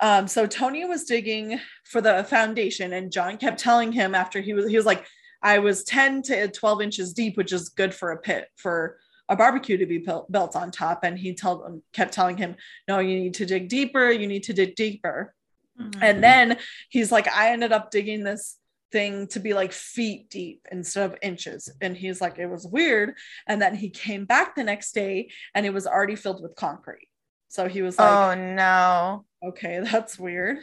Um, 0.00 0.28
so 0.28 0.46
Tony 0.46 0.84
was 0.84 1.04
digging 1.04 1.60
for 1.84 2.00
the 2.00 2.24
foundation, 2.24 2.92
and 2.92 3.12
John 3.12 3.36
kept 3.36 3.58
telling 3.58 3.92
him 3.92 4.14
after 4.14 4.40
he 4.40 4.52
was 4.52 4.68
he 4.68 4.76
was 4.76 4.86
like, 4.86 5.04
I 5.42 5.58
was 5.58 5.84
10 5.84 6.22
to 6.22 6.48
12 6.48 6.82
inches 6.82 7.12
deep, 7.12 7.36
which 7.36 7.52
is 7.52 7.68
good 7.68 7.94
for 7.94 8.10
a 8.10 8.18
pit 8.18 8.48
for 8.56 8.98
a 9.28 9.36
barbecue 9.36 9.76
to 9.76 9.86
be 9.86 9.98
built, 9.98 10.30
built 10.30 10.56
on 10.56 10.70
top. 10.70 11.04
And 11.04 11.18
he 11.18 11.34
told 11.34 11.64
him, 11.64 11.82
kept 11.92 12.12
telling 12.12 12.36
him, 12.36 12.56
No, 12.86 12.98
you 12.98 13.18
need 13.18 13.34
to 13.34 13.46
dig 13.46 13.68
deeper, 13.68 14.10
you 14.10 14.26
need 14.26 14.44
to 14.44 14.52
dig 14.52 14.74
deeper. 14.74 15.34
Mm-hmm. 15.80 16.02
And 16.02 16.22
then 16.22 16.58
he's 16.88 17.12
like, 17.12 17.28
I 17.28 17.52
ended 17.52 17.72
up 17.72 17.90
digging 17.90 18.24
this 18.24 18.56
thing 18.90 19.26
to 19.28 19.40
be 19.40 19.54
like 19.54 19.72
feet 19.72 20.30
deep 20.30 20.66
instead 20.70 21.10
of 21.10 21.18
inches. 21.22 21.70
And 21.80 21.96
he's 21.96 22.20
like, 22.20 22.38
it 22.38 22.46
was 22.46 22.66
weird. 22.66 23.14
And 23.46 23.60
then 23.60 23.74
he 23.74 23.90
came 23.90 24.24
back 24.24 24.54
the 24.54 24.64
next 24.64 24.92
day 24.92 25.30
and 25.54 25.66
it 25.66 25.74
was 25.74 25.86
already 25.86 26.16
filled 26.16 26.42
with 26.42 26.56
concrete. 26.56 27.08
So 27.48 27.68
he 27.68 27.82
was 27.82 27.98
like, 27.98 28.10
oh 28.10 28.34
no. 28.34 29.24
okay, 29.48 29.80
that's 29.82 30.18
weird. 30.18 30.58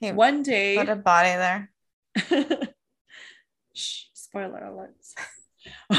He 0.00 0.12
One 0.12 0.42
day, 0.42 0.76
put 0.76 0.88
a 0.88 0.96
body 0.96 1.28
there. 1.28 1.70
Shh, 3.74 4.04
spoiler 4.12 4.60
alerts. 4.60 5.14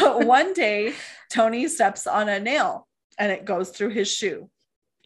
One 0.01 0.53
day, 0.53 0.93
Tony 1.31 1.67
steps 1.67 2.07
on 2.07 2.29
a 2.29 2.39
nail 2.39 2.87
and 3.17 3.31
it 3.31 3.45
goes 3.45 3.69
through 3.69 3.89
his 3.89 4.11
shoe. 4.11 4.49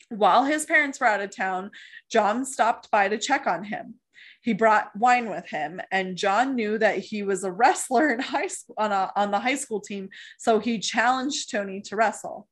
While 0.10 0.46
his 0.46 0.66
parents 0.66 1.00
were 1.00 1.08
out 1.08 1.22
of 1.22 1.36
town, 1.36 1.72
John 2.12 2.46
stopped 2.46 2.90
by 2.90 3.10
to 3.10 3.18
check 3.18 3.46
on 3.46 3.64
him. 3.64 3.96
He 4.42 4.54
brought 4.54 4.96
wine 4.96 5.30
with 5.30 5.48
him, 5.48 5.82
and 5.92 6.16
John 6.16 6.56
knew 6.56 6.78
that 6.78 7.00
he 7.00 7.24
was 7.24 7.44
a 7.44 7.52
wrestler 7.52 8.10
in 8.10 8.20
high 8.20 8.48
school 8.48 8.76
on, 8.78 8.92
a, 8.92 9.12
on 9.16 9.32
the 9.32 9.40
high 9.40 9.56
school 9.56 9.82
team, 9.82 10.10
so 10.38 10.60
he 10.60 10.80
challenged 10.80 11.52
Tony 11.52 11.82
to 11.82 11.96
wrestle. 11.96 12.48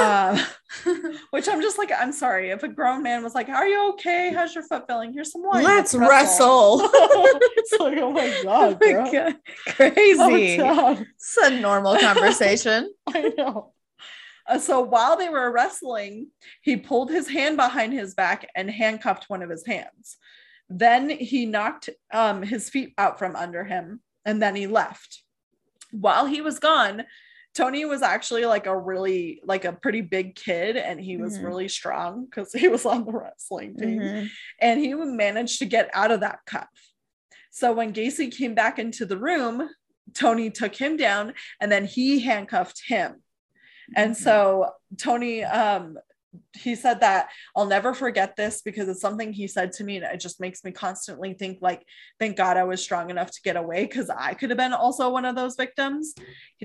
Um, 0.00 0.38
which 1.30 1.48
I'm 1.48 1.62
just 1.62 1.78
like, 1.78 1.90
I'm 1.96 2.12
sorry. 2.12 2.50
If 2.50 2.62
a 2.62 2.68
grown 2.68 3.02
man 3.02 3.22
was 3.22 3.34
like, 3.34 3.48
Are 3.48 3.66
you 3.66 3.90
okay? 3.90 4.32
How's 4.34 4.54
your 4.54 4.64
foot 4.64 4.84
feeling? 4.86 5.12
Here's 5.12 5.32
some 5.32 5.42
wine. 5.42 5.64
Let's 5.64 5.94
wrestle. 5.94 6.80
it's 6.92 7.72
like, 7.80 7.98
oh 7.98 8.12
my 8.12 8.40
God. 8.42 8.52
Oh 8.52 8.78
my 8.80 8.92
bro. 8.92 9.12
God. 9.12 9.34
Crazy. 9.68 10.58
Calm. 10.58 11.06
It's 11.14 11.36
a 11.42 11.60
normal 11.60 11.98
conversation. 11.98 12.92
I 13.08 13.32
know. 13.36 13.72
Uh, 14.46 14.58
so 14.58 14.80
while 14.80 15.16
they 15.16 15.28
were 15.28 15.52
wrestling, 15.52 16.28
he 16.62 16.76
pulled 16.76 17.10
his 17.10 17.28
hand 17.28 17.56
behind 17.56 17.92
his 17.92 18.14
back 18.14 18.48
and 18.54 18.70
handcuffed 18.70 19.24
one 19.28 19.42
of 19.42 19.50
his 19.50 19.66
hands. 19.66 20.16
Then 20.78 21.10
he 21.10 21.44
knocked 21.46 21.90
um, 22.12 22.42
his 22.42 22.70
feet 22.70 22.94
out 22.96 23.18
from 23.18 23.36
under 23.36 23.64
him 23.64 24.00
and 24.24 24.40
then 24.40 24.54
he 24.54 24.66
left. 24.66 25.22
While 25.90 26.26
he 26.26 26.40
was 26.40 26.58
gone, 26.58 27.04
Tony 27.54 27.84
was 27.84 28.00
actually 28.00 28.46
like 28.46 28.66
a 28.66 28.76
really, 28.76 29.42
like 29.44 29.66
a 29.66 29.72
pretty 29.74 30.00
big 30.00 30.34
kid 30.34 30.76
and 30.78 30.98
he 30.98 31.18
was 31.18 31.38
Mhm. 31.38 31.44
really 31.44 31.68
strong 31.68 32.24
because 32.24 32.52
he 32.52 32.68
was 32.68 32.86
on 32.86 33.04
the 33.04 33.12
wrestling 33.12 33.76
team 33.76 34.00
Mhm. 34.00 34.30
and 34.60 34.80
he 34.80 34.94
managed 34.94 35.58
to 35.58 35.66
get 35.66 35.90
out 35.92 36.10
of 36.10 36.20
that 36.20 36.38
cuff. 36.46 36.70
So 37.50 37.72
when 37.74 37.92
Gacy 37.92 38.34
came 38.34 38.54
back 38.54 38.78
into 38.78 39.04
the 39.04 39.18
room, 39.18 39.68
Tony 40.14 40.48
took 40.50 40.74
him 40.74 40.96
down 40.96 41.34
and 41.60 41.70
then 41.70 41.84
he 41.84 42.20
handcuffed 42.20 42.82
him. 42.86 43.22
And 43.94 44.16
so 44.16 44.72
Tony, 44.96 45.44
um, 45.44 45.98
he 46.54 46.74
said 46.74 47.00
that 47.00 47.28
I'll 47.54 47.66
never 47.66 47.94
forget 47.94 48.36
this 48.36 48.62
because 48.62 48.88
it's 48.88 49.00
something 49.00 49.32
he 49.32 49.46
said 49.46 49.72
to 49.72 49.84
me, 49.84 49.96
and 49.96 50.04
it 50.04 50.20
just 50.20 50.40
makes 50.40 50.64
me 50.64 50.70
constantly 50.70 51.34
think 51.34 51.58
like, 51.60 51.84
thank 52.18 52.36
God 52.36 52.56
I 52.56 52.64
was 52.64 52.82
strong 52.82 53.10
enough 53.10 53.30
to 53.32 53.42
get 53.42 53.56
away 53.56 53.84
because 53.84 54.10
I 54.10 54.34
could 54.34 54.50
have 54.50 54.56
been 54.56 54.72
also 54.72 55.10
one 55.10 55.24
of 55.24 55.36
those 55.36 55.56
victims. 55.56 56.14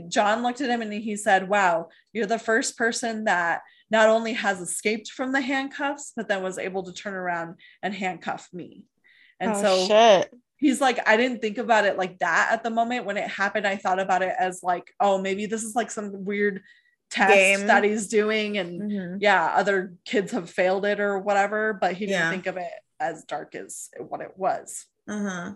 John 0.07 0.43
looked 0.43 0.61
at 0.61 0.69
him 0.69 0.81
and 0.81 0.93
he 0.93 1.15
said, 1.15 1.49
"Wow, 1.49 1.89
you're 2.13 2.25
the 2.25 2.39
first 2.39 2.77
person 2.77 3.25
that 3.25 3.61
not 3.89 4.09
only 4.09 4.33
has 4.33 4.59
escaped 4.61 5.11
from 5.11 5.31
the 5.31 5.41
handcuffs, 5.41 6.13
but 6.15 6.27
then 6.27 6.43
was 6.43 6.57
able 6.57 6.83
to 6.83 6.93
turn 6.93 7.13
around 7.13 7.55
and 7.81 7.93
handcuff 7.93 8.49
me." 8.53 8.85
And 9.39 9.51
Oh, 9.53 9.61
so 9.61 9.87
shit. 9.87 10.33
he's 10.57 10.81
like, 10.81 11.07
I 11.07 11.17
didn't 11.17 11.41
think 11.41 11.57
about 11.57 11.85
it 11.85 11.97
like 11.97 12.19
that 12.19 12.49
at 12.51 12.63
the 12.63 12.69
moment. 12.69 13.05
When 13.05 13.17
it 13.17 13.29
happened, 13.29 13.67
I 13.67 13.75
thought 13.75 13.99
about 13.99 14.21
it 14.21 14.33
as 14.37 14.63
like, 14.63 14.91
oh, 14.99 15.21
maybe 15.21 15.45
this 15.45 15.63
is 15.63 15.75
like 15.75 15.91
some 15.91 16.25
weird 16.25 16.61
test 17.09 17.33
Game. 17.33 17.67
that 17.67 17.83
he's 17.83 18.07
doing. 18.07 18.57
And 18.57 18.81
Mhm. 18.81 19.17
yeah, 19.21 19.45
other 19.55 19.93
kids 20.05 20.31
have 20.31 20.49
failed 20.49 20.85
it 20.85 20.99
or 20.99 21.19
whatever, 21.19 21.73
but 21.73 21.93
he 21.93 22.05
didn't 22.05 22.19
Yeah. 22.21 22.29
think 22.31 22.47
of 22.47 22.57
it 22.57 22.71
as 22.99 23.23
dark 23.25 23.55
as 23.55 23.89
what 23.99 24.21
it 24.21 24.37
was. 24.37 24.85
Uh-huh. 25.07 25.53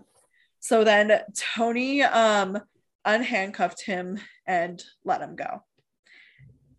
So 0.60 0.84
then 0.84 1.22
Tony 1.36 2.02
um 2.02 2.58
unhandcuffed 3.04 3.82
him 3.82 4.20
and 4.46 4.82
let 5.04 5.20
him 5.20 5.34
go. 5.36 5.64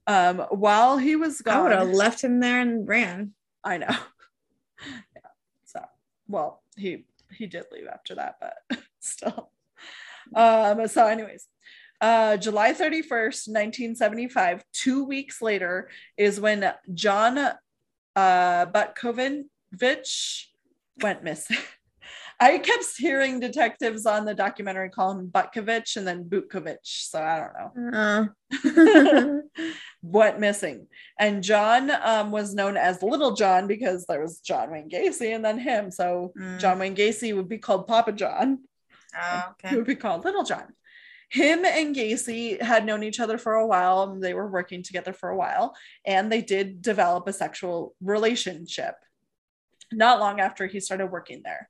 Um 0.08 0.40
while 0.50 0.98
he 0.98 1.16
was 1.16 1.42
gone, 1.42 1.58
I 1.58 1.62
would 1.62 1.72
have 1.72 1.90
left 1.90 2.24
him 2.24 2.40
there 2.40 2.60
and 2.62 2.88
ran. 2.88 3.34
I 3.64 3.78
know. 3.78 3.88
yeah. 4.86 5.30
So 5.66 5.82
well, 6.28 6.64
he 6.78 7.06
he 7.32 7.48
did 7.48 7.66
leave 7.72 7.88
after 7.88 8.16
that, 8.16 8.36
but 8.40 8.80
still. 9.00 9.52
Um 10.36 10.88
so 10.88 11.06
anyways, 11.08 11.48
uh 12.04 12.36
July 12.38 12.74
31st, 12.74 13.48
1975, 13.48 14.64
2 14.74 15.06
weeks 15.06 15.42
later 15.42 15.90
is 16.18 16.40
when 16.40 16.60
John 16.94 17.38
uh 17.38 18.66
Butkovich 18.76 20.46
went 21.02 21.24
missing. 21.24 21.58
I 22.40 22.58
kept 22.58 22.86
hearing 22.98 23.40
detectives 23.40 24.06
on 24.06 24.26
the 24.26 24.34
documentary 24.34 24.90
call 24.90 25.12
him 25.12 25.28
Butkovich 25.30 25.96
and 25.96 26.06
then 26.06 26.26
Butkovich, 26.26 27.08
so 27.12 27.22
I 27.22 27.36
don't 27.40 27.56
know. 27.94 28.28
Uh. 28.54 29.72
went 30.02 30.40
missing. 30.40 30.88
And 31.18 31.42
John 31.44 31.90
um, 31.92 32.32
was 32.32 32.54
known 32.54 32.76
as 32.76 33.02
Little 33.02 33.34
John 33.36 33.68
because 33.68 34.06
there 34.06 34.22
was 34.22 34.40
John 34.40 34.72
Wayne 34.72 34.90
Gacy 34.90 35.34
and 35.34 35.46
then 35.46 35.58
him. 35.60 35.90
So 35.92 36.34
Mm. 36.38 36.60
John 36.60 36.80
Wayne 36.80 36.96
Gacy 36.96 37.34
would 37.36 37.48
be 37.48 37.60
called 37.60 37.88
Papa 37.88 38.12
John. 38.12 38.60
Oh, 39.16 39.44
He 39.70 39.76
would 39.78 39.86
be 39.86 39.96
called 39.96 40.26
Little 40.26 40.44
John. 40.44 40.68
Him 41.34 41.66
and 41.66 41.96
Gacy 41.96 42.62
had 42.62 42.86
known 42.86 43.02
each 43.02 43.20
other 43.20 43.40
for 43.40 43.56
a 43.56 43.66
while. 43.66 44.16
They 44.16 44.36
were 44.36 44.48
working 44.48 44.84
together 44.84 45.14
for 45.14 45.30
a 45.30 45.36
while, 45.36 45.76
and 46.06 46.32
they 46.32 46.42
did 46.42 46.84
develop 46.84 47.28
a 47.28 47.34
sexual 47.34 47.96
relationship 48.02 48.94
not 49.92 50.20
long 50.20 50.40
after 50.40 50.68
he 50.68 50.80
started 50.80 51.08
working 51.08 51.42
there. 51.44 51.70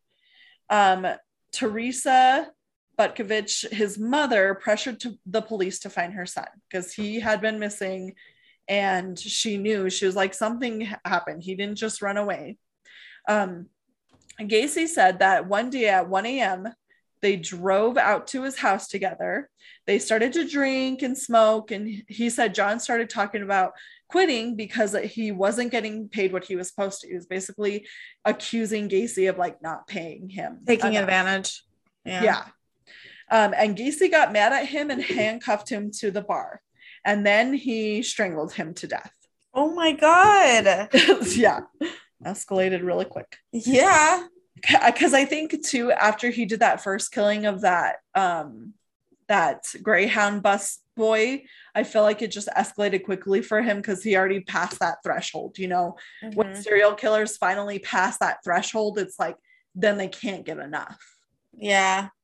Um, 0.69 1.07
Teresa 1.53 2.51
Butkovich, 2.99 3.69
his 3.71 3.97
mother, 3.97 4.53
pressured 4.53 4.99
to 5.01 5.17
the 5.25 5.41
police 5.41 5.79
to 5.79 5.89
find 5.89 6.13
her 6.13 6.25
son 6.25 6.47
because 6.69 6.93
he 6.93 7.21
had 7.21 7.39
been 7.39 7.57
missing 7.57 8.15
and 8.67 9.17
she 9.17 9.57
knew 9.57 9.89
she 9.89 10.05
was 10.05 10.15
like 10.15 10.33
something 10.33 10.87
happened 11.05 11.43
he 11.43 11.55
didn't 11.55 11.77
just 11.77 12.01
run 12.01 12.15
away 12.15 12.57
um 13.27 13.67
gacy 14.39 14.87
said 14.87 15.19
that 15.19 15.47
one 15.47 15.69
day 15.69 15.89
at 15.89 16.07
1 16.07 16.25
a.m 16.25 16.73
they 17.23 17.35
drove 17.35 17.97
out 17.97 18.27
to 18.27 18.43
his 18.43 18.57
house 18.59 18.87
together 18.87 19.49
they 19.87 19.97
started 19.97 20.31
to 20.33 20.47
drink 20.47 21.01
and 21.01 21.17
smoke 21.17 21.71
and 21.71 22.03
he 22.07 22.29
said 22.29 22.53
john 22.53 22.79
started 22.79 23.09
talking 23.09 23.41
about 23.41 23.71
quitting 24.09 24.55
because 24.55 24.95
he 25.05 25.31
wasn't 25.31 25.71
getting 25.71 26.07
paid 26.07 26.31
what 26.31 26.43
he 26.43 26.55
was 26.55 26.67
supposed 26.69 27.01
to 27.01 27.07
he 27.07 27.15
was 27.15 27.25
basically 27.25 27.87
accusing 28.25 28.87
gacy 28.87 29.27
of 29.27 29.39
like 29.39 29.59
not 29.63 29.87
paying 29.87 30.29
him 30.29 30.59
Taking 30.67 30.91
enough. 30.91 31.03
advantage. 31.03 31.63
Yeah. 32.05 32.23
Yeah. 32.23 32.43
Um, 33.31 33.53
and 33.57 33.75
Gacy 33.75 34.11
got 34.11 34.31
mad 34.33 34.53
at 34.53 34.67
him 34.67 34.91
and 34.91 35.01
handcuffed 35.01 35.69
him 35.69 35.89
to 35.99 36.11
the 36.11 36.21
bar. 36.21 36.61
And 37.03 37.25
then 37.25 37.53
he 37.53 38.03
strangled 38.03 38.53
him 38.53 38.73
to 38.75 38.87
death. 38.87 39.11
Oh 39.53 39.73
my 39.73 39.93
god. 39.93 40.89
yeah. 41.27 41.61
Escalated 42.23 42.85
really 42.85 43.05
quick. 43.05 43.37
Yeah. 43.51 44.27
Because 44.55 45.13
I 45.13 45.25
think 45.25 45.63
too, 45.65 45.91
after 45.91 46.29
he 46.29 46.45
did 46.45 46.59
that 46.61 46.81
first 46.83 47.11
killing 47.11 47.45
of 47.45 47.61
that 47.61 47.97
um 48.15 48.73
that 49.29 49.65
Greyhound 49.81 50.43
bus 50.43 50.79
boy, 50.95 51.43
I 51.73 51.83
feel 51.83 52.03
like 52.03 52.21
it 52.21 52.31
just 52.31 52.49
escalated 52.49 53.03
quickly 53.03 53.41
for 53.41 53.61
him 53.61 53.77
because 53.77 54.03
he 54.03 54.15
already 54.15 54.41
passed 54.41 54.79
that 54.79 54.97
threshold. 55.03 55.57
You 55.57 55.67
know, 55.69 55.95
when 56.33 56.47
Mhm. 56.47 56.61
serial 56.63 56.93
killers 56.93 57.37
finally 57.37 57.79
pass 57.79 58.17
that 58.19 58.43
threshold, 58.43 58.99
it's 58.99 59.17
like 59.19 59.37
then 59.75 59.97
they 59.97 60.07
can't 60.09 60.45
get 60.45 60.59
enough. 60.59 60.99
Yeah. 61.57 62.09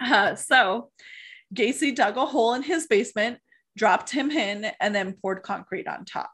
Uh, 0.00 0.34
so 0.36 0.90
Gacy 1.54 1.94
dug 1.94 2.16
a 2.16 2.24
hole 2.26 2.54
in 2.54 2.62
his 2.62 2.86
basement, 2.86 3.38
dropped 3.78 4.10
him 4.10 4.30
in, 4.30 4.70
and 4.80 4.94
then 4.94 5.14
poured 5.22 5.42
concrete 5.42 5.86
on 5.88 6.04
top. 6.04 6.32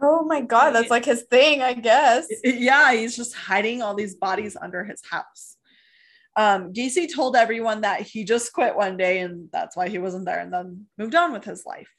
Oh 0.00 0.24
my 0.24 0.40
god, 0.40 0.72
that's 0.72 0.90
like 0.90 1.04
his 1.04 1.22
thing, 1.22 1.62
I 1.62 1.74
guess. 1.74 2.26
Yeah, 2.44 2.92
he's 2.92 3.16
just 3.16 3.34
hiding 3.34 3.82
all 3.82 3.94
these 3.94 4.16
bodies 4.16 4.56
under 4.60 4.84
his 4.84 5.00
house. 5.08 5.56
Um, 6.34 6.72
Gacy 6.72 7.12
told 7.14 7.36
everyone 7.36 7.82
that 7.82 8.00
he 8.00 8.24
just 8.24 8.52
quit 8.52 8.74
one 8.74 8.96
day 8.96 9.20
and 9.20 9.48
that's 9.52 9.76
why 9.76 9.88
he 9.88 9.98
wasn't 9.98 10.24
there 10.24 10.40
and 10.40 10.52
then 10.52 10.86
moved 10.98 11.14
on 11.14 11.32
with 11.32 11.44
his 11.44 11.64
life. 11.66 11.90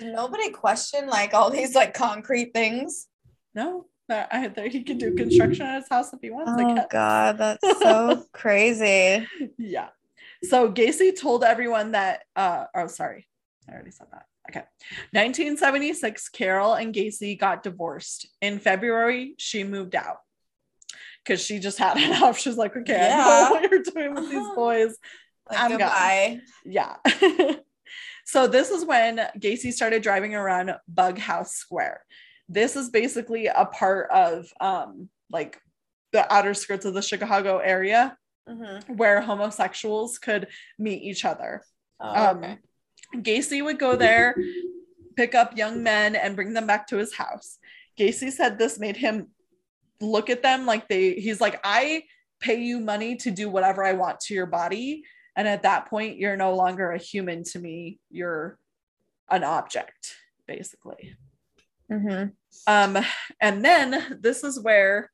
Nobody 0.00 0.50
questioned 0.50 1.08
like 1.08 1.34
all 1.34 1.50
these 1.50 1.74
like 1.74 1.92
concrete 1.92 2.54
things. 2.54 3.08
No, 3.54 3.86
I 4.08 4.48
that 4.48 4.68
he 4.68 4.82
can 4.82 4.96
do 4.96 5.14
construction 5.14 5.66
at 5.66 5.80
his 5.80 5.88
house 5.88 6.12
if 6.12 6.20
he 6.22 6.30
wants. 6.30 6.52
Oh 6.54 6.86
god, 6.90 7.38
that's 7.38 7.78
so 7.82 8.24
crazy. 8.32 9.26
yeah. 9.58 9.88
So 10.44 10.72
Gacy 10.72 11.18
told 11.18 11.44
everyone 11.44 11.92
that, 11.92 12.24
uh, 12.34 12.64
oh, 12.74 12.86
sorry, 12.88 13.28
I 13.68 13.72
already 13.72 13.90
said 13.92 14.08
that. 14.12 14.24
Okay. 14.50 14.64
1976, 15.12 16.28
Carol 16.30 16.74
and 16.74 16.94
Gacy 16.94 17.38
got 17.38 17.62
divorced. 17.62 18.26
In 18.40 18.58
February, 18.58 19.34
she 19.38 19.62
moved 19.64 19.94
out 19.94 20.18
because 21.24 21.44
she 21.44 21.58
just 21.58 21.78
had 21.78 21.96
enough. 22.02 22.38
She's 22.38 22.56
like, 22.56 22.76
okay, 22.76 22.94
I 22.94 23.08
Yeah. 23.08 23.16
know 23.48 23.50
what 23.52 23.70
you're 23.70 23.82
doing 23.82 24.14
with 24.14 24.30
these 24.30 24.48
boys. 24.54 24.96
Like 25.48 25.60
I'm 25.60 25.70
gone. 25.70 25.78
goodbye. 25.78 26.40
Yeah. 26.64 26.96
so 28.24 28.46
this 28.46 28.70
is 28.70 28.84
when 28.84 29.18
Gacy 29.38 29.72
started 29.72 30.02
driving 30.02 30.34
around 30.34 30.72
Bug 30.88 31.18
House 31.18 31.54
Square. 31.54 32.04
This 32.48 32.76
is 32.76 32.90
basically 32.90 33.46
a 33.46 33.66
part 33.66 34.10
of 34.10 34.46
um, 34.60 35.08
like 35.30 35.58
the 36.12 36.30
outer 36.32 36.54
skirts 36.54 36.84
of 36.84 36.94
the 36.94 37.02
Chicago 37.02 37.58
area 37.58 38.16
Mhm. 38.48 38.96
where 38.96 39.20
homosexuals 39.20 40.18
could 40.18 40.48
meet 40.76 41.02
each 41.04 41.24
other. 41.24 41.62
Oh, 42.00 42.30
Um, 42.30 42.38
okay. 42.38 42.58
Gacy 43.14 43.64
would 43.64 43.78
go 43.78 43.96
there, 43.96 44.34
pick 45.16 45.34
up 45.34 45.56
young 45.56 45.82
men, 45.82 46.16
and 46.16 46.36
bring 46.36 46.52
them 46.52 46.66
back 46.66 46.86
to 46.88 46.96
his 46.96 47.14
house. 47.14 47.58
Gacy 47.98 48.30
said 48.30 48.58
this 48.58 48.78
made 48.78 48.96
him 48.96 49.28
look 50.00 50.30
at 50.30 50.42
them 50.42 50.66
like 50.66 50.88
they, 50.88 51.14
he's 51.14 51.40
like, 51.40 51.60
I 51.64 52.04
pay 52.40 52.60
you 52.60 52.80
money 52.80 53.16
to 53.16 53.30
do 53.30 53.48
whatever 53.48 53.84
I 53.84 53.92
want 53.92 54.20
to 54.20 54.34
your 54.34 54.46
body. 54.46 55.04
And 55.36 55.46
at 55.46 55.62
that 55.62 55.88
point, 55.88 56.18
you're 56.18 56.36
no 56.36 56.54
longer 56.54 56.90
a 56.90 56.98
human 56.98 57.44
to 57.44 57.58
me. 57.58 58.00
You're 58.10 58.58
an 59.30 59.44
object, 59.44 60.16
basically. 60.46 61.16
Mhm. 61.90 62.32
Um, 62.66 62.98
and 63.40 63.64
then 63.64 64.18
this 64.20 64.44
is 64.44 64.60
where 64.60 65.10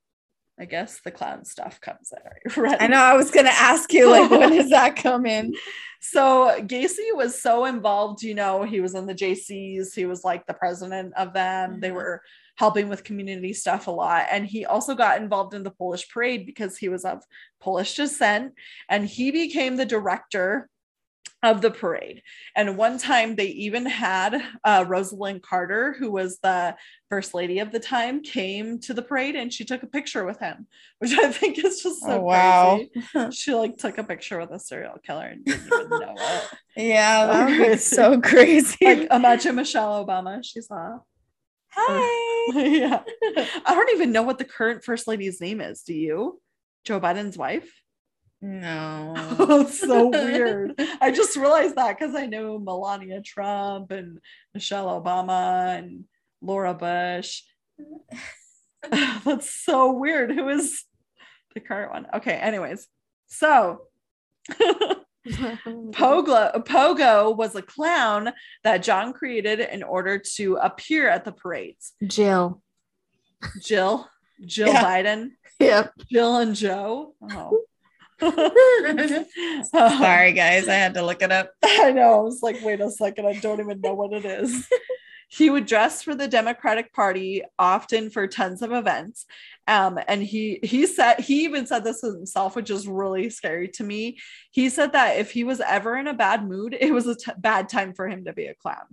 I 0.61 0.65
guess 0.65 1.01
the 1.01 1.11
clown 1.11 1.45
stuff 1.45 1.81
comes 1.81 2.13
in. 2.13 2.63
Ready? 2.63 2.77
I 2.81 2.87
know 2.89 2.99
I 2.99 3.15
was 3.15 3.31
gonna 3.31 3.51
ask 3.53 3.93
you 3.93 4.11
like 4.11 4.31
when 4.31 4.51
does 4.51 4.71
that 4.71 4.97
come 4.97 5.27
in? 5.27 5.55
So 6.01 6.55
Gacy 6.61 7.13
was 7.13 7.43
so 7.43 7.65
involved, 7.65 8.23
you 8.23 8.33
know, 8.37 8.63
he 8.63 8.81
was 8.81 8.95
in 8.95 9.07
the 9.07 9.15
Jaycees, 9.17 9.93
he 9.97 10.07
was 10.07 10.23
like 10.23 10.47
the 10.47 10.55
president 10.55 11.13
of 11.17 11.33
them. 11.33 11.81
They 11.81 11.91
Mhm. 11.91 11.95
were 11.95 12.23
helping 12.55 12.89
with 12.89 13.03
community 13.03 13.53
stuff 13.53 13.89
a 13.89 13.91
lot. 13.91 14.27
And 14.31 14.47
he 14.47 14.65
also 14.65 14.95
got 14.95 15.21
involved 15.21 15.55
in 15.55 15.65
the 15.65 15.73
Polish 15.73 16.09
parade 16.09 16.47
because 16.47 16.77
he 16.79 16.89
was 16.89 17.05
of 17.05 17.25
Polish 17.61 17.97
descent 17.97 18.55
and 18.89 19.07
he 19.07 19.33
became 19.33 19.75
the 19.75 19.85
director 19.87 20.69
of 21.43 21.61
the 21.61 21.70
parade. 21.70 22.22
And 22.57 22.76
one 22.76 22.99
time 22.99 23.36
they 23.36 23.47
even 23.47 23.86
had 23.86 24.34
uh, 24.64 24.84
Rosalynn 24.84 25.41
Carter, 25.41 25.95
who 25.99 26.11
was 26.11 26.39
the 26.43 26.74
first 27.09 27.32
lady 27.32 27.61
of 27.61 27.70
the 27.70 27.78
time, 27.78 28.22
came 28.22 28.80
to 28.80 28.93
the 28.93 29.03
parade 29.03 29.36
and 29.36 29.53
she 29.53 29.64
took 29.64 29.82
a 29.84 29.86
picture 29.86 30.24
with 30.24 30.41
him, 30.41 30.66
which 30.99 31.12
I 31.12 31.30
think 31.30 31.59
is 31.64 31.80
just 31.82 32.01
so 32.01 32.12
Oh, 32.12 32.20
wow. 32.22 32.76
crazy. 32.93 33.30
She 33.32 33.55
like 33.55 33.76
took 33.76 33.99
a 33.99 34.05
picture 34.05 34.39
with 34.41 34.51
a 34.51 34.59
serial 34.59 34.97
killer 35.05 35.26
and 35.26 35.45
didn't 35.45 35.66
even 35.66 35.89
know 35.91 36.14
it. 36.18 36.45
Yeah, 36.76 37.26
that 37.26 37.57
Crazy. 37.57 37.76
so 37.97 38.20
crazy. 38.20 38.76
Like 38.84 39.09
imagine 39.12 39.55
Michelle 39.57 40.05
Obama. 40.05 40.41
She's 40.45 40.68
uh 40.70 40.99
Hi. 41.70 42.55
yeah. 42.55 43.03
I 43.64 43.74
don't 43.74 43.91
even 43.95 44.11
know 44.11 44.22
what 44.22 44.39
the 44.39 44.45
current 44.45 44.82
first 44.82 45.07
lady's 45.07 45.41
name 45.41 45.61
is. 45.61 45.82
Do 45.82 45.95
you? 45.95 46.41
Joe 46.84 46.99
Biden's 46.99 47.36
wife? 47.39 47.70
No. 48.41 49.14
it's 49.62 49.80
so 49.80 50.09
weird. 50.09 50.74
I 51.01 51.11
just 51.11 51.36
realized 51.36 51.76
that 51.76 51.99
because 51.99 52.14
I 52.14 52.26
know 52.26 52.59
Melania 52.59 53.20
Trump 53.22 53.91
and 53.91 54.18
Michelle 54.55 55.01
Obama 55.01 55.76
and 55.78 56.05
Laura 56.41 56.74
Bush. 56.74 57.43
That's 58.91 59.53
so 59.53 59.93
weird. 59.93 60.30
Who 60.32 60.49
is 60.49 60.84
the 61.55 61.61
current 61.61 61.91
one? 61.93 62.07
Okay, 62.14 62.34
anyways. 62.34 62.86
So 63.26 63.82
Pogo, 65.28 66.64
Pogo 66.64 67.36
was 67.36 67.55
a 67.55 67.62
clown 67.62 68.30
that 68.64 68.82
John 68.82 69.12
created 69.12 69.61
in 69.61 69.82
order 69.82 70.18
to 70.36 70.57
appear 70.57 71.09
at 71.09 71.24
the 71.24 71.32
parades. 71.32 71.93
Jill. 72.07 72.62
Jill, 73.62 74.09
Jill 74.45 74.68
Yeah. 74.68 74.84
Biden, 74.84 75.30
Yep. 75.61 75.93
Jill 76.11 76.36
and 76.39 76.55
Joe. 76.55 77.14
Oh. 77.22 77.61
Sorry, 78.21 78.33
guys. 80.33 80.69
I 80.69 80.75
had 80.75 80.95
to 80.95 81.05
look 81.05 81.23
it 81.23 81.33
up. 81.33 81.53
I 81.64 81.93
know. 81.93 82.14
I 82.14 82.21
was 82.21 82.43
like, 82.43 82.62
wait 82.62 82.81
a 82.81 82.91
second. 82.91 83.27
I 83.27 83.35
don't 83.35 83.61
even 83.61 83.81
know 83.81 83.95
what 83.95 84.12
it 84.12 84.25
is. 84.25 84.66
he 85.29 85.51
would 85.51 85.66
dress 85.66 86.03
for 86.03 86.14
the 86.14 86.27
Democratic 86.29 86.93
Party 86.93 87.43
often 87.59 88.11
for 88.11 88.27
tons 88.27 88.62
of 88.62 88.73
events. 88.73 89.27
Um, 89.66 89.99
and 90.09 90.23
he 90.23 90.59
he 90.62 90.87
said 90.87 91.21
he 91.21 91.45
even 91.45 91.66
said 91.66 91.85
this 91.85 92.01
himself, 92.01 92.57
which 92.57 92.71
is 92.71 92.89
really 92.89 93.29
scary 93.31 93.69
to 93.69 93.85
me. 93.85 94.19
He 94.51 94.69
said 94.71 94.93
that 94.93 95.19
if 95.19 95.31
he 95.31 95.45
was 95.45 95.61
ever 95.61 95.97
in 95.97 96.07
a 96.07 96.14
bad 96.14 96.47
mood, 96.49 96.77
it 96.79 96.93
was 96.93 97.07
a 97.07 97.14
t- 97.14 97.33
bad 97.39 97.69
time 97.69 97.93
for 97.93 98.09
him 98.09 98.25
to 98.25 98.33
be 98.33 98.47
a 98.47 98.55
clown. 98.55 98.87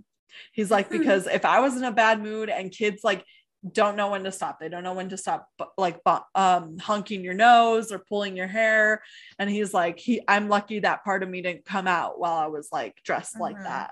He's 0.52 0.70
like, 0.70 0.88
Hmm. 0.88 0.98
because 0.98 1.26
if 1.26 1.46
I 1.46 1.60
was 1.60 1.76
in 1.76 1.84
a 1.84 1.90
bad 1.92 2.22
mood 2.22 2.50
and 2.50 2.70
kids 2.70 3.02
like 3.02 3.24
don't 3.72 3.96
know 3.96 4.10
when 4.10 4.24
to 4.24 4.32
stop, 4.32 4.58
they 4.60 4.68
don't 4.68 4.82
know 4.84 4.94
when 4.94 5.08
to 5.10 5.16
stop, 5.16 5.48
like 5.76 6.00
um, 6.34 6.78
honking 6.78 7.22
your 7.24 7.34
nose 7.34 7.92
or 7.92 7.98
pulling 7.98 8.36
your 8.36 8.46
hair. 8.46 9.02
And 9.38 9.48
he's 9.50 9.72
like, 9.74 9.98
he, 9.98 10.20
I'm 10.28 10.48
lucky 10.48 10.80
that 10.80 11.04
part 11.04 11.22
of 11.22 11.28
me 11.28 11.42
didn't 11.42 11.64
come 11.64 11.86
out 11.86 12.18
while 12.20 12.34
I 12.34 12.46
was 12.46 12.68
like 12.72 13.00
dressed 13.04 13.38
like 13.40 13.56
Mhm. 13.56 13.64
that. 13.64 13.90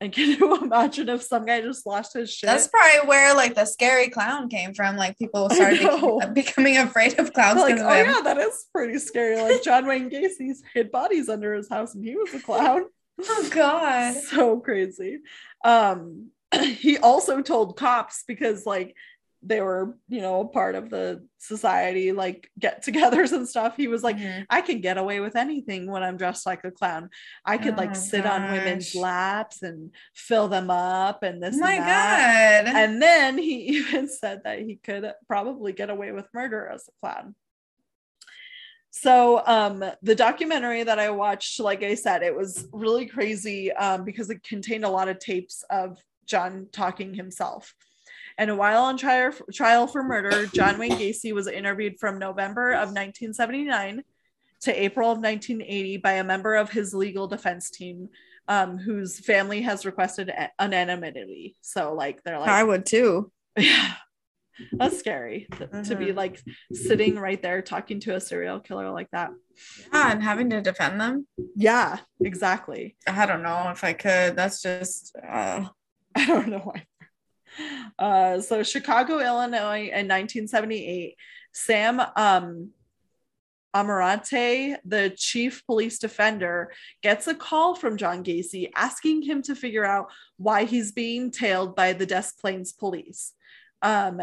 And 0.00 0.12
can 0.12 0.30
you 0.38 0.56
imagine 0.62 1.08
if 1.08 1.22
some 1.22 1.46
guy 1.46 1.60
just 1.60 1.86
lost 1.86 2.14
his 2.14 2.30
shit? 2.32 2.48
That's 2.48 2.66
probably 2.66 3.08
where 3.08 3.34
like 3.34 3.54
the 3.54 3.64
scary 3.64 4.08
clown 4.08 4.48
came 4.48 4.74
from. 4.74 4.96
Like 4.96 5.16
people 5.16 5.48
started 5.50 5.82
know. 5.82 6.20
becoming 6.34 6.76
afraid 6.76 7.18
of 7.18 7.32
clowns 7.32 7.60
like, 7.60 7.76
oh 7.78 7.88
him. 7.88 8.06
yeah, 8.10 8.20
that 8.22 8.38
is 8.38 8.66
pretty 8.72 8.98
scary. 8.98 9.40
Like 9.40 9.62
John 9.62 9.86
Wayne 9.86 10.08
Gacy's 10.08 10.62
hid 10.74 10.90
bodies 10.90 11.28
under 11.28 11.54
his 11.54 11.68
house 11.68 11.94
and 11.94 12.04
he 12.04 12.16
was 12.16 12.34
a 12.34 12.40
clown. 12.40 12.84
Oh 13.22 13.48
God. 13.52 14.14
so 14.14 14.58
crazy. 14.58 15.20
Um, 15.64 16.30
he 16.60 16.98
also 16.98 17.40
told 17.40 17.76
cops 17.76 18.24
because 18.26 18.66
like 18.66 18.94
they 19.46 19.60
were, 19.60 19.96
you 20.08 20.20
know, 20.20 20.40
a 20.40 20.48
part 20.48 20.74
of 20.74 20.90
the 20.90 21.26
society, 21.38 22.12
like 22.12 22.50
get-togethers 22.58 23.32
and 23.32 23.48
stuff. 23.48 23.76
He 23.76 23.88
was 23.88 24.02
like, 24.02 24.16
Mhm. 24.16 24.46
I 24.48 24.60
can 24.62 24.80
get 24.80 24.98
away 24.98 25.20
with 25.20 25.36
anything 25.36 25.90
when 25.90 26.02
I'm 26.02 26.16
dressed 26.16 26.46
like 26.46 26.64
a 26.64 26.70
clown. 26.70 27.10
I 27.44 27.58
could 27.58 27.76
like 27.76 27.90
Oh, 27.90 27.94
sit 27.94 28.26
on 28.26 28.50
women's 28.50 28.94
laps 28.94 29.62
and 29.62 29.94
fill 30.14 30.48
them 30.48 30.70
up 30.70 31.22
and 31.22 31.42
this 31.42 31.56
Oh 31.56 31.60
my 31.60 31.74
and 31.74 31.86
that. 31.86 32.64
God. 32.64 32.74
And 32.74 33.02
then 33.02 33.38
he 33.38 33.54
even 33.78 34.08
said 34.08 34.42
that 34.44 34.60
he 34.60 34.76
could 34.76 35.12
probably 35.26 35.72
get 35.72 35.90
away 35.90 36.12
with 36.12 36.26
murder 36.32 36.66
as 36.66 36.88
a 36.88 36.92
clown. 37.00 37.34
So 38.90 39.42
um 39.46 39.84
the 40.02 40.14
documentary 40.14 40.84
that 40.84 40.98
I 40.98 41.10
watched, 41.10 41.58
like 41.60 41.82
I 41.82 41.94
said, 41.96 42.22
it 42.22 42.34
was 42.34 42.68
really 42.72 43.06
crazy 43.06 43.72
um, 43.72 44.04
because 44.04 44.30
it 44.30 44.42
contained 44.44 44.84
a 44.84 44.88
lot 44.88 45.08
of 45.08 45.18
tapes 45.18 45.64
of 45.68 45.98
John 46.26 46.68
talking 46.72 47.12
himself. 47.12 47.74
And 48.38 48.58
while 48.58 48.82
on 48.84 48.96
trial 48.96 49.32
trial 49.52 49.86
for 49.86 50.02
murder, 50.02 50.46
John 50.46 50.78
Wayne 50.78 50.92
Gacy 50.92 51.32
was 51.32 51.46
interviewed 51.46 51.98
from 52.00 52.18
November 52.18 52.70
of 52.72 52.88
1979 52.88 54.02
to 54.62 54.82
April 54.82 55.10
of 55.12 55.18
1980 55.18 55.98
by 55.98 56.12
a 56.12 56.24
member 56.24 56.54
of 56.54 56.70
his 56.70 56.94
legal 56.94 57.26
defense 57.28 57.70
team, 57.70 58.08
um, 58.48 58.78
whose 58.78 59.20
family 59.20 59.60
has 59.62 59.84
requested 59.86 60.32
anonymity. 60.58 61.56
So, 61.60 61.94
like, 61.94 62.22
they're 62.24 62.38
like, 62.40 62.48
I 62.50 62.64
would 62.64 62.86
too. 62.86 63.30
yeah, 63.58 63.94
that's 64.72 64.98
scary 64.98 65.46
to, 65.58 65.82
to 65.84 65.94
be 65.96 66.06
Mhm. 66.06 66.16
like 66.16 66.40
sitting 66.72 67.16
right 67.16 67.40
there 67.40 67.62
talking 67.62 68.00
to 68.00 68.16
a 68.16 68.20
serial 68.20 68.58
killer 68.58 68.90
like 68.90 69.10
that. 69.12 69.30
Yeah, 69.92 70.10
and 70.12 70.22
having 70.22 70.50
to 70.50 70.60
defend 70.60 71.00
them. 71.00 71.26
Yeah, 71.54 71.98
exactly. 72.20 72.96
I 73.06 73.26
don't 73.26 73.42
know 73.42 73.70
if 73.70 73.84
I 73.84 73.92
could. 73.92 74.34
That's 74.34 74.60
just 74.62 75.14
uh, 75.28 75.66
I 76.16 76.26
don't 76.26 76.48
know 76.48 76.58
why. 76.60 76.84
Uh, 77.98 78.40
so 78.40 78.62
Chicago, 78.62 79.20
Illinois, 79.20 79.84
in 79.92 80.08
1978, 80.08 81.16
Sam 81.52 82.00
um, 82.16 82.70
Amarante, 83.74 84.76
the 84.84 85.10
chief 85.16 85.64
police 85.66 85.98
defender, 85.98 86.72
gets 87.02 87.26
a 87.26 87.34
call 87.34 87.74
from 87.74 87.96
John 87.96 88.22
Gacy 88.22 88.70
asking 88.74 89.22
him 89.22 89.42
to 89.42 89.54
figure 89.54 89.84
out 89.84 90.10
why 90.36 90.64
he's 90.64 90.92
being 90.92 91.30
tailed 91.30 91.74
by 91.74 91.92
the 91.92 92.06
Des 92.06 92.28
Plaines 92.40 92.72
police. 92.72 93.32
Um, 93.82 94.20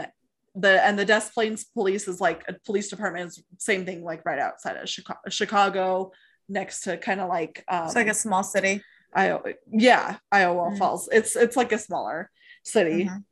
the 0.56 0.86
and 0.86 0.98
the 0.98 1.06
Des 1.06 1.22
Plaines 1.34 1.64
police 1.66 2.08
is 2.08 2.20
like 2.22 2.44
a 2.48 2.54
police 2.66 2.90
department 2.90 3.28
is 3.28 3.44
same 3.58 3.86
thing, 3.86 4.04
like 4.04 4.26
right 4.26 4.40
outside 4.40 4.78
of 4.78 4.90
Chicago, 4.90 5.20
Chicago 5.30 6.12
next 6.48 6.82
to 6.82 6.98
kind 6.98 7.22
of 7.22 7.30
like 7.30 7.64
um, 7.68 7.86
it's 7.86 7.96
like 7.96 8.08
a 8.08 8.14
small 8.14 8.44
city. 8.44 8.82
Iowa, 9.14 9.42
yeah, 9.70 10.18
Iowa 10.32 10.72
Mhm. 10.72 10.78
Falls. 10.78 11.10
It's 11.12 11.36
it's 11.36 11.58
like 11.58 11.72
a 11.74 11.78
smaller 11.78 12.32
city. 12.64 13.06
Mhm. 13.06 13.24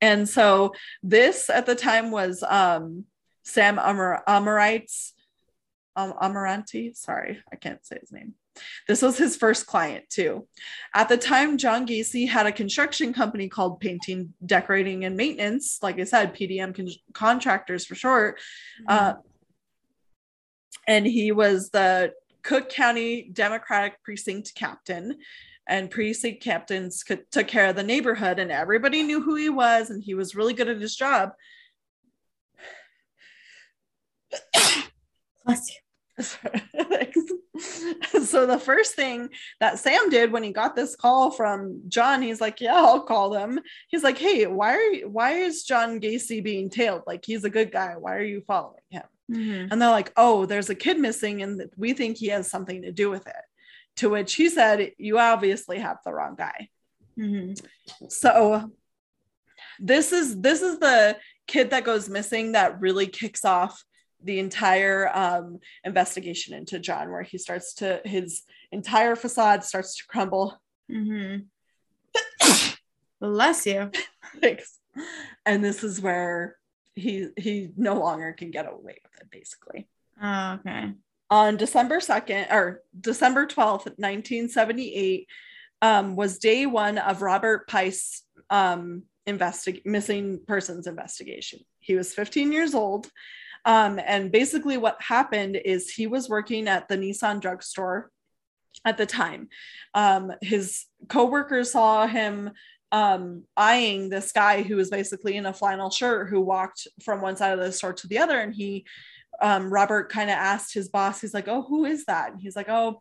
And 0.00 0.28
so 0.28 0.72
this 1.02 1.50
at 1.50 1.66
the 1.66 1.74
time 1.74 2.10
was 2.10 2.42
um 2.42 3.04
Sam 3.42 3.78
Amar- 3.78 4.22
Amorites 4.26 5.14
um, 5.96 6.12
Amaranti. 6.22 6.96
Sorry, 6.96 7.42
I 7.52 7.56
can't 7.56 7.84
say 7.84 7.98
his 8.00 8.12
name. 8.12 8.34
This 8.86 9.02
was 9.02 9.18
his 9.18 9.36
first 9.36 9.66
client 9.66 10.08
too. 10.08 10.46
At 10.94 11.08
the 11.08 11.16
time, 11.16 11.58
John 11.58 11.86
Gacy 11.86 12.28
had 12.28 12.46
a 12.46 12.52
construction 12.52 13.12
company 13.12 13.48
called 13.48 13.80
Painting, 13.80 14.32
Decorating, 14.44 15.04
and 15.04 15.16
Maintenance. 15.16 15.78
Like 15.82 15.98
I 15.98 16.04
said, 16.04 16.34
PDM 16.34 16.74
con- 16.74 16.88
contractors 17.12 17.84
for 17.84 17.94
short. 17.94 18.40
Uh, 18.86 19.14
and 20.86 21.06
he 21.06 21.32
was 21.32 21.70
the 21.70 22.12
Cook 22.42 22.68
County 22.68 23.28
Democratic 23.32 24.02
precinct 24.02 24.54
captain. 24.54 25.18
And 25.68 25.90
precinct 25.90 26.42
captains 26.42 27.02
could, 27.02 27.30
took 27.30 27.46
care 27.46 27.66
of 27.66 27.76
the 27.76 27.82
neighborhood, 27.82 28.38
and 28.38 28.50
everybody 28.50 29.02
knew 29.02 29.22
who 29.22 29.34
he 29.34 29.50
was, 29.50 29.90
and 29.90 30.02
he 30.02 30.14
was 30.14 30.34
really 30.34 30.54
good 30.54 30.68
at 30.68 30.80
his 30.80 30.96
job. 30.96 31.32
Bless 35.44 35.70
you. 35.70 35.76
So 38.24 38.46
the 38.46 38.58
first 38.58 38.94
thing 38.94 39.30
that 39.58 39.78
Sam 39.78 40.10
did 40.10 40.30
when 40.30 40.42
he 40.42 40.52
got 40.52 40.76
this 40.76 40.94
call 40.94 41.30
from 41.30 41.80
John, 41.88 42.22
he's 42.22 42.40
like, 42.40 42.60
"Yeah, 42.60 42.76
I'll 42.76 43.00
call 43.00 43.30
them." 43.30 43.58
He's 43.88 44.04
like, 44.04 44.18
"Hey, 44.18 44.46
why 44.46 44.74
are 44.74 44.92
you, 44.92 45.08
why 45.08 45.32
is 45.32 45.64
John 45.64 46.00
Gacy 46.00 46.42
being 46.42 46.70
tailed? 46.70 47.02
Like 47.06 47.24
he's 47.24 47.44
a 47.44 47.50
good 47.50 47.72
guy. 47.72 47.94
Why 47.98 48.16
are 48.16 48.22
you 48.22 48.42
following 48.46 48.82
him?" 48.90 49.02
Mhm. 49.30 49.68
And 49.70 49.80
they're 49.80 49.90
like, 49.90 50.12
"Oh, 50.16 50.46
there's 50.46 50.70
a 50.70 50.74
kid 50.74 50.98
missing, 50.98 51.42
and 51.42 51.70
we 51.76 51.94
think 51.94 52.16
he 52.16 52.28
has 52.28 52.50
something 52.50 52.82
to 52.82 52.92
do 52.92 53.10
with 53.10 53.26
it." 53.26 53.34
To 53.98 54.08
which 54.08 54.34
he 54.34 54.48
said, 54.48 54.92
"You 54.98 55.18
obviously 55.18 55.78
have 55.78 55.98
the 56.04 56.12
wrong 56.12 56.34
guy." 56.36 56.68
Mhm. 57.18 57.60
So 58.08 58.72
this 59.80 60.12
is 60.12 60.40
this 60.40 60.62
is 60.62 60.78
the 60.78 61.18
kid 61.46 61.70
that 61.70 61.84
goes 61.84 62.08
missing 62.08 62.52
that 62.52 62.80
really 62.80 63.06
kicks 63.06 63.44
off 63.44 63.82
the 64.22 64.38
entire 64.38 65.10
um, 65.16 65.60
investigation 65.84 66.54
into 66.54 66.78
John, 66.78 67.10
where 67.10 67.22
he 67.22 67.38
starts 67.38 67.74
to 67.74 68.00
his 68.04 68.42
entire 68.72 69.16
facade 69.16 69.64
starts 69.64 69.96
to 69.96 70.06
crumble. 70.06 70.60
Mm-hmm. 70.90 71.44
Bless 73.20 73.66
you. 73.66 73.90
Thanks. 74.40 74.78
And 75.46 75.64
this 75.64 75.84
is 75.84 76.00
where 76.00 76.56
he 76.94 77.28
he 77.36 77.70
no 77.76 77.94
longer 77.94 78.32
can 78.32 78.50
get 78.50 78.66
away 78.66 78.98
with 79.02 79.20
it, 79.20 79.30
basically. 79.30 79.88
Oh, 80.20 80.54
okay. 80.54 80.92
On 81.30 81.56
December 81.56 81.98
2nd 81.98 82.50
or 82.50 82.82
December 82.98 83.46
12th, 83.46 83.86
1978, 83.98 85.26
um, 85.82 86.16
was 86.16 86.38
day 86.38 86.66
one 86.66 86.98
of 86.98 87.22
Robert 87.22 87.68
Piest 87.68 88.24
um, 88.50 89.04
missing 89.84 90.40
persons 90.46 90.86
investigation. 90.86 91.60
He 91.80 91.94
was 91.94 92.14
15 92.14 92.52
years 92.52 92.74
old. 92.74 93.10
Um, 93.64 94.00
and 94.04 94.32
basically, 94.32 94.78
what 94.78 95.00
happened 95.02 95.56
is 95.56 95.90
he 95.90 96.06
was 96.06 96.28
working 96.28 96.68
at 96.68 96.88
the 96.88 96.96
Nisson 96.96 97.40
drugstore 97.40 98.10
at 98.84 98.96
the 98.96 99.06
time. 99.06 99.48
Um, 99.94 100.32
his 100.40 100.86
coworkers 101.08 101.72
saw 101.72 102.06
him 102.06 102.52
um, 102.92 103.44
eyeing 103.56 104.08
this 104.08 104.32
guy 104.32 104.62
who 104.62 104.76
was 104.76 104.90
basically 104.90 105.36
in 105.36 105.46
a 105.46 105.52
flannel 105.52 105.90
shirt 105.90 106.30
who 106.30 106.40
walked 106.40 106.86
from 107.02 107.20
one 107.20 107.36
side 107.36 107.52
of 107.52 107.58
the 107.58 107.72
store 107.72 107.92
to 107.92 108.06
the 108.06 108.18
other. 108.18 108.38
And 108.38 108.54
he 108.54 108.86
um, 109.40 109.70
Robert 109.72 110.10
kind 110.10 110.30
of 110.30 110.34
asked 110.36 110.74
his 110.74 110.88
boss, 110.88 111.20
he's 111.20 111.34
like, 111.34 111.48
Oh, 111.48 111.62
who 111.62 111.84
is 111.84 112.04
that? 112.06 112.32
And 112.32 112.40
he's 112.40 112.56
like, 112.56 112.68
Oh, 112.68 113.00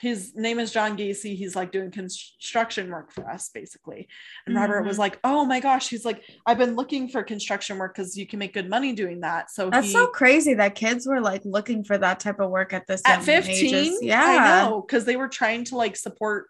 his 0.00 0.32
name 0.34 0.58
is 0.58 0.72
John 0.72 0.96
Gacy. 0.98 1.36
He's 1.36 1.54
like 1.54 1.70
doing 1.70 1.90
construction 1.90 2.90
work 2.90 3.12
for 3.12 3.30
us, 3.30 3.48
basically. 3.54 4.08
And 4.46 4.54
Robert 4.56 4.82
was 4.82 4.96
Mhm. 4.96 5.00
like, 5.00 5.20
Oh 5.22 5.44
my 5.44 5.60
gosh. 5.60 5.88
He's 5.88 6.04
like, 6.04 6.22
I've 6.46 6.58
been 6.58 6.74
looking 6.74 7.08
for 7.08 7.22
construction 7.22 7.78
work 7.78 7.94
because 7.94 8.16
you 8.16 8.26
can 8.26 8.38
make 8.38 8.54
good 8.54 8.68
money 8.68 8.92
doing 8.92 9.20
that. 9.20 9.50
So 9.50 9.70
That's 9.70 9.86
he, 9.86 9.92
so 9.92 10.06
crazy 10.08 10.54
that 10.54 10.74
kids 10.74 11.06
were 11.06 11.20
like 11.20 11.42
looking 11.44 11.84
for 11.84 11.96
that 11.98 12.18
type 12.20 12.40
of 12.40 12.50
work 12.50 12.72
at 12.72 12.86
this 12.86 13.02
at 13.06 13.22
15, 13.22 13.54
ages. 13.74 13.98
I 14.02 14.04
Yeah. 14.04 14.62
know, 14.68 14.80
because 14.82 15.04
they 15.04 15.16
were 15.16 15.28
trying 15.28 15.64
to 15.66 15.76
like 15.76 15.96
support, 15.96 16.48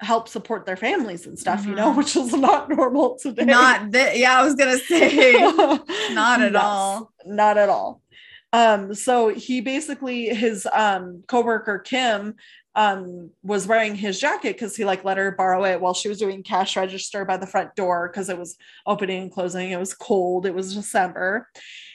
help 0.00 0.28
support 0.28 0.64
their 0.66 0.76
families 0.78 1.26
and 1.26 1.38
stuff, 1.38 1.66
you 1.66 1.72
Mhm. 1.72 1.76
know, 1.76 1.92
which 1.92 2.16
is 2.16 2.32
not 2.32 2.68
normal 2.76 3.18
today. 3.18 3.44
Not 3.44 3.90
that, 3.92 4.16
yeah, 4.18 4.40
I 4.40 4.42
was 4.44 4.54
gonna 4.56 4.78
say 4.78 5.32
not 6.12 6.40
at 6.42 6.52
Yes, 6.54 6.62
all. 6.62 7.12
Not 7.24 7.56
at 7.58 7.68
all. 7.68 8.00
Um, 8.52 8.94
so 8.94 9.28
he 9.28 9.60
basically 9.60 10.26
his 10.34 10.66
um 10.72 11.22
coworker 11.28 11.78
Kim 11.78 12.34
um 12.76 13.30
was 13.42 13.66
wearing 13.66 13.94
his 13.94 14.20
jacket 14.20 14.54
because 14.54 14.76
he 14.76 14.84
like 14.84 15.04
let 15.04 15.18
her 15.18 15.32
borrow 15.32 15.64
it 15.64 15.80
while 15.80 15.94
she 15.94 16.08
was 16.08 16.18
doing 16.18 16.42
cash 16.42 16.76
register 16.76 17.24
by 17.24 17.36
the 17.36 17.46
front 17.46 17.74
door 17.74 18.08
because 18.08 18.28
it 18.28 18.38
was 18.38 18.56
opening 18.86 19.22
and 19.22 19.32
closing. 19.32 19.70
It 19.70 19.78
was 19.78 19.94
cold, 19.94 20.46
it 20.46 20.54
was 20.54 20.74
December, 20.74 21.48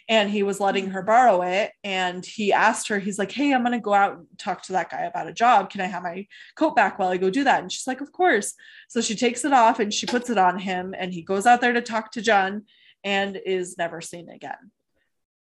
and 0.07 0.29
he 0.29 0.43
was 0.43 0.59
letting 0.59 0.91
her 0.91 1.01
borrow 1.01 1.41
it. 1.41 1.71
And 1.83 2.25
he 2.25 2.53
asked 2.53 2.87
her, 2.89 2.99
he's 2.99 3.19
like, 3.19 3.31
Hey, 3.31 3.53
I'm 3.53 3.63
gonna 3.63 3.79
go 3.79 3.93
out 3.93 4.17
and 4.17 4.27
talk 4.37 4.63
to 4.63 4.73
that 4.73 4.89
guy 4.91 5.01
about 5.03 5.27
a 5.27 5.33
job. 5.33 5.69
Can 5.69 5.81
I 5.81 5.87
have 5.87 6.03
my 6.03 6.25
coat 6.55 6.75
back 6.75 6.99
while 6.99 7.09
I 7.09 7.17
go 7.17 7.29
do 7.29 7.43
that? 7.45 7.61
And 7.61 7.71
she's 7.71 7.87
like, 7.87 8.01
Of 8.01 8.11
course. 8.11 8.53
So 8.89 9.01
she 9.01 9.15
takes 9.15 9.45
it 9.45 9.53
off 9.53 9.79
and 9.79 9.93
she 9.93 10.05
puts 10.05 10.29
it 10.29 10.37
on 10.37 10.59
him, 10.59 10.93
and 10.97 11.13
he 11.13 11.21
goes 11.21 11.45
out 11.45 11.61
there 11.61 11.73
to 11.73 11.81
talk 11.81 12.11
to 12.13 12.21
John 12.21 12.63
and 13.03 13.39
is 13.45 13.77
never 13.77 14.01
seen 14.01 14.29
again. 14.29 14.71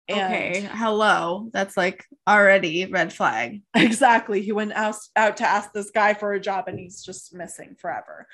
And 0.08 0.34
okay, 0.34 0.68
hello. 0.72 1.50
That's 1.52 1.76
like 1.76 2.04
already 2.28 2.86
red 2.86 3.12
flag. 3.12 3.62
exactly. 3.74 4.42
He 4.42 4.52
went 4.52 4.72
out, 4.72 4.96
out 5.16 5.36
to 5.38 5.48
ask 5.48 5.72
this 5.72 5.90
guy 5.90 6.14
for 6.14 6.32
a 6.32 6.40
job 6.40 6.64
and 6.66 6.78
he's 6.78 7.02
just 7.02 7.34
missing 7.34 7.76
forever. 7.78 8.26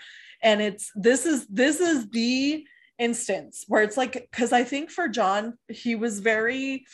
And 0.43 0.63
it's 0.63 0.91
this 0.95 1.27
is 1.27 1.47
this 1.49 1.81
is 1.81 2.09
the 2.11 2.65
instance 2.99 3.65
where 3.69 3.83
it's 3.83 3.97
like 3.97 4.13
because 4.31 4.53
I 4.53 4.65
think 4.65 4.91
for 4.91 5.09
John, 5.09 5.59
he 5.69 5.95
was 5.95 6.21
very 6.21 6.87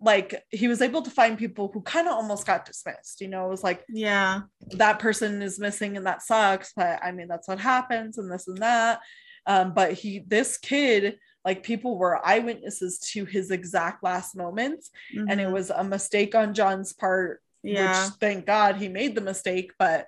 like 0.00 0.42
he 0.50 0.66
was 0.66 0.82
able 0.82 1.02
to 1.02 1.10
find 1.10 1.38
people 1.38 1.70
who 1.72 1.80
kind 1.82 2.08
of 2.08 2.14
almost 2.14 2.46
got 2.46 2.64
dismissed. 2.64 3.20
You 3.20 3.28
know, 3.28 3.46
it 3.46 3.50
was 3.50 3.62
like 3.62 3.84
Yeah. 3.88 4.40
that 4.72 4.98
person 4.98 5.42
is 5.42 5.58
missing 5.60 5.96
and 5.96 6.06
that 6.06 6.22
sucks, 6.22 6.72
but 6.74 7.00
I 7.02 7.12
mean 7.12 7.28
that's 7.28 7.48
what 7.48 7.60
happens 7.60 8.18
and 8.18 8.30
this 8.30 8.48
and 8.48 8.58
that. 8.58 9.00
Um, 9.46 9.74
but 9.74 9.92
he 9.92 10.20
this 10.26 10.56
kid 10.58 11.18
like 11.44 11.62
people 11.62 11.98
were 11.98 12.24
eyewitnesses 12.26 12.98
to 13.12 13.24
his 13.24 13.50
exact 13.50 14.02
last 14.02 14.36
moments 14.36 14.90
and 15.28 15.40
it 15.40 15.48
Mhm. 15.48 15.52
was 15.52 15.70
a 15.70 15.82
mistake 15.84 16.34
on 16.34 16.54
john's 16.54 16.92
part 16.92 17.42
yeah 17.62 18.04
which 18.06 18.14
thank 18.20 18.46
god 18.46 18.76
he 18.76 18.88
made 18.88 19.14
the 19.14 19.20
mistake 19.20 19.72
but 19.78 20.06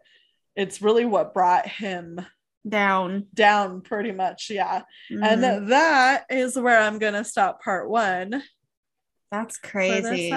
it's 0.57 0.81
really 0.83 1.05
what 1.05 1.35
brought 1.35 1.67
him 1.67 2.25
down. 2.69 3.27
down 3.35 3.81
pretty 3.83 4.13
much 4.13 4.49
yeah 4.51 4.83
Mhm. 5.11 5.23
and 5.25 5.69
that 5.71 6.25
is 6.31 6.57
where 6.59 6.79
i'm 6.81 6.99
gonna 6.99 7.25
stop 7.25 7.63
part 7.63 7.89
one 7.89 8.43
that's 9.31 9.57
crazy. 9.57 10.31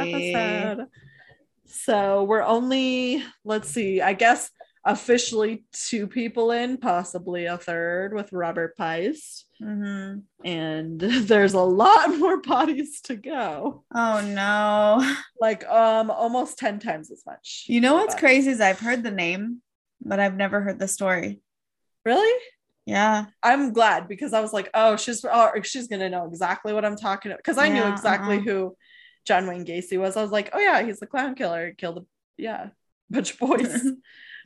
so 1.66 2.24
we're 2.24 2.42
only 2.44 3.24
let's 3.44 3.70
see 3.70 4.02
i 4.02 4.14
guess 4.14 4.50
officially 4.86 5.66
two 5.74 6.08
people 6.08 6.52
in 6.52 6.78
possibly 6.78 7.46
a 7.46 7.58
third 7.58 8.14
with 8.14 8.32
robert 8.32 8.76
Piest. 8.78 9.46
Mhm. 9.62 10.24
and 10.46 11.00
there's 11.30 11.54
a 11.54 11.60
lot 11.60 12.16
more 12.18 12.42
bodies 12.42 13.02
to 13.02 13.16
go 13.16 13.84
Oh 13.94 14.22
no. 14.22 15.16
like 15.42 15.66
um 15.68 16.12
almost 16.12 16.58
10 16.60 16.80
times 16.80 17.10
as 17.12 17.24
much 17.26 17.66
You 17.68 17.82
know 17.82 17.96
what's 17.96 18.14
But- 18.16 18.20
crazy 18.20 18.52
is 18.52 18.62
I've 18.62 18.80
heard 18.80 19.04
the 19.04 19.12
name, 19.12 19.62
but 20.02 20.20
I've 20.20 20.36
never 20.36 20.62
heard 20.62 20.78
the 20.80 20.88
story. 20.88 21.42
really 22.06 22.40
Yeah. 22.86 23.26
i'm 23.44 23.74
glad 23.74 24.08
because 24.08 24.32
i 24.34 24.40
was 24.42 24.54
like 24.54 24.70
oh 24.74 24.96
she's 24.96 25.26
oh, 25.26 25.52
she's 25.64 25.88
gonna 25.88 26.10
know 26.10 26.26
exactly 26.28 26.72
what 26.74 26.86
i'm 26.86 26.96
talking 26.96 27.32
about 27.32 27.40
because 27.44 27.58
i 27.58 27.68
knew 27.68 27.84
exactly 27.84 28.38
uh-uh. 28.38 28.44
who 28.48 28.78
john 29.28 29.46
wayne 29.48 29.66
gacy 29.66 29.98
was 30.00 30.16
i 30.16 30.22
was 30.22 30.32
like 30.32 30.50
oh 30.54 30.60
yeah 30.60 30.82
he's 30.86 31.00
the 31.02 31.08
clown 31.08 31.36
killer 31.36 31.74
killed 31.78 31.98
a 31.98 32.06
yeah 32.38 32.70
bunch 33.10 33.32
of 33.34 33.40
boys 33.40 33.74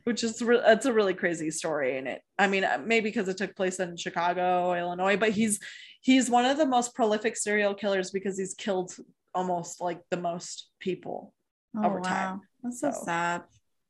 which 0.03 0.23
is 0.23 0.41
re- 0.41 0.61
it's 0.65 0.85
a 0.85 0.93
really 0.93 1.13
crazy 1.13 1.51
story 1.51 1.97
and 1.97 2.07
it 2.07 2.21
i 2.39 2.47
mean 2.47 2.63
uh, 2.63 2.79
maybe 2.83 3.09
because 3.09 3.27
it 3.27 3.37
took 3.37 3.55
place 3.55 3.79
in 3.79 3.95
chicago 3.97 4.73
illinois 4.73 5.17
but 5.17 5.31
he's 5.31 5.59
he's 6.01 6.29
one 6.29 6.45
of 6.45 6.57
the 6.57 6.65
most 6.65 6.93
prolific 6.95 7.35
serial 7.37 7.73
killers 7.73 8.11
because 8.11 8.37
he's 8.37 8.53
killed 8.53 8.95
almost 9.33 9.81
like 9.81 9.99
the 10.09 10.17
most 10.17 10.69
people 10.79 11.33
Oh, 11.73 11.85
over 11.85 12.01
time. 12.01 12.33
wow. 12.33 12.41
That's 12.63 12.81
so, 12.81 12.91
So- 12.91 13.03
sad. 13.05 13.43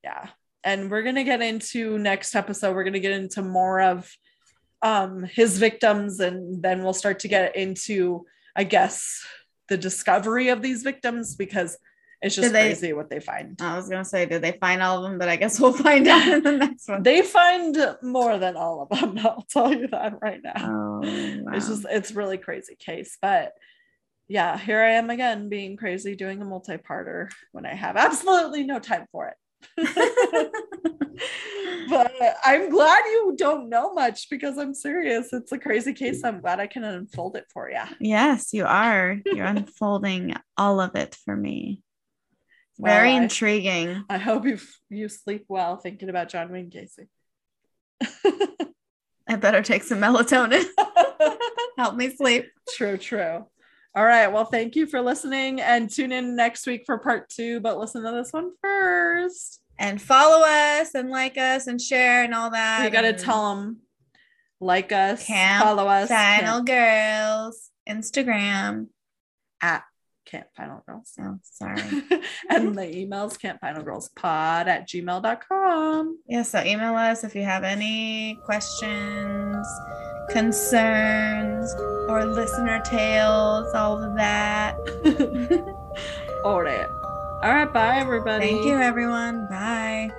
yeah 0.04 0.28
and 0.64 0.92
we're 0.92 1.02
gonna 1.02 1.24
get 1.24 1.42
into 1.42 1.98
next 1.98 2.36
episode 2.36 2.76
we're 2.76 2.84
gonna 2.84 3.00
get 3.00 3.14
into 3.14 3.42
more 3.42 3.82
of 3.82 4.12
um 4.84 5.24
his 5.24 5.58
victims 5.58 6.20
and 6.20 6.62
then 6.62 6.84
we'll 6.84 6.94
start 6.94 7.20
to 7.20 7.28
get 7.28 7.56
into 7.56 8.26
i 8.56 8.64
guess 8.64 9.26
the 9.70 9.78
discovery 9.78 10.50
of 10.50 10.62
these 10.62 10.84
victims 10.84 11.36
because 11.36 11.78
it's 12.22 12.36
just 12.36 12.52
they- 12.54 12.68
crazy 12.70 12.94
what 12.94 13.10
they 13.10 13.20
find 13.20 13.60
I 13.62 13.76
was 13.76 13.90
gonna 13.90 14.06
say, 14.06 14.26
did 14.26 14.42
they 14.42 14.52
find 14.54 14.82
all 14.82 14.98
of 14.98 15.04
them? 15.10 15.18
But 15.20 15.30
I 15.30 15.36
guess 15.38 15.60
we'll 15.60 15.74
find 15.88 16.08
out 16.08 16.28
in 16.28 16.44
the 16.44 16.52
next 16.58 16.88
one. 16.88 17.04
they 17.04 17.22
find 17.22 17.76
more 18.04 18.38
than 18.38 18.56
all 18.56 18.82
of 18.84 18.90
them 18.90 19.18
i'll 19.26 19.46
tell 19.50 19.74
you 19.74 19.88
that 19.88 20.22
right 20.22 20.42
now 20.44 20.54
Oh, 20.58 21.02
it's 21.54 21.68
just 21.68 21.86
it's 21.90 22.12
really 22.12 22.38
crazy 22.38 22.76
case 22.76 23.18
but 23.22 23.54
yeah 24.28 24.58
here 24.58 24.82
i 24.82 24.92
am 24.92 25.10
again 25.10 25.50
being 25.50 25.76
crazy 25.78 26.16
doing 26.16 26.42
a 26.42 26.46
multi-parter 26.46 27.30
when 27.52 27.66
i 27.66 27.74
have 27.74 27.98
absolutely 27.98 28.64
no 28.64 28.80
time 28.80 29.06
for 29.12 29.28
it 29.28 29.36
but 31.90 32.12
i'm 32.44 32.70
glad 32.70 33.04
you 33.06 33.34
don't 33.38 33.70
know 33.70 33.94
much 33.94 34.30
because 34.30 34.58
i'm 34.58 34.74
serious 34.74 35.32
it's 35.34 35.52
a 35.52 35.58
crazy 35.58 35.94
case 35.94 36.24
i'm 36.24 36.40
glad 36.42 36.60
i 36.60 36.68
can 36.68 36.84
unfold 36.84 37.36
it 37.36 37.46
for 37.54 37.70
you 37.70 37.78
yes, 38.00 38.54
you 38.54 38.66
are. 38.66 39.18
You're 39.26 39.46
unfolding 39.46 40.36
all 40.58 40.80
of 40.80 40.96
it 40.96 41.16
for 41.26 41.36
me. 41.36 41.82
Well, 42.82 42.94
Very 42.94 43.16
intriguing. 43.16 44.04
i 44.10 44.18
hope 44.18 44.46
you 44.46 44.58
you 44.90 45.08
sleep 45.08 45.46
well 45.48 45.78
thinking 45.78 46.10
about 46.10 46.30
john 46.30 46.52
wayne 46.52 46.70
gacy 46.70 47.08
I 49.30 49.36
better 49.38 49.62
take 49.62 49.84
some 49.84 50.00
melatonin. 50.00 50.66
Help 51.78 51.96
me 51.96 52.10
sleep. 52.16 52.48
true 52.76 52.98
true 52.98 53.46
all 53.96 54.06
right 54.06 54.28
well 54.32 54.46
thank 54.46 54.76
you 54.76 54.88
for 54.88 55.02
listening 55.02 55.62
and 55.62 55.90
tune 55.90 56.12
in 56.12 56.36
next 56.36 56.66
week 56.68 56.84
for 56.86 56.98
part 56.98 57.30
two 57.30 57.60
but 57.60 57.78
listen 57.78 58.04
to 58.04 58.12
this 58.12 58.32
one 58.34 58.52
first 58.62 59.62
And 59.78 60.02
follow 60.02 60.46
us 60.46 60.96
and 60.96 61.10
like 61.10 61.38
us 61.38 61.68
and 61.68 61.80
share 61.80 62.24
and 62.24 62.34
all 62.34 62.50
that. 62.52 62.84
you 62.84 62.90
gotta 62.90 63.14
tell 63.14 63.56
them 63.56 63.78
like 64.60 64.92
us 64.92 65.26
follow 65.28 65.88
us 65.88 66.10
Final 66.10 66.64
Girls 66.64 67.70
Instagram. 67.88 68.88
at 69.62 69.84
camp 70.32 70.48
final 70.56 70.82
girls 70.88 71.14
Oh, 71.20 71.38
sorry. 71.44 71.82
and 72.50 72.74
the 72.76 72.82
emails 72.84 73.38
campfinalgirlspod 73.38 74.68
at 74.68 74.88
gmail.com 74.88 76.20
yeah, 76.28 76.42
so 76.44 76.64
email 76.64 76.96
us 76.96 77.24
if 77.24 77.36
you 77.36 77.44
have 77.44 77.64
any 77.64 78.40
questions, 78.46 79.68
concerns, 80.30 81.74
or 82.10 82.26
listener 82.26 82.80
tales, 82.82 83.74
all 83.76 84.02
of 84.02 84.16
that. 84.16 84.76
all 86.46 86.62
right 86.62 86.88
all 87.44 87.54
right 87.54 87.74
bye 87.74 87.98
everybody 87.98 88.48
Thank 88.48 88.66
you, 88.66 88.78
everyone. 88.80 89.48
Bye. 89.48 90.12